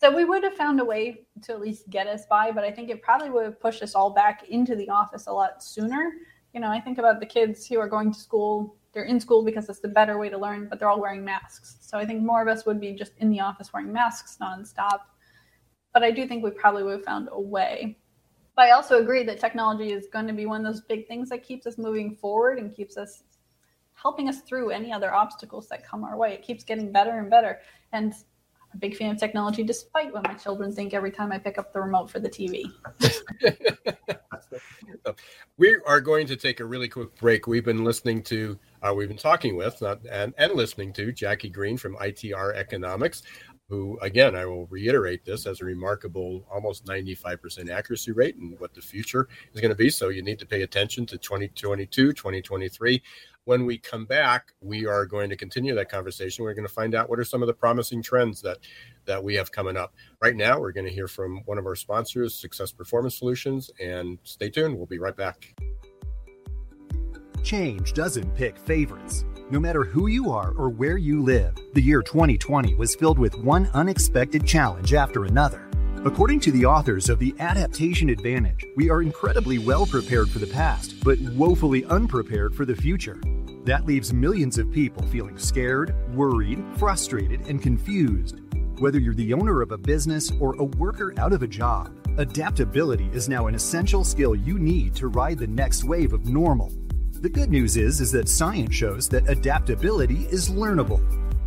So 0.00 0.14
we 0.14 0.24
would 0.24 0.42
have 0.42 0.54
found 0.54 0.80
a 0.80 0.84
way 0.84 1.26
to 1.42 1.52
at 1.52 1.60
least 1.60 1.88
get 1.90 2.06
us 2.06 2.26
by, 2.26 2.50
but 2.50 2.64
I 2.64 2.70
think 2.70 2.90
it 2.90 3.02
probably 3.02 3.30
would 3.30 3.44
have 3.44 3.60
pushed 3.60 3.82
us 3.82 3.94
all 3.94 4.10
back 4.10 4.48
into 4.48 4.74
the 4.74 4.88
office 4.88 5.26
a 5.26 5.32
lot 5.32 5.62
sooner. 5.62 6.12
You 6.54 6.60
know, 6.60 6.68
I 6.68 6.80
think 6.80 6.98
about 6.98 7.20
the 7.20 7.26
kids 7.26 7.66
who 7.66 7.78
are 7.78 7.88
going 7.88 8.12
to 8.12 8.18
school, 8.18 8.76
they're 8.96 9.04
in 9.04 9.20
school 9.20 9.44
because 9.44 9.68
it's 9.68 9.80
the 9.80 9.88
better 9.88 10.16
way 10.16 10.30
to 10.30 10.38
learn, 10.38 10.68
but 10.70 10.78
they're 10.78 10.88
all 10.88 11.02
wearing 11.02 11.22
masks. 11.22 11.76
So 11.82 11.98
I 11.98 12.06
think 12.06 12.22
more 12.22 12.40
of 12.40 12.48
us 12.48 12.64
would 12.64 12.80
be 12.80 12.94
just 12.94 13.12
in 13.18 13.28
the 13.28 13.40
office 13.40 13.70
wearing 13.70 13.92
masks 13.92 14.38
nonstop. 14.40 15.00
But 15.92 16.02
I 16.02 16.10
do 16.10 16.26
think 16.26 16.42
we 16.42 16.50
probably 16.50 16.82
would 16.82 16.92
have 16.92 17.04
found 17.04 17.28
a 17.30 17.38
way. 17.38 17.98
But 18.56 18.64
I 18.64 18.70
also 18.70 18.98
agree 18.98 19.22
that 19.24 19.38
technology 19.38 19.92
is 19.92 20.06
going 20.10 20.26
to 20.28 20.32
be 20.32 20.46
one 20.46 20.64
of 20.64 20.72
those 20.72 20.80
big 20.80 21.06
things 21.06 21.28
that 21.28 21.44
keeps 21.44 21.66
us 21.66 21.76
moving 21.76 22.16
forward 22.16 22.58
and 22.58 22.74
keeps 22.74 22.96
us 22.96 23.24
helping 23.92 24.30
us 24.30 24.40
through 24.40 24.70
any 24.70 24.90
other 24.94 25.12
obstacles 25.12 25.68
that 25.68 25.86
come 25.86 26.02
our 26.02 26.16
way. 26.16 26.32
It 26.32 26.42
keeps 26.42 26.64
getting 26.64 26.90
better 26.90 27.18
and 27.18 27.28
better. 27.28 27.60
And 27.92 28.14
a 28.72 28.76
big 28.76 28.96
fan 28.96 29.12
of 29.12 29.18
technology, 29.18 29.62
despite 29.62 30.12
what 30.12 30.24
my 30.24 30.34
children 30.34 30.72
think 30.72 30.94
every 30.94 31.10
time 31.10 31.32
I 31.32 31.38
pick 31.38 31.58
up 31.58 31.72
the 31.72 31.80
remote 31.80 32.10
for 32.10 32.20
the 32.20 32.28
TV. 32.28 32.70
we 35.56 35.78
are 35.86 36.00
going 36.00 36.26
to 36.26 36.36
take 36.36 36.60
a 36.60 36.64
really 36.64 36.88
quick 36.88 37.14
break. 37.16 37.46
We've 37.46 37.64
been 37.64 37.84
listening 37.84 38.22
to, 38.24 38.58
uh, 38.82 38.92
we've 38.94 39.08
been 39.08 39.16
talking 39.16 39.56
with 39.56 39.80
not, 39.80 40.00
and, 40.10 40.34
and 40.38 40.52
listening 40.52 40.92
to 40.94 41.12
Jackie 41.12 41.50
Green 41.50 41.76
from 41.76 41.96
ITR 41.96 42.54
Economics, 42.54 43.22
who, 43.68 43.98
again, 44.00 44.36
I 44.36 44.46
will 44.46 44.66
reiterate 44.66 45.24
this 45.24 45.46
as 45.46 45.60
a 45.60 45.64
remarkable 45.64 46.46
almost 46.52 46.84
95% 46.86 47.68
accuracy 47.70 48.12
rate 48.12 48.36
and 48.36 48.58
what 48.60 48.74
the 48.74 48.80
future 48.80 49.28
is 49.52 49.60
going 49.60 49.70
to 49.70 49.76
be. 49.76 49.90
So 49.90 50.08
you 50.08 50.22
need 50.22 50.38
to 50.38 50.46
pay 50.46 50.62
attention 50.62 51.04
to 51.06 51.18
2022, 51.18 52.12
2023 52.12 53.02
when 53.46 53.64
we 53.64 53.78
come 53.78 54.04
back, 54.04 54.52
we 54.60 54.86
are 54.86 55.06
going 55.06 55.30
to 55.30 55.36
continue 55.36 55.74
that 55.74 55.88
conversation. 55.88 56.44
We're 56.44 56.52
going 56.52 56.66
to 56.66 56.72
find 56.72 56.94
out 56.94 57.08
what 57.08 57.20
are 57.20 57.24
some 57.24 57.42
of 57.42 57.46
the 57.46 57.54
promising 57.54 58.02
trends 58.02 58.42
that 58.42 58.58
that 59.06 59.22
we 59.22 59.36
have 59.36 59.52
coming 59.52 59.76
up. 59.76 59.94
Right 60.20 60.34
now, 60.34 60.58
we're 60.58 60.72
going 60.72 60.86
to 60.86 60.92
hear 60.92 61.06
from 61.06 61.42
one 61.46 61.56
of 61.56 61.64
our 61.64 61.76
sponsors, 61.76 62.34
Success 62.34 62.72
Performance 62.72 63.16
Solutions, 63.16 63.70
and 63.80 64.18
stay 64.24 64.50
tuned. 64.50 64.76
We'll 64.76 64.86
be 64.86 64.98
right 64.98 65.16
back. 65.16 65.54
Change 67.44 67.92
doesn't 67.92 68.34
pick 68.34 68.58
favorites. 68.58 69.24
No 69.48 69.60
matter 69.60 69.84
who 69.84 70.08
you 70.08 70.32
are 70.32 70.50
or 70.56 70.68
where 70.68 70.96
you 70.96 71.22
live, 71.22 71.56
the 71.74 71.80
year 71.80 72.02
2020 72.02 72.74
was 72.74 72.96
filled 72.96 73.20
with 73.20 73.36
one 73.36 73.70
unexpected 73.74 74.44
challenge 74.44 74.92
after 74.92 75.24
another. 75.24 75.70
According 76.04 76.40
to 76.40 76.52
the 76.52 76.64
authors 76.64 77.08
of 77.08 77.20
The 77.20 77.34
Adaptation 77.38 78.10
Advantage, 78.10 78.66
we 78.76 78.90
are 78.90 79.02
incredibly 79.02 79.58
well 79.58 79.86
prepared 79.86 80.28
for 80.28 80.40
the 80.40 80.46
past, 80.48 81.02
but 81.04 81.20
woefully 81.20 81.84
unprepared 81.84 82.56
for 82.56 82.64
the 82.64 82.74
future. 82.74 83.20
That 83.66 83.84
leaves 83.84 84.12
millions 84.12 84.58
of 84.58 84.70
people 84.70 85.02
feeling 85.08 85.36
scared, 85.36 85.92
worried, 86.14 86.62
frustrated, 86.76 87.48
and 87.48 87.60
confused. 87.60 88.40
Whether 88.78 89.00
you're 89.00 89.12
the 89.12 89.34
owner 89.34 89.60
of 89.60 89.72
a 89.72 89.76
business 89.76 90.30
or 90.38 90.54
a 90.54 90.64
worker 90.64 91.12
out 91.18 91.32
of 91.32 91.42
a 91.42 91.48
job, 91.48 91.90
adaptability 92.16 93.10
is 93.12 93.28
now 93.28 93.48
an 93.48 93.56
essential 93.56 94.04
skill 94.04 94.36
you 94.36 94.60
need 94.60 94.94
to 94.94 95.08
ride 95.08 95.40
the 95.40 95.48
next 95.48 95.82
wave 95.82 96.12
of 96.12 96.26
normal. 96.26 96.70
The 97.10 97.28
good 97.28 97.50
news 97.50 97.76
is 97.76 98.00
is 98.00 98.12
that 98.12 98.28
science 98.28 98.72
shows 98.72 99.08
that 99.08 99.28
adaptability 99.28 100.28
is 100.30 100.48
learnable. 100.48 101.02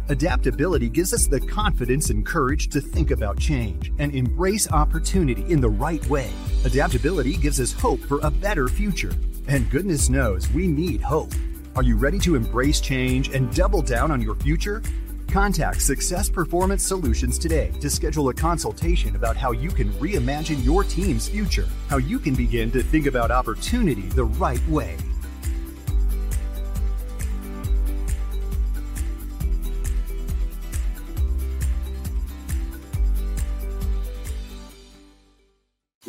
Adaptability 0.09 0.89
gives 0.89 1.13
us 1.13 1.25
the 1.25 1.39
confidence 1.39 2.09
and 2.09 2.25
courage 2.25 2.67
to 2.69 2.81
think 2.81 3.11
about 3.11 3.39
change 3.39 3.93
and 3.97 4.13
embrace 4.13 4.69
opportunity 4.73 5.49
in 5.49 5.61
the 5.61 5.69
right 5.69 6.05
way. 6.07 6.29
Adaptability 6.65 7.37
gives 7.37 7.61
us 7.61 7.71
hope 7.71 8.01
for 8.01 8.19
a 8.23 8.31
better 8.31 8.67
future. 8.67 9.13
And 9.47 9.69
goodness 9.71 10.09
knows 10.09 10.51
we 10.51 10.67
need 10.67 10.99
hope. 10.99 11.31
Are 11.79 11.83
you 11.83 11.95
ready 11.95 12.19
to 12.19 12.35
embrace 12.35 12.81
change 12.81 13.29
and 13.29 13.55
double 13.55 13.81
down 13.81 14.11
on 14.11 14.21
your 14.21 14.35
future? 14.35 14.83
Contact 15.29 15.81
Success 15.81 16.29
Performance 16.29 16.85
Solutions 16.85 17.39
today 17.39 17.71
to 17.79 17.89
schedule 17.89 18.27
a 18.27 18.33
consultation 18.33 19.15
about 19.15 19.37
how 19.37 19.53
you 19.53 19.69
can 19.69 19.89
reimagine 19.93 20.61
your 20.65 20.83
team's 20.83 21.29
future, 21.29 21.69
how 21.87 21.95
you 21.95 22.19
can 22.19 22.35
begin 22.35 22.69
to 22.71 22.83
think 22.83 23.05
about 23.05 23.31
opportunity 23.31 24.01
the 24.09 24.25
right 24.25 24.59
way. 24.67 24.97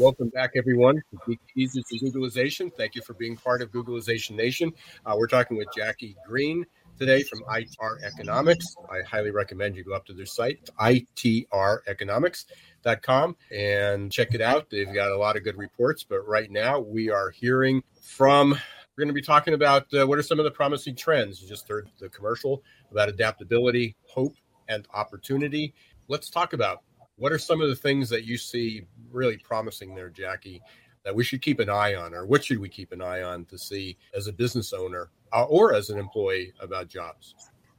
Welcome 0.01 0.31
back, 0.31 0.53
everyone, 0.57 1.03
Teasers 1.55 1.85
to 1.85 2.01
Googlization. 2.01 2.75
Thank 2.75 2.95
you 2.95 3.03
for 3.03 3.13
being 3.13 3.37
part 3.37 3.61
of 3.61 3.71
Googlization 3.71 4.31
Nation. 4.31 4.73
Uh, 5.05 5.15
we're 5.19 5.27
talking 5.27 5.59
with 5.59 5.69
Jackie 5.77 6.17
Green 6.27 6.65
today 6.99 7.23
from 7.23 7.41
ITR 7.41 8.03
Economics. 8.03 8.65
I 8.91 9.03
highly 9.07 9.31
recommend 9.31 9.77
you 9.77 9.85
go 9.85 9.93
up 9.93 10.07
to 10.07 10.15
their 10.15 10.25
site, 10.25 10.71
itreconomics.com, 10.81 13.37
and 13.55 14.11
check 14.11 14.33
it 14.33 14.41
out. 14.41 14.71
They've 14.71 14.91
got 14.91 15.11
a 15.11 15.19
lot 15.19 15.37
of 15.37 15.45
good 15.45 15.59
reports, 15.59 16.03
but 16.03 16.27
right 16.27 16.51
now 16.51 16.81
we 16.81 17.11
are 17.11 17.29
hearing 17.29 17.83
from 18.01 18.53
we're 18.53 19.05
going 19.05 19.09
to 19.09 19.13
be 19.13 19.21
talking 19.21 19.53
about 19.53 19.93
uh, 19.93 20.07
what 20.07 20.19
are 20.19 20.23
some 20.23 20.39
of 20.39 20.45
the 20.45 20.51
promising 20.51 20.97
trends. 20.97 21.43
You 21.43 21.49
just 21.49 21.69
heard 21.69 21.91
the 21.99 22.09
commercial 22.09 22.63
about 22.91 23.11
adaptability, 23.11 23.97
hope, 24.09 24.33
and 24.67 24.89
opportunity. 24.95 25.75
Let's 26.09 26.31
talk 26.31 26.55
about 26.55 26.85
what 27.21 27.33
are 27.33 27.39
some 27.39 27.61
of 27.61 27.69
the 27.69 27.77
things 27.77 28.09
that 28.09 28.25
you 28.25 28.39
see 28.39 28.87
really 29.13 29.37
promising 29.37 29.95
there, 29.95 30.09
Jackie, 30.09 30.63
that 31.05 31.15
we 31.15 31.23
should 31.23 31.43
keep 31.43 31.61
an 31.61 31.69
eye 31.69 31.95
on, 31.95 32.15
or 32.15 32.25
what 32.25 32.43
should 32.43 32.59
we 32.59 32.69
keep 32.69 32.93
an 32.93 33.03
eye 33.03 33.23
on 33.23 33.45
to 33.47 33.59
see 33.59 33.99
as 34.15 34.27
a 34.27 34.33
business 34.33 34.73
owner 34.73 35.11
uh, 35.33 35.45
or 35.45 35.75
as 35.75 35.91
an 35.91 35.99
employee 35.99 36.55
about 36.61 36.89
jobs? 36.89 37.35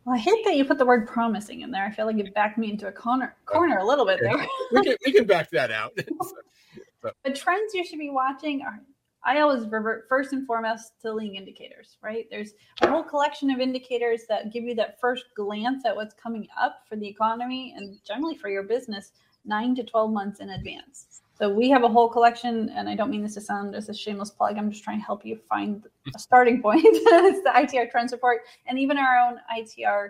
Well, 0.06 0.15
I 0.15 0.19
hate 0.19 0.45
that 0.45 0.56
you 0.56 0.63
put 0.63 0.77
the 0.77 0.86
word 0.86 1.08
promising 1.08 1.62
in 1.62 1.71
there. 1.71 1.86
I 1.86 1.91
feel 1.91 2.06
like 2.06 2.17
it 2.19 2.34
backed 2.36 2.60
me 2.60 2.69
into 2.69 2.88
a 2.88 2.91
corner 2.91 3.36
corner 3.45 3.80
a 3.80 3.86
little 3.86 4.06
bit 4.06 4.19
there. 4.21 4.47
we, 4.71 4.84
can, 4.84 4.95
we 5.06 5.12
can 5.12 5.25
back 5.25 5.49
that 5.51 5.71
out. 5.71 5.95
the 7.01 7.32
trends 7.34 7.73
you 7.73 7.84
should 7.84 7.99
be 7.99 8.12
watching 8.12 8.62
are 8.62 8.80
I 9.23 9.41
always 9.41 9.67
revert 9.67 10.08
first 10.10 10.34
and 10.34 10.47
foremost 10.47 10.93
to 11.01 11.13
leading 11.13 11.36
indicators, 11.36 11.97
right? 12.01 12.25
There's 12.32 12.54
a 12.82 12.89
whole 12.89 13.04
collection 13.04 13.51
of 13.51 13.60
indicators 13.60 14.21
that 14.30 14.51
give 14.51 14.63
you 14.63 14.73
that 14.75 14.99
first 14.99 15.25
glance 15.36 15.86
at 15.86 15.95
what's 15.95 16.15
coming 16.15 16.47
up 16.60 16.80
for 16.89 16.95
the 16.95 17.08
economy 17.08 17.73
and 17.77 17.99
generally 18.04 18.36
for 18.36 18.49
your 18.49 18.63
business 18.63 19.12
nine 19.45 19.75
to 19.75 19.84
12 19.84 20.12
months 20.12 20.39
in 20.39 20.49
advance. 20.49 21.21
So 21.38 21.49
we 21.49 21.69
have 21.71 21.84
a 21.84 21.88
whole 21.88 22.08
collection, 22.08 22.69
and 22.69 22.88
I 22.88 22.95
don't 22.95 23.10
mean 23.10 23.23
this 23.23 23.34
to 23.34 23.41
sound 23.41 23.73
as 23.73 23.89
a 23.89 23.93
shameless 23.93 24.30
plug. 24.30 24.58
I'm 24.58 24.69
just 24.69 24.84
trying 24.84 24.99
to 24.99 25.06
help 25.06 25.25
you 25.25 25.39
find 25.49 25.84
a 26.15 26.19
starting 26.19 26.62
point. 26.62 26.84
it's 26.86 27.43
the 27.43 27.49
ITR 27.49 27.89
trends 27.89 28.12
report, 28.12 28.41
and 28.67 28.77
even 28.77 28.97
our 28.97 29.17
own 29.17 29.39
ITR 29.58 30.10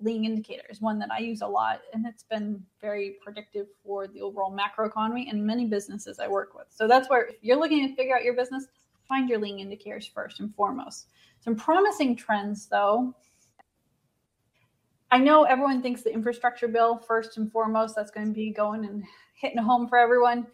leading 0.00 0.24
indicators, 0.24 0.80
one 0.80 0.98
that 1.00 1.10
I 1.10 1.18
use 1.18 1.42
a 1.42 1.46
lot, 1.46 1.80
and 1.92 2.06
it's 2.06 2.22
been 2.22 2.62
very 2.80 3.16
predictive 3.22 3.66
for 3.84 4.06
the 4.06 4.20
overall 4.20 4.50
macro 4.50 4.86
economy 4.86 5.28
and 5.28 5.44
many 5.44 5.66
businesses 5.66 6.18
I 6.18 6.28
work 6.28 6.54
with. 6.54 6.66
So 6.70 6.86
that's 6.86 7.10
where 7.10 7.26
if 7.26 7.36
you're 7.42 7.58
looking 7.58 7.86
to 7.86 7.94
figure 7.94 8.16
out 8.16 8.24
your 8.24 8.34
business, 8.34 8.68
find 9.08 9.28
your 9.28 9.38
leading 9.38 9.60
indicators 9.60 10.06
first 10.06 10.40
and 10.40 10.54
foremost. 10.54 11.08
Some 11.40 11.56
promising 11.56 12.14
trends, 12.16 12.66
though, 12.66 13.14
I 15.10 15.18
know 15.18 15.44
everyone 15.44 15.82
thinks 15.82 16.02
the 16.02 16.12
infrastructure 16.12 16.68
bill, 16.68 16.98
first 16.98 17.38
and 17.38 17.50
foremost, 17.50 17.96
that's 17.96 18.10
going 18.10 18.26
to 18.26 18.32
be 18.32 18.50
going 18.50 18.84
and 18.84 19.04
hitting 19.34 19.58
home 19.58 19.88
for 19.88 19.98
everyone. 19.98 20.46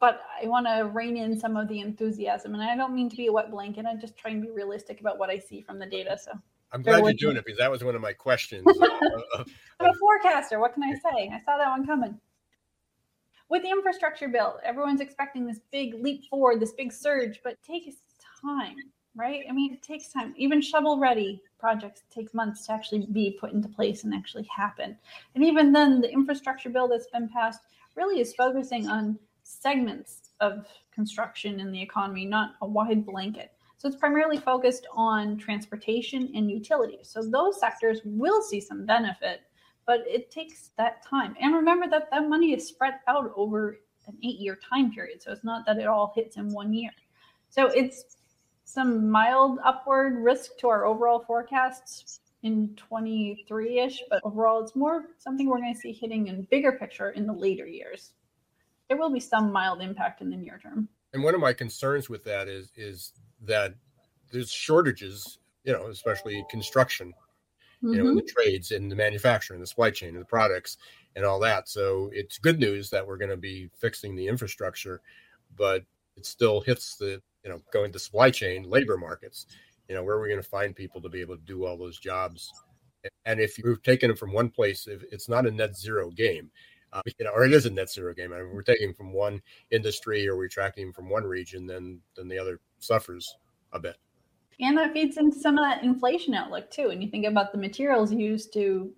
But 0.00 0.22
I 0.42 0.48
want 0.48 0.66
to 0.66 0.90
rein 0.92 1.16
in 1.16 1.38
some 1.38 1.56
of 1.56 1.68
the 1.68 1.80
enthusiasm. 1.80 2.54
And 2.54 2.62
I 2.62 2.74
don't 2.76 2.94
mean 2.94 3.08
to 3.10 3.16
be 3.16 3.26
a 3.26 3.32
wet 3.32 3.50
blanket. 3.50 3.84
I'm 3.86 4.00
just 4.00 4.16
trying 4.16 4.40
to 4.40 4.46
be 4.46 4.52
realistic 4.52 5.00
about 5.00 5.18
what 5.18 5.30
I 5.30 5.38
see 5.38 5.60
from 5.60 5.78
the 5.78 5.86
data. 5.86 6.18
So 6.20 6.32
I'm 6.72 6.82
glad 6.82 7.04
you're 7.04 7.12
doing 7.12 7.36
it 7.36 7.44
because 7.44 7.58
that 7.58 7.70
was 7.70 7.84
one 7.84 7.94
of 7.94 8.00
my 8.00 8.12
questions. 8.12 8.64
I'm 9.36 9.90
a 9.90 9.94
forecaster. 10.00 10.58
What 10.58 10.74
can 10.74 10.82
I 10.82 10.94
say? 10.94 11.30
I 11.32 11.38
saw 11.44 11.58
that 11.58 11.68
one 11.68 11.86
coming. 11.86 12.18
With 13.48 13.62
the 13.62 13.68
infrastructure 13.68 14.28
bill, 14.28 14.58
everyone's 14.64 15.02
expecting 15.02 15.46
this 15.46 15.60
big 15.70 16.02
leap 16.02 16.24
forward, 16.30 16.58
this 16.58 16.72
big 16.72 16.90
surge, 16.90 17.40
but 17.44 17.58
take 17.62 17.84
time 18.40 18.76
right? 19.22 19.44
I 19.48 19.52
mean, 19.52 19.72
it 19.72 19.82
takes 19.84 20.08
time. 20.08 20.34
Even 20.36 20.60
shovel 20.60 20.98
ready 20.98 21.40
projects 21.60 22.02
take 22.12 22.34
months 22.34 22.66
to 22.66 22.72
actually 22.72 23.06
be 23.12 23.38
put 23.40 23.52
into 23.52 23.68
place 23.68 24.02
and 24.02 24.12
actually 24.12 24.48
happen. 24.54 24.98
And 25.36 25.44
even 25.44 25.72
then, 25.72 26.00
the 26.00 26.12
infrastructure 26.12 26.68
bill 26.68 26.88
that's 26.88 27.06
been 27.06 27.28
passed 27.28 27.60
really 27.94 28.20
is 28.20 28.34
focusing 28.34 28.88
on 28.88 29.16
segments 29.44 30.30
of 30.40 30.66
construction 30.92 31.60
in 31.60 31.70
the 31.70 31.80
economy, 31.80 32.24
not 32.26 32.54
a 32.62 32.66
wide 32.66 33.06
blanket. 33.06 33.52
So 33.78 33.86
it's 33.86 33.96
primarily 33.96 34.38
focused 34.38 34.88
on 34.92 35.36
transportation 35.36 36.32
and 36.34 36.50
utilities. 36.50 37.08
So 37.08 37.22
those 37.22 37.60
sectors 37.60 38.00
will 38.04 38.42
see 38.42 38.60
some 38.60 38.84
benefit, 38.84 39.42
but 39.86 40.00
it 40.08 40.32
takes 40.32 40.70
that 40.78 41.06
time. 41.06 41.36
And 41.40 41.54
remember 41.54 41.88
that 41.90 42.10
that 42.10 42.28
money 42.28 42.54
is 42.54 42.66
spread 42.66 42.94
out 43.06 43.32
over 43.36 43.78
an 44.08 44.18
eight 44.24 44.40
year 44.40 44.58
time 44.68 44.90
period. 44.90 45.22
So 45.22 45.30
it's 45.30 45.44
not 45.44 45.64
that 45.66 45.78
it 45.78 45.86
all 45.86 46.12
hits 46.16 46.38
in 46.38 46.52
one 46.52 46.74
year. 46.74 46.90
So 47.50 47.66
it's 47.66 48.16
some 48.72 49.10
mild 49.10 49.58
upward 49.64 50.16
risk 50.16 50.56
to 50.58 50.68
our 50.68 50.86
overall 50.86 51.20
forecasts 51.20 52.20
in 52.42 52.74
23 52.76 53.78
ish, 53.78 54.02
but 54.08 54.20
overall, 54.24 54.62
it's 54.62 54.74
more 54.74 55.04
something 55.18 55.46
we're 55.46 55.58
going 55.58 55.74
to 55.74 55.80
see 55.80 55.92
hitting 55.92 56.28
in 56.28 56.42
bigger 56.50 56.72
picture 56.72 57.10
in 57.10 57.26
the 57.26 57.32
later 57.32 57.66
years. 57.66 58.12
There 58.88 58.96
will 58.96 59.12
be 59.12 59.20
some 59.20 59.52
mild 59.52 59.82
impact 59.82 60.22
in 60.22 60.30
the 60.30 60.36
near 60.36 60.58
term. 60.62 60.88
And 61.12 61.22
one 61.22 61.34
of 61.34 61.40
my 61.40 61.52
concerns 61.52 62.08
with 62.08 62.24
that 62.24 62.48
is 62.48 62.72
is 62.74 63.12
that 63.42 63.74
there's 64.32 64.50
shortages, 64.50 65.38
you 65.64 65.72
know, 65.72 65.88
especially 65.88 66.44
construction, 66.50 67.12
you 67.82 67.90
mm-hmm. 67.90 67.98
know, 67.98 68.08
in 68.08 68.16
the 68.16 68.22
mm-hmm. 68.22 68.42
trades, 68.42 68.70
in 68.70 68.88
the 68.88 68.96
manufacturing, 68.96 69.60
the 69.60 69.66
supply 69.66 69.90
chain, 69.90 70.10
and 70.10 70.20
the 70.20 70.24
products, 70.24 70.78
and 71.14 71.24
all 71.24 71.38
that. 71.40 71.68
So 71.68 72.10
it's 72.12 72.38
good 72.38 72.58
news 72.58 72.88
that 72.90 73.06
we're 73.06 73.18
going 73.18 73.30
to 73.30 73.36
be 73.36 73.68
fixing 73.76 74.16
the 74.16 74.26
infrastructure, 74.26 75.02
but 75.56 75.84
it 76.16 76.24
still 76.24 76.62
hits 76.62 76.96
the 76.96 77.20
you 77.44 77.50
know 77.50 77.60
going 77.72 77.92
to 77.92 77.98
supply 77.98 78.30
chain 78.30 78.68
labor 78.68 78.96
markets 78.96 79.46
you 79.88 79.94
know 79.94 80.04
where 80.04 80.16
are 80.16 80.22
we 80.22 80.28
going 80.28 80.42
to 80.42 80.48
find 80.48 80.74
people 80.74 81.00
to 81.00 81.08
be 81.08 81.20
able 81.20 81.36
to 81.36 81.42
do 81.42 81.66
all 81.66 81.76
those 81.76 81.98
jobs? 81.98 82.50
And 83.24 83.40
if 83.40 83.58
you've 83.58 83.82
taken 83.82 84.08
them 84.08 84.16
from 84.16 84.32
one 84.32 84.48
place 84.48 84.86
if 84.86 85.02
it's 85.10 85.28
not 85.28 85.46
a 85.46 85.50
net 85.50 85.76
zero 85.76 86.10
game 86.10 86.50
uh, 86.92 87.02
you 87.18 87.24
know 87.24 87.32
or 87.32 87.44
it 87.44 87.52
is 87.52 87.66
a 87.66 87.70
net 87.70 87.90
zero 87.90 88.14
game. 88.14 88.32
I 88.32 88.38
mean, 88.38 88.54
we're 88.54 88.62
taking 88.62 88.94
from 88.94 89.12
one 89.12 89.42
industry 89.70 90.28
or 90.28 90.36
we're 90.36 90.48
tracking 90.48 90.92
from 90.92 91.08
one 91.08 91.24
region 91.24 91.66
then 91.66 92.00
then 92.16 92.28
the 92.28 92.38
other 92.38 92.60
suffers 92.78 93.36
a 93.72 93.80
bit. 93.80 93.96
And 94.60 94.78
that 94.78 94.92
feeds 94.92 95.16
into 95.16 95.38
some 95.38 95.58
of 95.58 95.64
that 95.64 95.82
inflation 95.82 96.34
outlook 96.34 96.70
too. 96.70 96.90
And 96.90 97.02
you 97.02 97.10
think 97.10 97.26
about 97.26 97.52
the 97.52 97.58
materials 97.58 98.12
used 98.12 98.52
to 98.52 98.92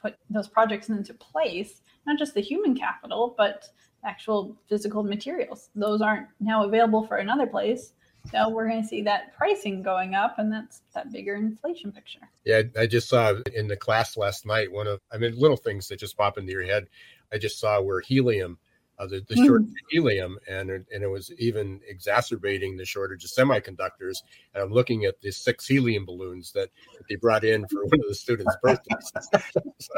put 0.00 0.16
those 0.28 0.48
projects 0.48 0.90
into 0.90 1.14
place 1.14 1.82
not 2.06 2.18
just 2.18 2.34
the 2.34 2.40
human 2.40 2.74
capital 2.74 3.34
but 3.36 3.68
actual 4.04 4.56
physical 4.68 5.02
materials. 5.02 5.70
Those 5.74 6.00
aren't 6.00 6.28
now 6.40 6.64
available 6.64 7.06
for 7.06 7.16
another 7.16 7.46
place. 7.46 7.92
So 8.30 8.48
we're 8.50 8.68
going 8.68 8.82
to 8.82 8.88
see 8.88 9.02
that 9.02 9.34
pricing 9.36 9.82
going 9.82 10.14
up, 10.14 10.38
and 10.38 10.52
that's 10.52 10.82
that 10.94 11.10
bigger 11.10 11.36
inflation 11.36 11.90
picture. 11.90 12.20
Yeah, 12.44 12.62
I 12.78 12.86
just 12.86 13.08
saw 13.08 13.34
in 13.54 13.66
the 13.66 13.76
class 13.76 14.16
last 14.16 14.44
night 14.44 14.70
one 14.70 14.86
of, 14.86 15.00
I 15.10 15.16
mean, 15.16 15.38
little 15.38 15.56
things 15.56 15.88
that 15.88 15.98
just 15.98 16.16
pop 16.16 16.36
into 16.36 16.52
your 16.52 16.64
head. 16.64 16.88
I 17.32 17.38
just 17.38 17.58
saw 17.58 17.80
where 17.80 18.00
helium, 18.00 18.58
uh, 18.98 19.06
the, 19.06 19.24
the 19.26 19.36
shortage 19.36 19.68
mm. 19.68 19.70
of 19.70 19.90
helium, 19.90 20.38
and 20.46 20.70
and 20.70 21.02
it 21.02 21.06
was 21.08 21.32
even 21.38 21.80
exacerbating 21.88 22.76
the 22.76 22.84
shortage 22.84 23.24
of 23.24 23.30
semiconductors. 23.30 24.18
And 24.54 24.62
I'm 24.62 24.72
looking 24.72 25.06
at 25.06 25.20
the 25.22 25.30
six 25.30 25.66
helium 25.66 26.04
balloons 26.04 26.52
that, 26.52 26.68
that 26.98 27.08
they 27.08 27.14
brought 27.14 27.44
in 27.44 27.66
for 27.68 27.84
one 27.86 28.00
of 28.00 28.08
the 28.08 28.14
students' 28.14 28.56
birthdays. 28.62 29.12
so, 29.78 29.94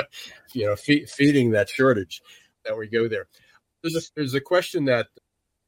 you 0.52 0.66
know, 0.66 0.76
fe- 0.76 1.06
feeding 1.06 1.50
that 1.50 1.68
shortage 1.68 2.22
that 2.64 2.78
we 2.78 2.86
go 2.86 3.08
there 3.08 3.26
there's 3.82 3.96
a, 3.96 4.00
there's 4.14 4.34
a 4.34 4.40
question 4.40 4.84
that 4.86 5.08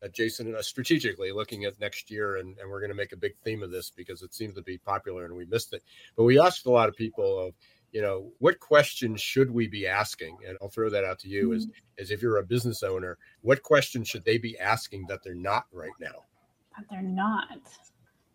uh, 0.04 0.08
Jason, 0.08 0.54
uh, 0.54 0.62
strategically 0.62 1.32
looking 1.32 1.64
at 1.64 1.78
next 1.80 2.10
year, 2.10 2.36
and, 2.36 2.58
and 2.58 2.70
we're 2.70 2.80
going 2.80 2.90
to 2.90 2.96
make 2.96 3.12
a 3.12 3.16
big 3.16 3.36
theme 3.42 3.62
of 3.62 3.70
this 3.70 3.90
because 3.90 4.22
it 4.22 4.34
seems 4.34 4.54
to 4.54 4.62
be 4.62 4.78
popular 4.78 5.24
and 5.24 5.34
we 5.34 5.46
missed 5.46 5.72
it. 5.72 5.82
But 6.16 6.24
we 6.24 6.38
asked 6.38 6.66
a 6.66 6.70
lot 6.70 6.88
of 6.88 6.96
people 6.96 7.38
of, 7.38 7.54
you 7.92 8.02
know, 8.02 8.32
what 8.38 8.60
questions 8.60 9.20
should 9.20 9.50
we 9.50 9.68
be 9.68 9.86
asking? 9.86 10.36
And 10.46 10.58
I'll 10.60 10.68
throw 10.68 10.90
that 10.90 11.04
out 11.04 11.18
to 11.20 11.28
you 11.28 11.50
mm-hmm. 11.50 11.56
as, 11.56 11.66
as 11.98 12.10
if 12.10 12.22
you're 12.22 12.38
a 12.38 12.44
business 12.44 12.82
owner, 12.82 13.18
what 13.42 13.62
questions 13.62 14.08
should 14.08 14.24
they 14.24 14.36
be 14.36 14.58
asking 14.58 15.06
that 15.08 15.20
they're 15.22 15.34
not 15.34 15.66
right 15.72 15.92
now? 16.00 16.24
That 16.76 16.86
they're 16.90 17.02
not. 17.02 17.62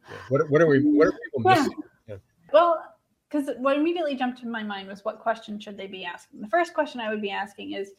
Yeah. 0.09 0.15
What, 0.29 0.49
what 0.49 0.61
are 0.61 0.67
we, 0.67 0.79
what 0.79 1.07
are 1.07 1.11
people 1.11 1.51
missing? 1.51 1.75
Yeah. 2.07 2.15
Well, 2.51 2.83
because 3.29 3.49
what 3.57 3.77
immediately 3.77 4.15
jumped 4.15 4.39
to 4.39 4.47
my 4.47 4.63
mind 4.63 4.87
was 4.87 5.05
what 5.05 5.19
question 5.19 5.59
should 5.59 5.77
they 5.77 5.87
be 5.87 6.03
asking? 6.03 6.41
The 6.41 6.47
first 6.47 6.73
question 6.73 6.99
I 6.99 7.09
would 7.09 7.21
be 7.21 7.29
asking 7.29 7.73
is 7.73 7.91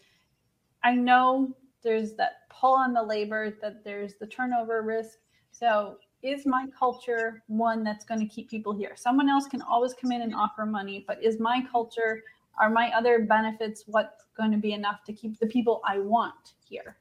I 0.83 0.95
know 0.95 1.55
there's 1.83 2.15
that 2.15 2.49
pull 2.51 2.75
on 2.75 2.93
the 2.93 3.03
labor, 3.03 3.57
that 3.63 3.85
there's 3.85 4.15
the 4.15 4.27
turnover 4.27 4.83
risk. 4.83 5.19
So 5.51 5.97
is 6.23 6.47
my 6.47 6.67
culture 6.79 7.43
one 7.47 7.83
that's 7.83 8.05
going 8.05 8.21
to 8.21 8.27
keep 8.27 8.51
people 8.51 8.77
here? 8.77 8.93
Someone 8.97 9.29
else 9.29 9.47
can 9.47 9.63
always 9.63 9.95
come 9.95 10.13
in 10.13 10.23
and 10.23 10.35
offer 10.35 10.67
money, 10.67 11.05
but 11.07 11.23
is 11.23 11.41
my 11.41 11.65
culture, 11.71 12.23
are 12.59 12.71
my 12.71 12.91
other 12.91 13.21
benefits 13.21 13.85
what's 13.87 14.25
going 14.37 14.51
to 14.51 14.59
be 14.59 14.73
enough 14.73 15.03
to 15.07 15.13
keep 15.13 15.39
the 15.39 15.47
people 15.47 15.81
I 15.87 15.99
want 15.99 16.55
here? 16.69 16.97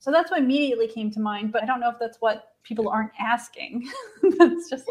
So 0.00 0.12
that's 0.12 0.30
what 0.30 0.40
immediately 0.40 0.86
came 0.86 1.10
to 1.12 1.20
mind, 1.20 1.52
but 1.52 1.62
I 1.62 1.66
don't 1.66 1.80
know 1.80 1.90
if 1.90 1.98
that's 1.98 2.18
what 2.20 2.52
people 2.62 2.88
aren't 2.88 3.12
asking. 3.18 3.88
that's 4.38 4.70
just 4.70 4.88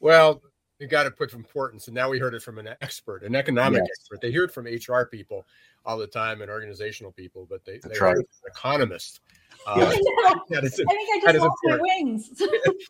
well, 0.00 0.40
you 0.78 0.86
got 0.86 1.04
to 1.04 1.10
put 1.10 1.32
importance. 1.32 1.86
And 1.86 1.94
now 1.94 2.10
we 2.10 2.18
heard 2.18 2.34
it 2.34 2.42
from 2.42 2.58
an 2.58 2.68
expert, 2.80 3.22
an 3.22 3.34
economic 3.34 3.82
yes. 3.82 3.88
expert. 3.98 4.20
They 4.20 4.30
hear 4.30 4.44
it 4.44 4.52
from 4.52 4.66
HR 4.66 5.06
people 5.06 5.46
all 5.84 5.96
the 5.96 6.06
time 6.06 6.42
and 6.42 6.50
organizational 6.50 7.12
people, 7.12 7.46
but 7.48 7.64
they, 7.64 7.78
they 7.78 7.98
right. 7.98 8.16
an 8.16 8.24
economist. 8.46 9.20
Uh, 9.66 9.74
I, 10.26 10.34
that 10.50 10.64
is, 10.64 10.80
I 10.80 10.94
think 10.94 11.28
I 11.28 11.32
just 11.32 11.44
lost 11.44 11.58
my 11.64 11.78
wings. 11.80 12.28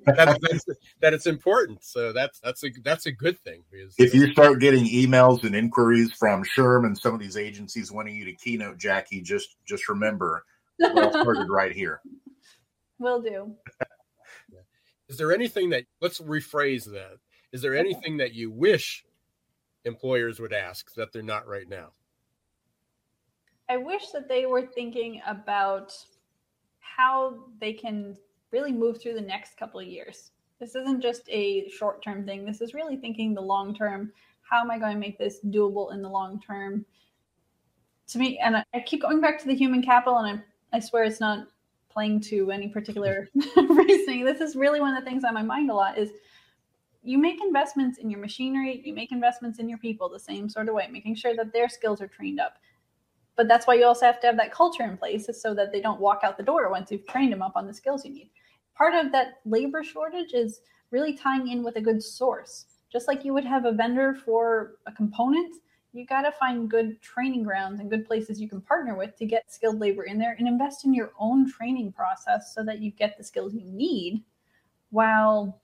that, 0.07 0.39
that's, 0.41 0.65
that 1.01 1.15
it's 1.15 1.27
important. 1.27 1.85
So 1.85 2.13
that's 2.13 2.41
that's 2.41 2.65
a 2.65 2.71
that's 2.83 3.07
a 3.07 3.13
good 3.13 3.39
thing. 3.41 3.63
Because, 3.71 3.95
if 3.99 4.15
you 4.15 4.33
start 4.33 4.61
getting 4.61 4.85
emails 4.85 5.45
and 5.45 5.55
inquiries 5.55 6.13
from 6.13 6.43
SHRM 6.45 6.87
and 6.87 6.99
some 6.99 7.15
of 7.15 7.21
these 7.21 7.37
agencies 7.37 7.93
wanting 7.93 8.17
you 8.17 8.25
to 8.25 8.33
keynote 8.33 8.79
Jackie, 8.79 9.21
just 9.23 9.57
just 9.65 9.89
remember, 9.89 10.45
well 10.81 11.11
started 11.11 11.49
right 11.49 11.73
here. 11.73 12.01
Will 12.99 13.21
do. 13.21 13.55
Is 15.09 15.19
there 15.19 15.33
anything 15.33 15.71
that 15.71 15.85
let's 16.01 16.21
rephrase 16.21 16.85
that? 16.87 17.19
Is 17.57 17.63
there 17.63 17.75
anything 17.75 18.19
that 18.19 18.35
you 18.35 18.51
wish 18.51 19.03
employers 19.87 20.39
would 20.41 20.53
ask 20.53 20.93
that 20.93 21.11
they're 21.11 21.23
not 21.23 21.49
right 21.49 21.67
now? 21.67 21.93
I 23.71 23.79
wish 23.79 24.11
that 24.11 24.29
they 24.29 24.45
were 24.45 24.67
thinking 24.67 25.23
about 25.27 25.97
how 26.81 27.45
they 27.59 27.73
can 27.73 28.19
really 28.53 28.73
move 28.73 29.01
through 29.01 29.15
the 29.15 29.23
next 29.23 29.57
couple 29.57 29.81
of 29.81 29.87
years. 29.87 30.33
This 30.61 30.75
isn't 30.75 31.01
just 31.01 31.23
a 31.31 31.67
short 31.71 32.05
term 32.05 32.27
thing. 32.27 32.45
This 32.45 32.61
is 32.61 32.75
really 32.75 32.99
thinking 32.99 33.33
the 33.33 33.41
long 33.41 33.75
term. 33.75 34.13
How 34.43 34.61
am 34.61 34.71
I 34.71 34.79
going 34.79 34.93
to 34.93 35.01
make 35.01 35.17
this 35.17 35.39
doable 35.47 35.95
in 35.95 36.03
the 36.03 36.11
long 36.11 36.39
term? 36.47 36.85
To 38.09 38.19
me, 38.19 38.39
and 38.39 38.57
I 38.59 38.81
keep 38.85 39.01
going 39.01 39.23
back 39.23 39.39
to 39.39 39.47
the 39.47 39.55
human 39.55 39.83
capital, 39.83 40.19
and 40.19 40.43
I, 40.75 40.77
I 40.77 40.81
swear 40.81 41.05
it's 41.05 41.21
not 41.21 41.49
playing 41.89 42.21
to 42.21 42.51
any 42.51 42.69
particular 42.69 43.31
reasoning. 43.57 44.27
This 44.27 44.43
is 44.43 44.57
really 44.57 44.83
one 44.83 44.95
of 44.95 45.03
the 45.03 45.11
things 45.11 45.25
on 45.25 45.33
my 45.33 45.41
mind 45.41 45.71
a 45.71 45.75
lot 45.75 45.97
is 45.97 46.11
you 47.07 47.19
make 47.19 47.41
investments 47.43 47.99
in 47.99 48.11
your 48.11 48.21
machinery, 48.21 48.83
you 48.85 48.93
make 48.93 49.13
investments 49.13 49.59
in 49.59 49.69
your 49.69 49.79
people 49.79 50.09
the 50.09 50.19
same 50.19 50.49
sort 50.49 50.69
of 50.69 50.75
way, 50.75 50.89
making 50.91 51.15
sure 51.15 51.37
that 51.37 51.53
their 51.53 51.69
skills 51.69 52.01
are 52.01 52.09
trained 52.09 52.41
up. 52.41 52.59
But 53.37 53.49
that's 53.49 53.67
why 53.67 53.75
you 53.75 53.85
also 53.85 54.07
have 54.07 54.21
to 54.21 54.27
have 54.27 54.37
that 54.39 54.53
culture 54.53 54.83
in 54.83 54.97
place 54.97 55.29
so 55.41 55.55
that 55.55 55.71
they 55.71 55.81
don't 55.81 56.01
walk 56.01 56.21
out 56.25 56.37
the 56.37 56.43
door 56.43 56.71
once 56.71 56.91
you've 56.91 57.07
trained 57.07 57.33
them 57.33 57.43
up 57.43 57.53
on 57.55 57.67
the 57.67 57.75
skills 57.75 58.05
you 58.05 58.13
need. 58.13 58.31
Part 58.75 58.95
of 58.95 59.13
that 59.13 59.41
labor 59.45 59.85
shortage 59.85 60.33
is 60.33 60.61
really 60.91 61.15
tying 61.15 61.49
in 61.49 61.63
with 61.63 61.77
a 61.77 61.81
good 61.81 62.03
source. 62.03 62.67
Just 62.91 63.09
like 63.09 63.25
you 63.25 63.33
would 63.35 63.45
have 63.45 63.67
a 63.67 63.73
vendor 63.73 64.15
for 64.15 64.77
a 64.87 64.93
component, 64.93 65.55
you 65.93 66.07
got 66.07 66.23
to 66.23 66.33
find 66.33 66.69
good 66.69 67.01
training 67.01 67.43
grounds 67.43 67.81
and 67.81 67.91
good 67.91 68.07
places 68.07 68.41
you 68.41 68.49
can 68.49 68.61
partner 68.61 68.97
with 68.97 69.17
to 69.17 69.27
get 69.27 69.53
skilled 69.53 69.79
labor 69.79 70.05
in 70.05 70.19
there 70.19 70.35
and 70.39 70.49
invest 70.49 70.85
in 70.85 70.93
your 70.93 71.13
own 71.19 71.51
training 71.51 71.93
process 71.93 72.55
so 72.55 72.65
that 72.65 72.81
you 72.81 72.91
get 72.91 73.17
the 73.17 73.25
skills 73.25 73.55
you 73.55 73.65
need 73.65 74.23
while 74.91 75.61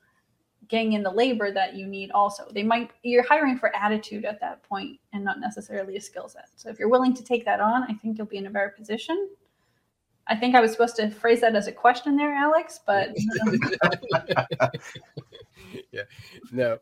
getting 0.73 0.95
in 0.95 1.03
the 1.03 1.11
labor 1.11 1.53
that 1.53 1.77
you 1.77 1.87
need 1.87 2.11
also. 2.13 2.49
They 2.51 2.63
might 2.63 2.91
you're 3.03 3.23
hiring 3.23 3.59
for 3.59 3.77
attitude 3.77 4.25
at 4.25 4.41
that 4.41 4.63
point 4.63 4.99
and 5.13 5.23
not 5.23 5.39
necessarily 5.39 5.97
a 5.97 6.01
skill 6.01 6.29
set. 6.31 6.49
So 6.57 6.71
if 6.71 6.79
you're 6.79 6.89
willing 6.89 7.13
to 7.15 7.23
take 7.23 7.45
that 7.45 7.61
on 7.61 7.83
i 7.83 7.93
think 7.93 8.17
you'll 8.17 8.27
be 8.27 8.39
in 8.39 8.47
a 8.47 8.51
better 8.51 8.75
position. 8.77 9.29
I 10.27 10.35
think 10.35 10.55
i 10.55 10.61
was 10.61 10.73
supposed 10.73 10.97
to 10.97 11.11
phrase 11.11 11.43
that 11.43 11.55
as 11.55 11.67
a 11.67 11.73
question 11.73 12.17
there 12.17 12.33
alex 12.33 12.81
but 12.87 13.11
yeah. 15.93 16.05
No 16.51 16.79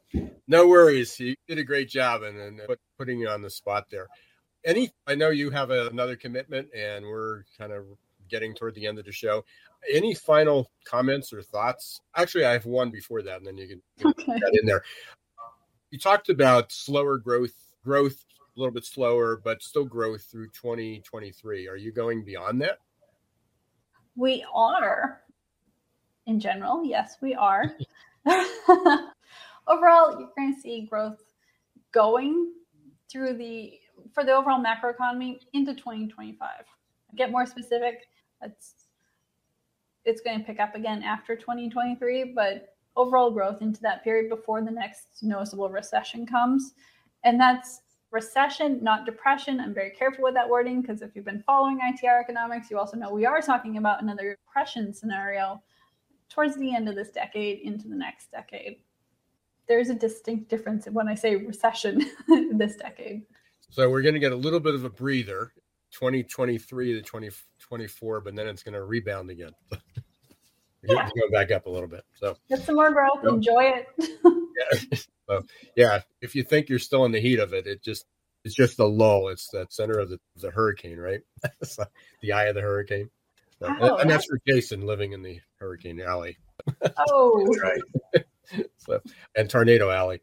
no 0.47 0.69
worries. 0.69 1.19
You 1.19 1.35
did 1.49 1.59
a 1.59 1.65
great 1.65 1.89
job 1.89 2.23
and, 2.23 2.39
and 2.39 2.61
put, 2.69 2.79
putting 2.97 3.19
you 3.19 3.29
on 3.29 3.43
the 3.43 3.51
spot 3.51 3.87
there. 3.91 4.07
Any 4.65 4.93
i 5.09 5.17
know 5.17 5.31
you 5.31 5.51
have 5.51 5.73
a, 5.73 5.89
another 5.89 6.15
commitment 6.15 6.69
and 6.77 7.05
we're 7.05 7.43
kind 7.59 7.73
of 7.73 7.87
getting 8.31 8.55
toward 8.55 8.75
the 8.75 8.87
end 8.87 8.99
of 8.99 9.05
the 9.05 9.13
show 9.13 9.45
any 9.93 10.15
final 10.15 10.71
comments 10.85 11.33
or 11.33 11.43
thoughts? 11.43 12.01
Actually, 12.17 12.45
I 12.45 12.53
have 12.53 12.67
one 12.67 12.91
before 12.91 13.23
that, 13.23 13.39
and 13.39 13.47
then 13.47 13.57
you 13.57 13.69
can 13.69 13.83
okay. 14.11 14.39
that 14.39 14.59
in 14.61 14.67
there. 14.67 14.83
You 15.91 15.99
talked 15.99 16.29
about 16.29 16.71
slower 16.73 17.19
growth, 17.19 17.55
growth 17.83 18.25
a 18.57 18.61
little 18.61 18.73
bit 18.73 18.85
slower, 18.85 19.41
but 19.43 19.63
still 19.63 19.85
growth 19.85 20.23
through 20.23 20.49
2023. 20.49 21.69
Are 21.69 21.77
you 21.77 21.93
going 21.93 22.25
beyond 22.25 22.61
that? 22.63 22.79
We 24.17 24.45
are. 24.55 25.23
In 26.27 26.39
general, 26.39 26.85
yes, 26.85 27.17
we 27.21 27.35
are. 27.35 27.75
overall, 29.67 30.19
you're 30.19 30.31
going 30.37 30.55
to 30.55 30.61
see 30.61 30.87
growth 30.89 31.19
going 31.93 32.53
through 33.11 33.37
the 33.37 33.73
for 34.15 34.25
the 34.25 34.33
overall 34.33 34.63
macroeconomy 34.63 35.41
into 35.53 35.75
2025. 35.75 36.49
Get 37.17 37.31
more 37.31 37.47
specific. 37.47 38.07
That's 38.41 38.75
it's 40.05 40.21
going 40.21 40.39
to 40.39 40.45
pick 40.45 40.61
up 40.61 40.75
again 40.75 41.03
after 41.03 41.37
2023, 41.37 42.33
but 42.35 42.75
overall 42.97 43.31
growth 43.31 43.63
into 43.63 43.81
that 43.83 44.03
period 44.03 44.29
before 44.29 44.63
the 44.63 44.71
next 44.71 45.23
noticeable 45.23 45.69
recession 45.69 46.27
comes. 46.27 46.75
And 47.23 47.39
that's 47.39 47.83
recession, 48.11 48.83
not 48.83 49.07
depression. 49.07 49.61
I'm 49.61 49.75
very 49.75 49.91
careful 49.91 50.25
with 50.25 50.35
that 50.35 50.49
wording 50.49 50.81
because 50.81 51.03
if 51.03 51.15
you've 51.15 51.25
been 51.25 51.43
following 51.47 51.79
ITR 51.79 52.21
economics, 52.21 52.71
you 52.71 52.79
also 52.79 52.97
know 52.97 53.13
we 53.13 53.27
are 53.27 53.41
talking 53.41 53.77
about 53.77 54.03
another 54.03 54.37
depression 54.47 54.93
scenario 54.93 55.63
towards 56.29 56.57
the 56.57 56.75
end 56.75 56.89
of 56.89 56.95
this 56.95 57.11
decade 57.11 57.61
into 57.61 57.89
the 57.89 57.95
next 57.95 58.31
decade. 58.31 58.79
There's 59.69 59.91
a 59.91 59.95
distinct 59.95 60.49
difference 60.49 60.87
when 60.87 61.09
I 61.09 61.15
say 61.15 61.37
recession 61.37 62.11
this 62.53 62.77
decade. 62.77 63.23
So 63.71 63.89
we're 63.89 64.03
going 64.03 64.15
to 64.15 64.21
get 64.21 64.33
a 64.33 64.37
little 64.37 64.59
bit 64.59 64.75
of 64.75 64.85
a 64.85 64.91
breather 64.91 65.53
2023 65.93 66.95
to 66.95 67.03
2024, 67.03 68.21
but 68.21 68.35
then 68.35 68.47
it's 68.47 68.63
going 68.63 68.75
to 68.75 68.85
rebound 68.85 69.31
again. 69.31 69.53
yeah. 70.83 71.09
go 71.09 71.31
back 71.31 71.51
up 71.51 71.67
a 71.67 71.71
little 71.71 71.89
bit. 71.89 72.05
So 72.15 72.37
get 72.49 72.63
some 72.63 72.77
more 72.77 72.91
growth. 72.91 73.25
Enjoy 73.25 73.65
it. 73.65 73.87
yeah. 74.25 74.99
So 75.29 75.43
yeah, 75.77 76.01
if 76.21 76.35
you 76.35 76.43
think 76.43 76.69
you're 76.69 76.79
still 76.79 77.05
in 77.05 77.13
the 77.13 77.21
heat 77.21 77.39
of 77.39 77.53
it, 77.53 77.67
it 77.67 77.83
just 77.83 78.07
it's 78.45 78.55
just 78.55 78.77
the 78.77 78.89
lull. 78.89 79.29
It's 79.29 79.49
that 79.49 79.73
center 79.73 79.99
of 79.99 80.11
the, 80.11 80.19
the 80.37 80.51
hurricane, 80.51 80.99
right? 80.99 81.21
the 82.23 82.33
eye 82.33 82.45
of 82.45 82.55
the 82.55 82.63
hurricane. 82.63 83.11
So, 83.59 83.67
oh, 83.69 83.93
and, 83.93 84.03
and 84.03 84.11
that's 84.11 84.25
for 84.25 84.41
Jason 84.47 84.87
living 84.87 85.13
in 85.13 85.23
the 85.23 85.41
hurricane 85.59 86.01
alley. 86.01 86.39
Oh, 87.11 87.47
right. 87.63 88.25
so 88.79 89.01
and 89.37 89.51
tornado 89.51 89.91
alley. 89.91 90.21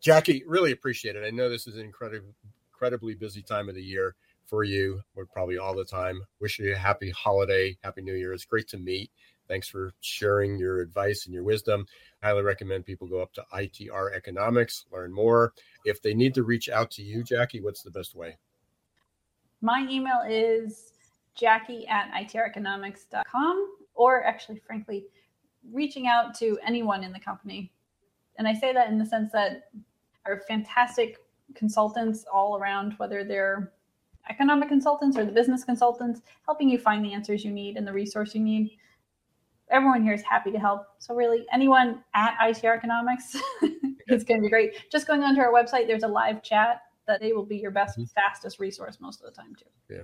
Jackie, 0.00 0.42
really 0.46 0.72
appreciate 0.72 1.14
it. 1.14 1.24
I 1.24 1.30
know 1.30 1.48
this 1.48 1.66
is 1.66 1.76
an 1.76 1.84
incredibly 1.84 2.32
incredibly 2.72 3.14
busy 3.14 3.42
time 3.42 3.68
of 3.68 3.74
the 3.74 3.82
year 3.82 4.16
for 4.50 4.64
you. 4.64 5.00
We're 5.14 5.26
probably 5.26 5.58
all 5.58 5.74
the 5.74 5.84
time. 5.84 6.20
Wish 6.40 6.58
you 6.58 6.72
a 6.72 6.76
happy 6.76 7.10
holiday, 7.10 7.78
happy 7.84 8.02
new 8.02 8.14
year. 8.14 8.32
It's 8.32 8.44
great 8.44 8.66
to 8.68 8.78
meet. 8.78 9.10
Thanks 9.48 9.68
for 9.68 9.92
sharing 10.00 10.58
your 10.58 10.80
advice 10.80 11.24
and 11.24 11.34
your 11.34 11.44
wisdom. 11.44 11.86
Highly 12.22 12.42
recommend 12.42 12.84
people 12.84 13.06
go 13.06 13.22
up 13.22 13.32
to 13.34 13.44
ITR 13.54 14.14
Economics, 14.14 14.86
learn 14.92 15.12
more. 15.12 15.54
If 15.84 16.02
they 16.02 16.14
need 16.14 16.34
to 16.34 16.42
reach 16.42 16.68
out 16.68 16.90
to 16.92 17.02
you, 17.02 17.22
Jackie, 17.22 17.60
what's 17.60 17.82
the 17.82 17.90
best 17.90 18.14
way? 18.14 18.36
My 19.60 19.86
email 19.90 20.22
is 20.28 20.92
jackie 21.34 21.86
at 21.86 22.10
itreconomics.com, 22.12 23.76
or 23.94 24.24
actually, 24.24 24.58
frankly, 24.58 25.06
reaching 25.72 26.06
out 26.06 26.34
to 26.38 26.58
anyone 26.66 27.04
in 27.04 27.12
the 27.12 27.20
company. 27.20 27.72
And 28.38 28.48
I 28.48 28.54
say 28.54 28.72
that 28.72 28.88
in 28.88 28.98
the 28.98 29.06
sense 29.06 29.30
that 29.32 29.70
our 30.26 30.42
fantastic 30.48 31.18
consultants 31.54 32.24
all 32.32 32.56
around, 32.56 32.94
whether 32.98 33.24
they're 33.24 33.72
economic 34.28 34.68
consultants 34.68 35.16
or 35.16 35.24
the 35.24 35.32
business 35.32 35.64
consultants, 35.64 36.20
helping 36.44 36.68
you 36.68 36.78
find 36.78 37.04
the 37.04 37.12
answers 37.12 37.44
you 37.44 37.50
need 37.50 37.76
and 37.76 37.86
the 37.86 37.92
resource 37.92 38.34
you 38.34 38.40
need. 38.40 38.76
Everyone 39.70 40.02
here 40.02 40.14
is 40.14 40.22
happy 40.22 40.50
to 40.50 40.58
help. 40.58 40.82
So 40.98 41.14
really, 41.14 41.46
anyone 41.52 42.02
at 42.14 42.36
ITR 42.38 42.76
Economics 42.76 43.36
is 44.08 44.24
going 44.24 44.40
to 44.40 44.42
be 44.42 44.50
great. 44.50 44.90
Just 44.90 45.06
going 45.06 45.22
onto 45.22 45.40
our 45.40 45.52
website, 45.52 45.86
there's 45.86 46.02
a 46.02 46.08
live 46.08 46.42
chat 46.42 46.82
that 47.06 47.20
they 47.20 47.32
will 47.32 47.46
be 47.46 47.56
your 47.56 47.70
best, 47.70 47.98
mm-hmm. 47.98 48.06
fastest 48.14 48.58
resource 48.58 48.98
most 49.00 49.20
of 49.22 49.26
the 49.26 49.32
time 49.32 49.54
too. 49.56 49.94
Yeah 49.94 50.02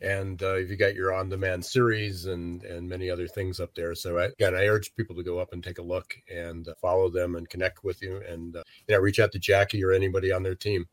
and 0.00 0.42
uh, 0.42 0.54
if 0.54 0.70
you 0.70 0.76
got 0.76 0.94
your 0.94 1.12
on-demand 1.12 1.64
series 1.64 2.26
and 2.26 2.62
and 2.64 2.88
many 2.88 3.10
other 3.10 3.26
things 3.26 3.60
up 3.60 3.74
there. 3.74 3.94
So 3.94 4.18
I, 4.18 4.24
again, 4.26 4.54
I 4.54 4.66
urge 4.66 4.94
people 4.94 5.16
to 5.16 5.22
go 5.22 5.38
up 5.38 5.52
and 5.52 5.62
take 5.62 5.78
a 5.78 5.82
look 5.82 6.14
and 6.32 6.66
uh, 6.68 6.74
follow 6.80 7.08
them 7.08 7.34
and 7.34 7.48
connect 7.48 7.82
with 7.84 8.02
you, 8.02 8.22
and 8.28 8.56
uh, 8.56 8.62
you 8.86 8.94
know 8.94 9.00
reach 9.00 9.18
out 9.18 9.32
to 9.32 9.38
Jackie 9.38 9.82
or 9.82 9.92
anybody 9.92 10.32
on 10.32 10.42
their 10.42 10.54
team. 10.54 10.86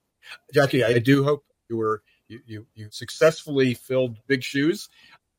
Jackie, 0.54 0.84
I 0.84 0.98
do 1.00 1.24
hope 1.24 1.46
you 1.70 1.78
were 1.78 2.02
you, 2.28 2.40
you 2.46 2.68
you 2.76 2.88
successfully 2.92 3.74
filled 3.74 4.18
big 4.28 4.44
shoes. 4.44 4.90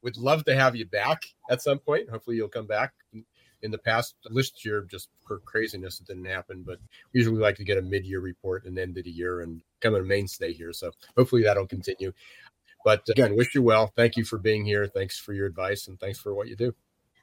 Would 0.02 0.16
love 0.16 0.44
to 0.44 0.54
have 0.54 0.76
you 0.76 0.86
back 0.86 1.24
at 1.50 1.62
some 1.62 1.78
point. 1.78 2.08
Hopefully, 2.10 2.36
you'll 2.36 2.48
come 2.48 2.66
back. 2.66 2.92
In 3.62 3.70
the 3.70 3.78
past, 3.78 4.14
last 4.30 4.64
year, 4.64 4.86
just 4.88 5.08
for 5.26 5.38
craziness, 5.40 5.98
it 5.98 6.06
didn't 6.06 6.26
happen. 6.26 6.62
But 6.64 6.78
we 7.12 7.20
usually 7.20 7.40
like 7.40 7.56
to 7.56 7.64
get 7.64 7.78
a 7.78 7.82
mid-year 7.82 8.20
report 8.20 8.66
and 8.66 8.78
end 8.78 8.98
of 8.98 9.04
the 9.04 9.10
year 9.10 9.40
and 9.40 9.62
come 9.80 9.94
a 9.94 10.02
mainstay 10.02 10.52
here. 10.52 10.72
So 10.72 10.92
hopefully 11.16 11.42
that'll 11.42 11.66
continue. 11.66 12.12
But 12.84 13.08
again, 13.08 13.34
wish 13.34 13.54
you 13.54 13.62
well. 13.62 13.92
Thank 13.96 14.16
you 14.16 14.24
for 14.24 14.38
being 14.38 14.64
here. 14.64 14.86
Thanks 14.86 15.18
for 15.18 15.32
your 15.32 15.46
advice 15.46 15.88
and 15.88 15.98
thanks 15.98 16.20
for 16.20 16.34
what 16.34 16.46
you 16.46 16.54
do. 16.54 16.74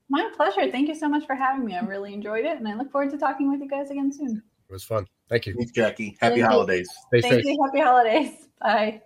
My 0.09 0.29
pleasure. 0.35 0.69
Thank 0.69 0.89
you 0.89 0.95
so 0.95 1.07
much 1.07 1.25
for 1.25 1.35
having 1.35 1.63
me. 1.63 1.77
I 1.77 1.81
really 1.81 2.13
enjoyed 2.13 2.43
it, 2.43 2.57
and 2.57 2.67
I 2.67 2.73
look 2.73 2.91
forward 2.91 3.11
to 3.11 3.17
talking 3.17 3.49
with 3.49 3.61
you 3.61 3.69
guys 3.69 3.89
again 3.89 4.11
soon. 4.11 4.43
It 4.69 4.73
was 4.73 4.83
fun. 4.83 5.07
Thank 5.29 5.45
you. 5.45 5.53
Thanks, 5.53 5.71
Jackie. 5.71 6.17
Happy 6.19 6.35
Thank 6.35 6.37
you. 6.37 6.45
holidays. 6.45 6.89
Stay 7.07 7.21
Thank 7.21 7.33
safe. 7.35 7.45
you. 7.45 7.63
Happy 7.63 7.79
holidays. 7.79 8.47
Bye. 8.59 9.01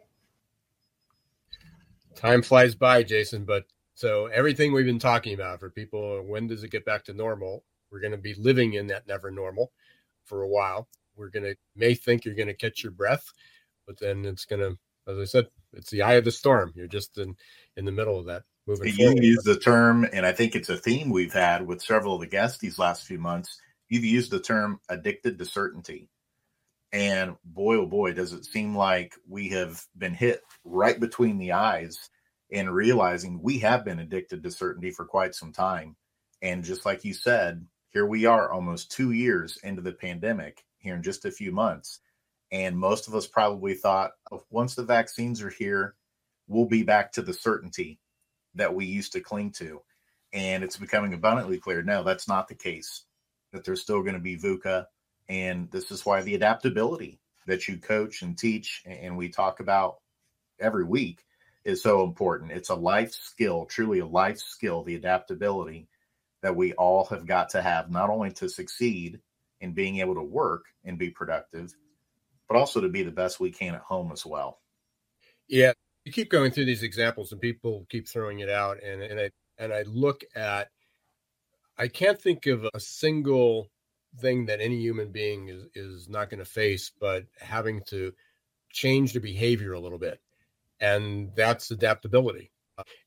Time 2.18 2.42
flies 2.42 2.76
by, 2.76 3.04
Jason. 3.04 3.46
But 3.46 3.66
so 3.94 4.26
everything 4.28 4.74
we've 4.74 4.86
been 4.86 5.00
talking 5.00 5.34
about 5.34 5.60
for 5.60 5.70
people, 5.70 6.22
when 6.24 6.48
does 6.48 6.64
it 6.64 6.72
get 6.72 6.86
back 6.86 7.06
to 7.06 7.14
normal? 7.14 7.64
We're 7.92 8.02
going 8.02 8.12
to 8.12 8.18
be 8.18 8.34
living 8.34 8.74
in 8.74 8.88
that 8.88 9.08
never 9.08 9.32
normal 9.32 9.72
for 10.26 10.42
a 10.42 10.48
while. 10.48 10.90
We're 11.16 11.30
going 11.30 11.44
to 11.46 11.56
may 11.76 11.94
think 11.94 12.26
you're 12.26 12.36
going 12.36 12.48
to 12.48 12.54
catch 12.54 12.84
your 12.84 12.92
breath, 12.92 13.32
but 13.86 14.00
then 14.00 14.26
it's 14.26 14.46
going 14.46 14.62
to, 14.62 14.78
as 15.12 15.18
I 15.18 15.26
said, 15.26 15.48
it's 15.74 15.90
the 15.90 16.02
eye 16.02 16.16
of 16.16 16.26
the 16.26 16.32
storm. 16.32 16.74
You're 16.76 16.88
just 16.88 17.18
in 17.18 17.36
in 17.78 17.86
the 17.86 17.92
middle 17.92 18.20
of 18.20 18.26
that 18.26 18.44
moving 18.68 18.88
You 18.90 18.94
forward. 18.96 19.24
use 19.24 19.44
the 19.44 19.58
term, 19.58 20.08
and 20.12 20.26
I 20.26 20.32
think 20.32 20.56
it's 20.56 20.70
a 20.70 20.78
theme 20.78 21.10
we've 21.10 21.34
had 21.34 21.66
with 21.66 21.82
several 21.82 22.16
of 22.16 22.22
the 22.22 22.28
guests 22.28 22.58
these 22.58 22.78
last 22.80 23.06
few 23.06 23.20
months. 23.20 23.62
You've 23.90 24.04
used 24.04 24.32
the 24.32 24.40
term 24.40 24.80
addicted 24.90 25.38
to 25.40 25.46
certainty. 25.46 26.10
And 26.94 27.36
boy, 27.44 27.78
oh 27.78 27.86
boy, 27.86 28.14
does 28.14 28.34
it 28.34 28.46
seem 28.46 28.76
like 28.76 29.14
we 29.28 29.50
have 29.50 29.84
been 29.98 30.14
hit 30.14 30.42
right 30.64 31.00
between 31.00 31.38
the 31.38 31.52
eyes 31.52 32.10
in 32.50 32.70
realizing 32.70 33.42
we 33.42 33.60
have 33.60 33.84
been 33.84 34.00
addicted 34.00 34.42
to 34.44 34.52
certainty 34.52 34.92
for 34.92 35.06
quite 35.06 35.36
some 35.36 35.52
time. 35.52 35.96
And 36.42 36.64
just 36.64 36.86
like 36.86 37.04
you 37.04 37.14
said, 37.14 37.66
here 37.90 38.06
we 38.06 38.26
are 38.26 38.52
almost 38.52 38.92
two 38.92 39.12
years 39.12 39.58
into 39.64 39.82
the 39.82 39.92
pandemic 39.92 40.64
here 40.78 40.96
in 40.96 41.04
just 41.04 41.26
a 41.26 41.32
few 41.32 41.52
months. 41.52 42.00
And 42.52 42.78
most 42.78 43.08
of 43.08 43.16
us 43.16 43.28
probably 43.28 43.74
thought 43.74 44.12
"Oh, 44.32 44.44
once 44.50 44.76
the 44.76 44.84
vaccines 44.84 45.42
are 45.42 45.50
here, 45.50 45.96
we'll 46.48 46.66
be 46.66 46.84
back 46.84 47.12
to 47.14 47.22
the 47.22 47.34
certainty 47.34 48.00
that 48.56 48.74
we 48.74 48.86
used 48.86 49.12
to 49.14 49.20
cling 49.20 49.52
to. 49.54 49.82
And 50.34 50.64
it's 50.64 50.78
becoming 50.78 51.14
abundantly 51.14 51.58
clear 51.58 51.82
no, 51.82 52.04
that's 52.04 52.28
not 52.28 52.48
the 52.48 52.56
case, 52.56 53.04
that 53.52 53.66
there's 53.66 53.82
still 53.82 54.02
going 54.02 54.14
to 54.14 54.20
be 54.20 54.38
VUCA. 54.38 54.86
And 55.30 55.70
this 55.72 55.92
is 55.92 56.06
why 56.06 56.22
the 56.22 56.36
adaptability 56.36 57.20
that 57.48 57.68
you 57.68 57.78
coach 57.78 58.22
and 58.22 58.38
teach 58.38 58.84
and 58.86 59.18
we 59.18 59.30
talk 59.30 59.60
about 59.60 59.98
every 60.60 60.84
week 60.84 61.24
is 61.66 61.84
so 61.84 62.04
important. 62.04 62.52
It's 62.52 62.70
a 62.70 62.76
life 62.76 63.12
skill, 63.12 63.66
truly 63.66 64.00
a 64.00 64.06
life 64.06 64.40
skill, 64.40 64.84
the 64.84 64.96
adaptability 64.96 65.88
that 66.42 66.56
we 66.56 66.74
all 66.74 67.06
have 67.06 67.26
got 67.26 67.50
to 67.50 67.62
have, 67.62 67.92
not 67.92 68.10
only 68.10 68.32
to 68.32 68.48
succeed 68.48 69.20
in 69.60 69.74
being 69.74 69.98
able 69.98 70.16
to 70.16 70.24
work 70.24 70.66
and 70.86 70.98
be 70.98 71.10
productive, 71.10 71.74
but 72.48 72.58
also 72.58 72.80
to 72.82 72.90
be 72.90 73.04
the 73.04 73.12
best 73.12 73.40
we 73.40 73.52
can 73.52 73.76
at 73.76 73.82
home 73.82 74.12
as 74.12 74.26
well. 74.26 74.60
Yeah, 75.48 75.74
you 76.06 76.12
keep 76.12 76.30
going 76.30 76.52
through 76.52 76.66
these 76.66 76.84
examples, 76.84 77.32
and 77.32 77.42
people 77.42 77.86
keep 77.90 78.08
throwing 78.08 78.40
it 78.40 78.50
out, 78.50 78.82
and 78.84 79.02
and 79.02 79.20
I 79.20 79.32
and 79.58 79.74
I 79.74 79.84
look 79.84 80.24
at, 80.36 80.70
I 81.78 81.88
can't 81.88 82.22
think 82.22 82.46
of 82.46 82.66
a 82.74 82.80
single 82.80 83.70
thing 84.20 84.46
that 84.48 84.62
any 84.62 84.78
human 84.78 85.12
being 85.12 85.50
is 85.50 85.66
is 85.76 86.10
not 86.10 86.30
going 86.30 86.40
to 86.40 86.46
face, 86.46 86.92
but 87.00 87.26
having 87.40 87.82
to 87.88 88.14
change 88.72 89.14
their 89.14 89.22
behavior 89.22 89.74
a 89.74 89.80
little 89.80 89.98
bit, 89.98 90.20
and 90.80 91.32
that's 91.36 91.72
adaptability. 91.72 92.52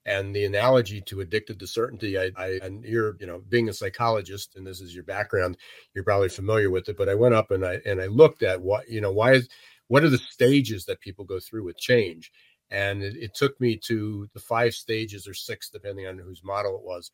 And 0.04 0.34
the 0.34 0.44
analogy 0.46 1.00
to 1.02 1.20
addicted 1.20 1.60
to 1.60 1.66
certainty, 1.66 2.18
I, 2.18 2.32
I 2.36 2.58
and 2.62 2.84
you're 2.84 3.16
you 3.20 3.26
know 3.26 3.42
being 3.48 3.68
a 3.68 3.72
psychologist, 3.72 4.56
and 4.56 4.66
this 4.66 4.80
is 4.80 4.94
your 4.94 5.04
background, 5.04 5.56
you're 5.94 6.04
probably 6.04 6.28
familiar 6.28 6.70
with 6.70 6.88
it. 6.88 6.96
But 6.96 7.08
I 7.08 7.14
went 7.14 7.34
up 7.34 7.50
and 7.50 7.64
I 7.64 7.80
and 7.86 8.00
I 8.00 8.06
looked 8.06 8.42
at 8.42 8.60
what 8.60 8.88
you 8.88 9.00
know 9.00 9.12
why 9.12 9.32
is 9.34 9.48
what 9.88 10.04
are 10.04 10.10
the 10.10 10.18
stages 10.18 10.84
that 10.86 11.00
people 11.00 11.24
go 11.24 11.40
through 11.40 11.64
with 11.64 11.78
change 11.78 12.32
and 12.70 13.02
it, 13.02 13.16
it, 13.16 13.34
took 13.34 13.60
me 13.60 13.76
to 13.76 14.28
the 14.34 14.40
five 14.40 14.74
stages 14.74 15.26
or 15.26 15.34
six 15.34 15.68
depending 15.68 16.06
on 16.06 16.18
whose 16.18 16.44
model 16.44 16.76
it 16.76 16.84
was 16.84 17.10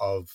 of 0.00 0.28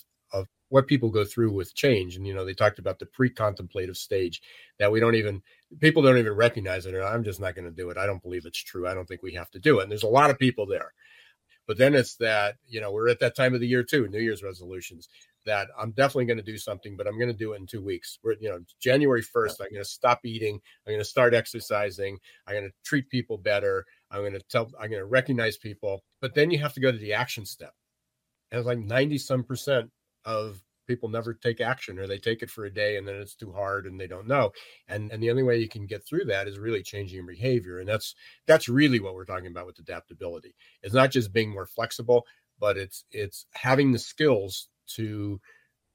what 0.70 0.88
people 0.88 1.10
go 1.10 1.24
through 1.24 1.52
with 1.52 1.76
change 1.76 2.16
and 2.16 2.28
you 2.28 2.34
know 2.34 2.46
they 2.46 2.54
talked 2.54 2.80
about 2.80 3.00
the 3.00 3.06
pre-contemplative 3.06 3.98
stage 3.98 4.42
that 4.80 4.92
we 4.92 5.00
don't 5.00 5.16
even 5.16 5.42
people 5.80 6.02
don't 6.02 6.18
even 6.18 6.34
recognize 6.34 6.86
it 6.86 6.94
or 6.94 7.04
i'm 7.04 7.24
just 7.24 7.40
not 7.40 7.56
going 7.56 7.66
to 7.66 7.72
do 7.72 7.90
it. 7.90 7.98
I 7.98 8.06
don't 8.06 8.22
believe 8.22 8.46
it's 8.46 8.64
true. 8.64 8.88
I 8.88 8.94
don't 8.94 9.08
think 9.08 9.24
we 9.24 9.34
have 9.34 9.52
to 9.52 9.60
do 9.60 9.80
it 9.80 9.84
and 9.84 9.92
there's 9.92 10.04
a 10.04 10.08
lot 10.08 10.30
of 10.30 10.40
people 10.40 10.66
there. 10.66 10.94
But 11.68 11.78
then 11.78 11.96
it's 11.96 12.16
that 12.16 12.56
you 12.68 12.80
know 12.82 12.92
we're 12.92 13.10
at 13.10 13.20
that 13.20 13.36
time 13.36 13.54
of 13.54 13.60
the 13.60 13.68
year 13.68 13.84
too 13.84 14.08
new 14.08 14.20
year's 14.20 14.44
resolutions 14.44 15.10
that 15.46 15.70
i'm 15.80 15.92
definitely 15.92 16.26
going 16.26 16.38
to 16.38 16.44
do 16.44 16.58
something 16.58 16.98
but 16.98 17.08
i'm 17.08 17.18
going 17.18 17.32
to 17.32 17.38
do 17.38 17.54
it 17.54 17.60
in 17.60 17.68
two 17.68 17.82
weeks. 17.82 18.20
We're 18.24 18.36
you 18.40 18.50
know 18.50 18.60
january 18.82 19.24
1st 19.24 19.62
i'm 19.62 19.72
going 19.72 19.84
to 19.84 19.86
stop 19.86 20.22
eating 20.26 20.56
i'm 20.56 20.94
going 20.94 21.00
to 21.00 21.06
start 21.06 21.34
exercising 21.34 22.18
i'm 22.48 22.56
going 22.56 22.68
to 22.70 22.76
treat 22.84 23.10
people 23.10 23.38
better 23.38 23.86
i'm 24.12 24.22
going 24.22 24.34
to 24.34 24.42
tell 24.50 24.70
i'm 24.80 24.90
going 24.90 25.02
to 25.02 25.06
recognize 25.06 25.58
people 25.58 26.04
but 26.22 26.34
then 26.34 26.52
you 26.52 26.60
have 26.60 26.74
to 26.74 26.80
go 26.80 26.92
to 26.92 26.98
the 26.98 27.14
action 27.14 27.46
step. 27.46 27.74
And 28.52 28.60
it's 28.60 28.68
like 28.68 28.80
90 28.80 29.18
some 29.18 29.44
percent 29.44 29.90
of 30.28 30.62
people 30.88 31.10
never 31.10 31.34
take 31.34 31.60
action 31.62 32.00
or 32.00 32.08
they 32.08 32.20
take 32.20 32.44
it 32.44 32.52
for 32.52 32.66
a 32.66 32.74
day 32.74 32.98
and 32.98 33.08
then 33.08 33.16
it's 33.16 33.36
too 33.36 33.52
hard 33.52 33.88
and 33.88 34.00
they 34.00 34.08
don't 34.08 34.28
know. 34.28 34.52
And 34.88 35.12
and 35.12 35.24
the 35.24 35.32
only 35.32 35.44
way 35.44 35.58
you 35.58 35.70
can 35.70 35.88
get 35.88 36.06
through 36.06 36.26
that 36.26 36.48
is 36.48 36.60
really 36.60 36.84
changing 36.84 37.26
behavior. 37.26 37.80
And 37.80 37.90
that's 37.90 38.16
that's 38.46 38.70
really 38.70 39.00
what 39.00 39.16
we're 39.16 39.26
talking 39.26 39.48
about 39.48 39.66
with 39.68 39.80
adaptability. 39.80 40.56
It's 40.84 40.94
not 40.94 41.12
just 41.12 41.34
being 41.34 41.52
more 41.52 41.66
flexible 41.66 42.26
but 42.60 42.78
it's 42.78 43.06
it's 43.12 43.46
having 43.54 43.92
the 43.92 44.00
skills 44.00 44.70
to 44.88 45.40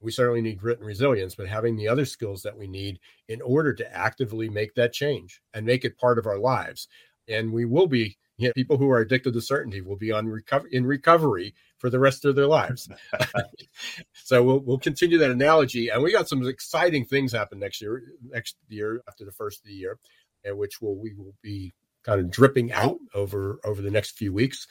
we 0.01 0.11
certainly 0.11 0.41
need 0.41 0.59
grit 0.59 0.79
and 0.79 0.87
resilience 0.87 1.35
but 1.35 1.47
having 1.47 1.75
the 1.75 1.87
other 1.87 2.05
skills 2.05 2.43
that 2.43 2.57
we 2.57 2.67
need 2.67 2.99
in 3.29 3.41
order 3.41 3.73
to 3.73 3.95
actively 3.95 4.49
make 4.49 4.75
that 4.75 4.93
change 4.93 5.41
and 5.53 5.65
make 5.65 5.85
it 5.85 5.97
part 5.97 6.19
of 6.19 6.27
our 6.27 6.39
lives. 6.39 6.87
And 7.27 7.53
we 7.53 7.65
will 7.65 7.87
be 7.87 8.17
you 8.43 8.49
know, 8.49 8.53
people 8.53 8.77
who 8.77 8.89
are 8.91 8.99
addicted 8.99 9.33
to 9.33 9.41
certainty 9.41 9.81
will 9.81 9.95
be 9.95 10.11
on 10.11 10.27
recover 10.27 10.67
in 10.67 10.85
recovery 10.85 11.53
for 11.77 11.89
the 11.89 11.99
rest 11.99 12.25
of 12.25 12.35
their 12.35 12.47
lives. 12.47 12.89
so 14.13 14.43
we'll 14.43 14.59
we'll 14.59 14.77
continue 14.77 15.17
that 15.17 15.31
analogy, 15.31 15.89
and 15.89 16.03
we 16.03 16.11
got 16.11 16.29
some 16.29 16.45
exciting 16.47 17.05
things 17.05 17.31
happen 17.31 17.59
next 17.59 17.81
year. 17.81 18.03
Next 18.23 18.55
year, 18.69 19.01
after 19.07 19.25
the 19.25 19.31
first 19.31 19.59
of 19.61 19.65
the 19.65 19.73
year, 19.73 19.97
and 20.43 20.57
which 20.57 20.81
will 20.81 20.95
we 20.95 21.13
will 21.13 21.35
be 21.41 21.73
kind 22.03 22.19
of 22.19 22.29
dripping 22.29 22.71
out 22.71 22.99
over 23.13 23.59
over 23.63 23.81
the 23.81 23.91
next 23.91 24.17
few 24.17 24.33
weeks. 24.33 24.67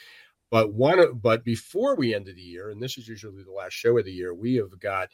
But 0.51 0.75
one, 0.75 1.15
but 1.15 1.45
before 1.45 1.97
we 1.97 2.15
end 2.15 2.29
of 2.29 2.37
the 2.37 2.43
year, 2.43 2.69
and 2.69 2.83
this 2.83 2.99
is 2.99 3.09
usually 3.09 3.43
the 3.43 3.53
last 3.53 3.73
show 3.73 3.97
of 3.97 4.05
the 4.05 4.13
year, 4.13 4.35
we 4.35 4.57
have 4.57 4.79
got 4.79 5.09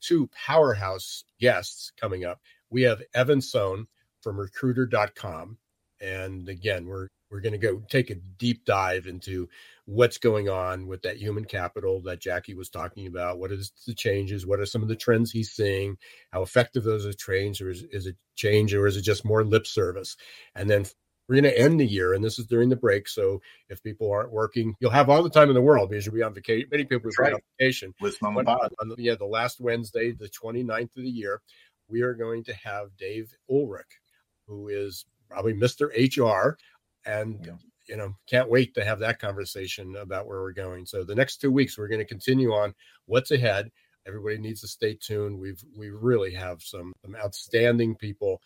two 0.00 0.28
powerhouse 0.46 1.24
guests 1.40 1.92
coming 1.98 2.24
up. 2.24 2.40
We 2.68 2.82
have 2.82 3.02
Evan 3.14 3.40
Sohn 3.40 3.86
from 4.20 4.38
Recruiter.com, 4.38 5.56
and 6.00 6.48
again, 6.48 6.86
we're 6.86 7.08
we're 7.32 7.40
going 7.40 7.58
to 7.58 7.58
go 7.58 7.82
take 7.88 8.10
a 8.10 8.14
deep 8.14 8.64
dive 8.66 9.06
into 9.06 9.48
what's 9.86 10.18
going 10.18 10.50
on 10.50 10.86
with 10.86 11.02
that 11.02 11.16
human 11.16 11.46
capital 11.46 12.00
that 12.02 12.20
Jackie 12.20 12.54
was 12.54 12.68
talking 12.68 13.06
about. 13.06 13.38
What 13.38 13.50
is 13.50 13.72
the 13.86 13.94
changes? 13.94 14.46
What 14.46 14.60
are 14.60 14.66
some 14.66 14.82
of 14.82 14.88
the 14.88 14.96
trends 14.96 15.32
he's 15.32 15.50
seeing? 15.50 15.96
How 16.30 16.42
effective 16.42 16.84
those 16.84 17.06
are 17.06 17.12
change, 17.14 17.62
or 17.62 17.70
is, 17.70 17.84
is 17.90 18.06
it 18.06 18.16
change, 18.36 18.74
or 18.74 18.86
is 18.86 18.98
it 18.98 19.02
just 19.02 19.24
more 19.24 19.44
lip 19.44 19.66
service? 19.66 20.16
And 20.54 20.68
then 20.68 20.84
we're 21.26 21.40
going 21.40 21.52
to 21.54 21.58
end 21.58 21.80
the 21.80 21.86
year, 21.86 22.12
and 22.12 22.22
this 22.22 22.38
is 22.38 22.46
during 22.46 22.68
the 22.68 22.76
break. 22.76 23.08
So 23.08 23.40
if 23.70 23.82
people 23.82 24.12
aren't 24.12 24.30
working, 24.30 24.74
you'll 24.80 24.90
have 24.90 25.08
all 25.08 25.22
the 25.22 25.30
time 25.30 25.48
in 25.48 25.54
the 25.54 25.62
world 25.62 25.88
because 25.88 26.04
you'll 26.04 26.14
be 26.14 26.22
on 26.22 26.34
vacation. 26.34 26.68
Many 26.70 26.84
people 26.84 27.04
will 27.04 27.12
be 27.16 27.22
right. 27.22 27.32
on 27.32 27.40
vacation. 27.58 27.94
Listen 28.00 28.26
on 28.26 28.34
the 28.34 28.42
But 28.42 28.60
pod. 28.60 28.74
on 28.80 28.88
the, 28.90 28.96
yeah, 28.98 29.14
the 29.14 29.24
last 29.24 29.58
Wednesday, 29.58 30.12
the 30.12 30.28
29th 30.28 30.96
of 30.96 31.02
the 31.02 31.08
year, 31.08 31.40
we 31.88 32.02
are 32.02 32.14
going 32.14 32.44
to 32.44 32.54
have 32.54 32.96
Dave 32.98 33.32
Ulrich, 33.48 34.00
who 34.46 34.68
is 34.68 35.06
probably 35.30 35.54
Mr. 35.54 35.88
HR. 35.96 36.58
And 37.04 37.44
Yeah. 37.44 37.56
you 37.88 37.96
know, 37.96 38.14
can't 38.28 38.48
wait 38.48 38.74
to 38.74 38.84
have 38.84 39.00
that 39.00 39.18
conversation 39.18 39.96
about 39.96 40.26
where 40.26 40.40
we're 40.40 40.52
going. 40.52 40.86
So 40.86 41.02
the 41.04 41.16
next 41.16 41.38
two 41.38 41.50
weeks, 41.50 41.76
we're 41.76 41.88
going 41.88 41.98
to 42.00 42.04
continue 42.06 42.52
on 42.52 42.74
what's 43.06 43.32
ahead. 43.32 43.70
Everybody 44.06 44.38
needs 44.38 44.60
to 44.60 44.68
stay 44.68 44.94
tuned. 45.00 45.38
We've 45.38 45.62
we 45.76 45.90
really 45.90 46.32
have 46.34 46.62
some, 46.62 46.92
some 47.04 47.16
outstanding 47.16 47.96
people 47.96 48.40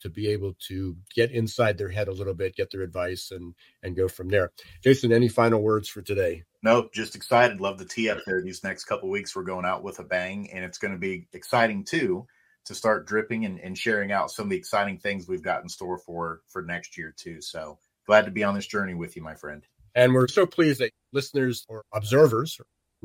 to 0.00 0.08
be 0.08 0.28
able 0.28 0.54
to 0.68 0.96
get 1.14 1.32
inside 1.32 1.76
their 1.76 1.88
head 1.88 2.06
a 2.06 2.12
little 2.12 2.34
bit, 2.34 2.54
get 2.54 2.70
their 2.70 2.82
advice, 2.82 3.32
and 3.32 3.54
and 3.82 3.96
go 3.96 4.06
from 4.08 4.28
there. 4.28 4.52
Jason, 4.82 5.12
any 5.12 5.28
final 5.28 5.60
words 5.60 5.88
for 5.88 6.02
today? 6.02 6.44
No, 6.62 6.88
just 6.92 7.16
excited. 7.16 7.60
Love 7.60 7.78
the 7.78 7.84
tee 7.84 8.08
up 8.10 8.18
there. 8.26 8.40
These 8.42 8.62
next 8.64 8.84
couple 8.84 9.08
weeks, 9.10 9.34
we're 9.34 9.42
going 9.42 9.64
out 9.66 9.82
with 9.82 9.98
a 9.98 10.04
bang, 10.04 10.50
and 10.52 10.64
it's 10.64 10.78
going 10.78 10.92
to 10.92 10.98
be 10.98 11.26
exciting 11.32 11.84
too 11.84 12.26
to 12.64 12.74
start 12.74 13.06
dripping 13.06 13.44
and, 13.44 13.58
and 13.60 13.76
sharing 13.78 14.12
out 14.12 14.30
some 14.30 14.44
of 14.44 14.50
the 14.50 14.56
exciting 14.56 14.98
things 14.98 15.26
we've 15.26 15.42
got 15.42 15.62
in 15.62 15.68
store 15.68 15.98
for 15.98 16.42
for 16.48 16.62
next 16.62 16.96
year 16.96 17.12
too. 17.16 17.40
So 17.40 17.78
glad 18.08 18.24
to 18.24 18.32
be 18.32 18.42
on 18.42 18.54
this 18.54 18.66
journey 18.66 18.94
with 18.94 19.16
you, 19.16 19.22
my 19.22 19.34
friend. 19.34 19.62
And 19.94 20.14
we're 20.14 20.28
so 20.28 20.46
pleased 20.46 20.80
that 20.80 20.92
listeners 21.12 21.66
or 21.68 21.84
observers, 21.92 22.58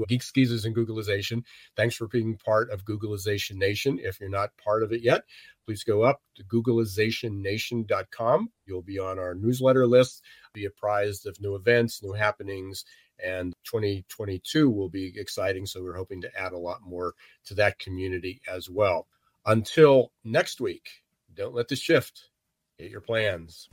Geeks 0.07 0.31
Geezers 0.31 0.63
and 0.63 0.73
Googlization, 0.73 1.43
thanks 1.75 1.95
for 1.95 2.07
being 2.07 2.37
part 2.37 2.71
of 2.71 2.85
Googlization 2.85 3.57
Nation. 3.57 3.99
If 4.01 4.21
you're 4.21 4.29
not 4.29 4.51
part 4.63 4.81
of 4.81 4.93
it 4.93 5.03
yet, 5.03 5.23
please 5.67 5.83
go 5.83 6.03
up 6.03 6.21
to 6.35 6.43
googlizationnation.com. 6.45 8.49
You'll 8.65 8.81
be 8.81 8.97
on 8.97 9.19
our 9.19 9.35
newsletter 9.35 9.85
list, 9.85 10.23
be 10.53 10.63
apprised 10.63 11.27
of 11.27 11.35
new 11.41 11.55
events, 11.55 12.01
new 12.01 12.13
happenings, 12.13 12.85
and 13.21 13.53
2022 13.65 14.69
will 14.69 14.89
be 14.89 15.11
exciting. 15.17 15.65
So 15.65 15.83
we're 15.83 15.97
hoping 15.97 16.21
to 16.21 16.31
add 16.39 16.53
a 16.53 16.57
lot 16.57 16.79
more 16.81 17.13
to 17.47 17.55
that 17.55 17.77
community 17.77 18.39
as 18.49 18.69
well. 18.69 19.07
Until 19.45 20.13
next 20.23 20.61
week, 20.61 20.87
don't 21.33 21.53
let 21.53 21.67
this 21.67 21.79
shift 21.79 22.29
hit 22.77 22.89
your 22.89 23.01
plans. 23.01 23.67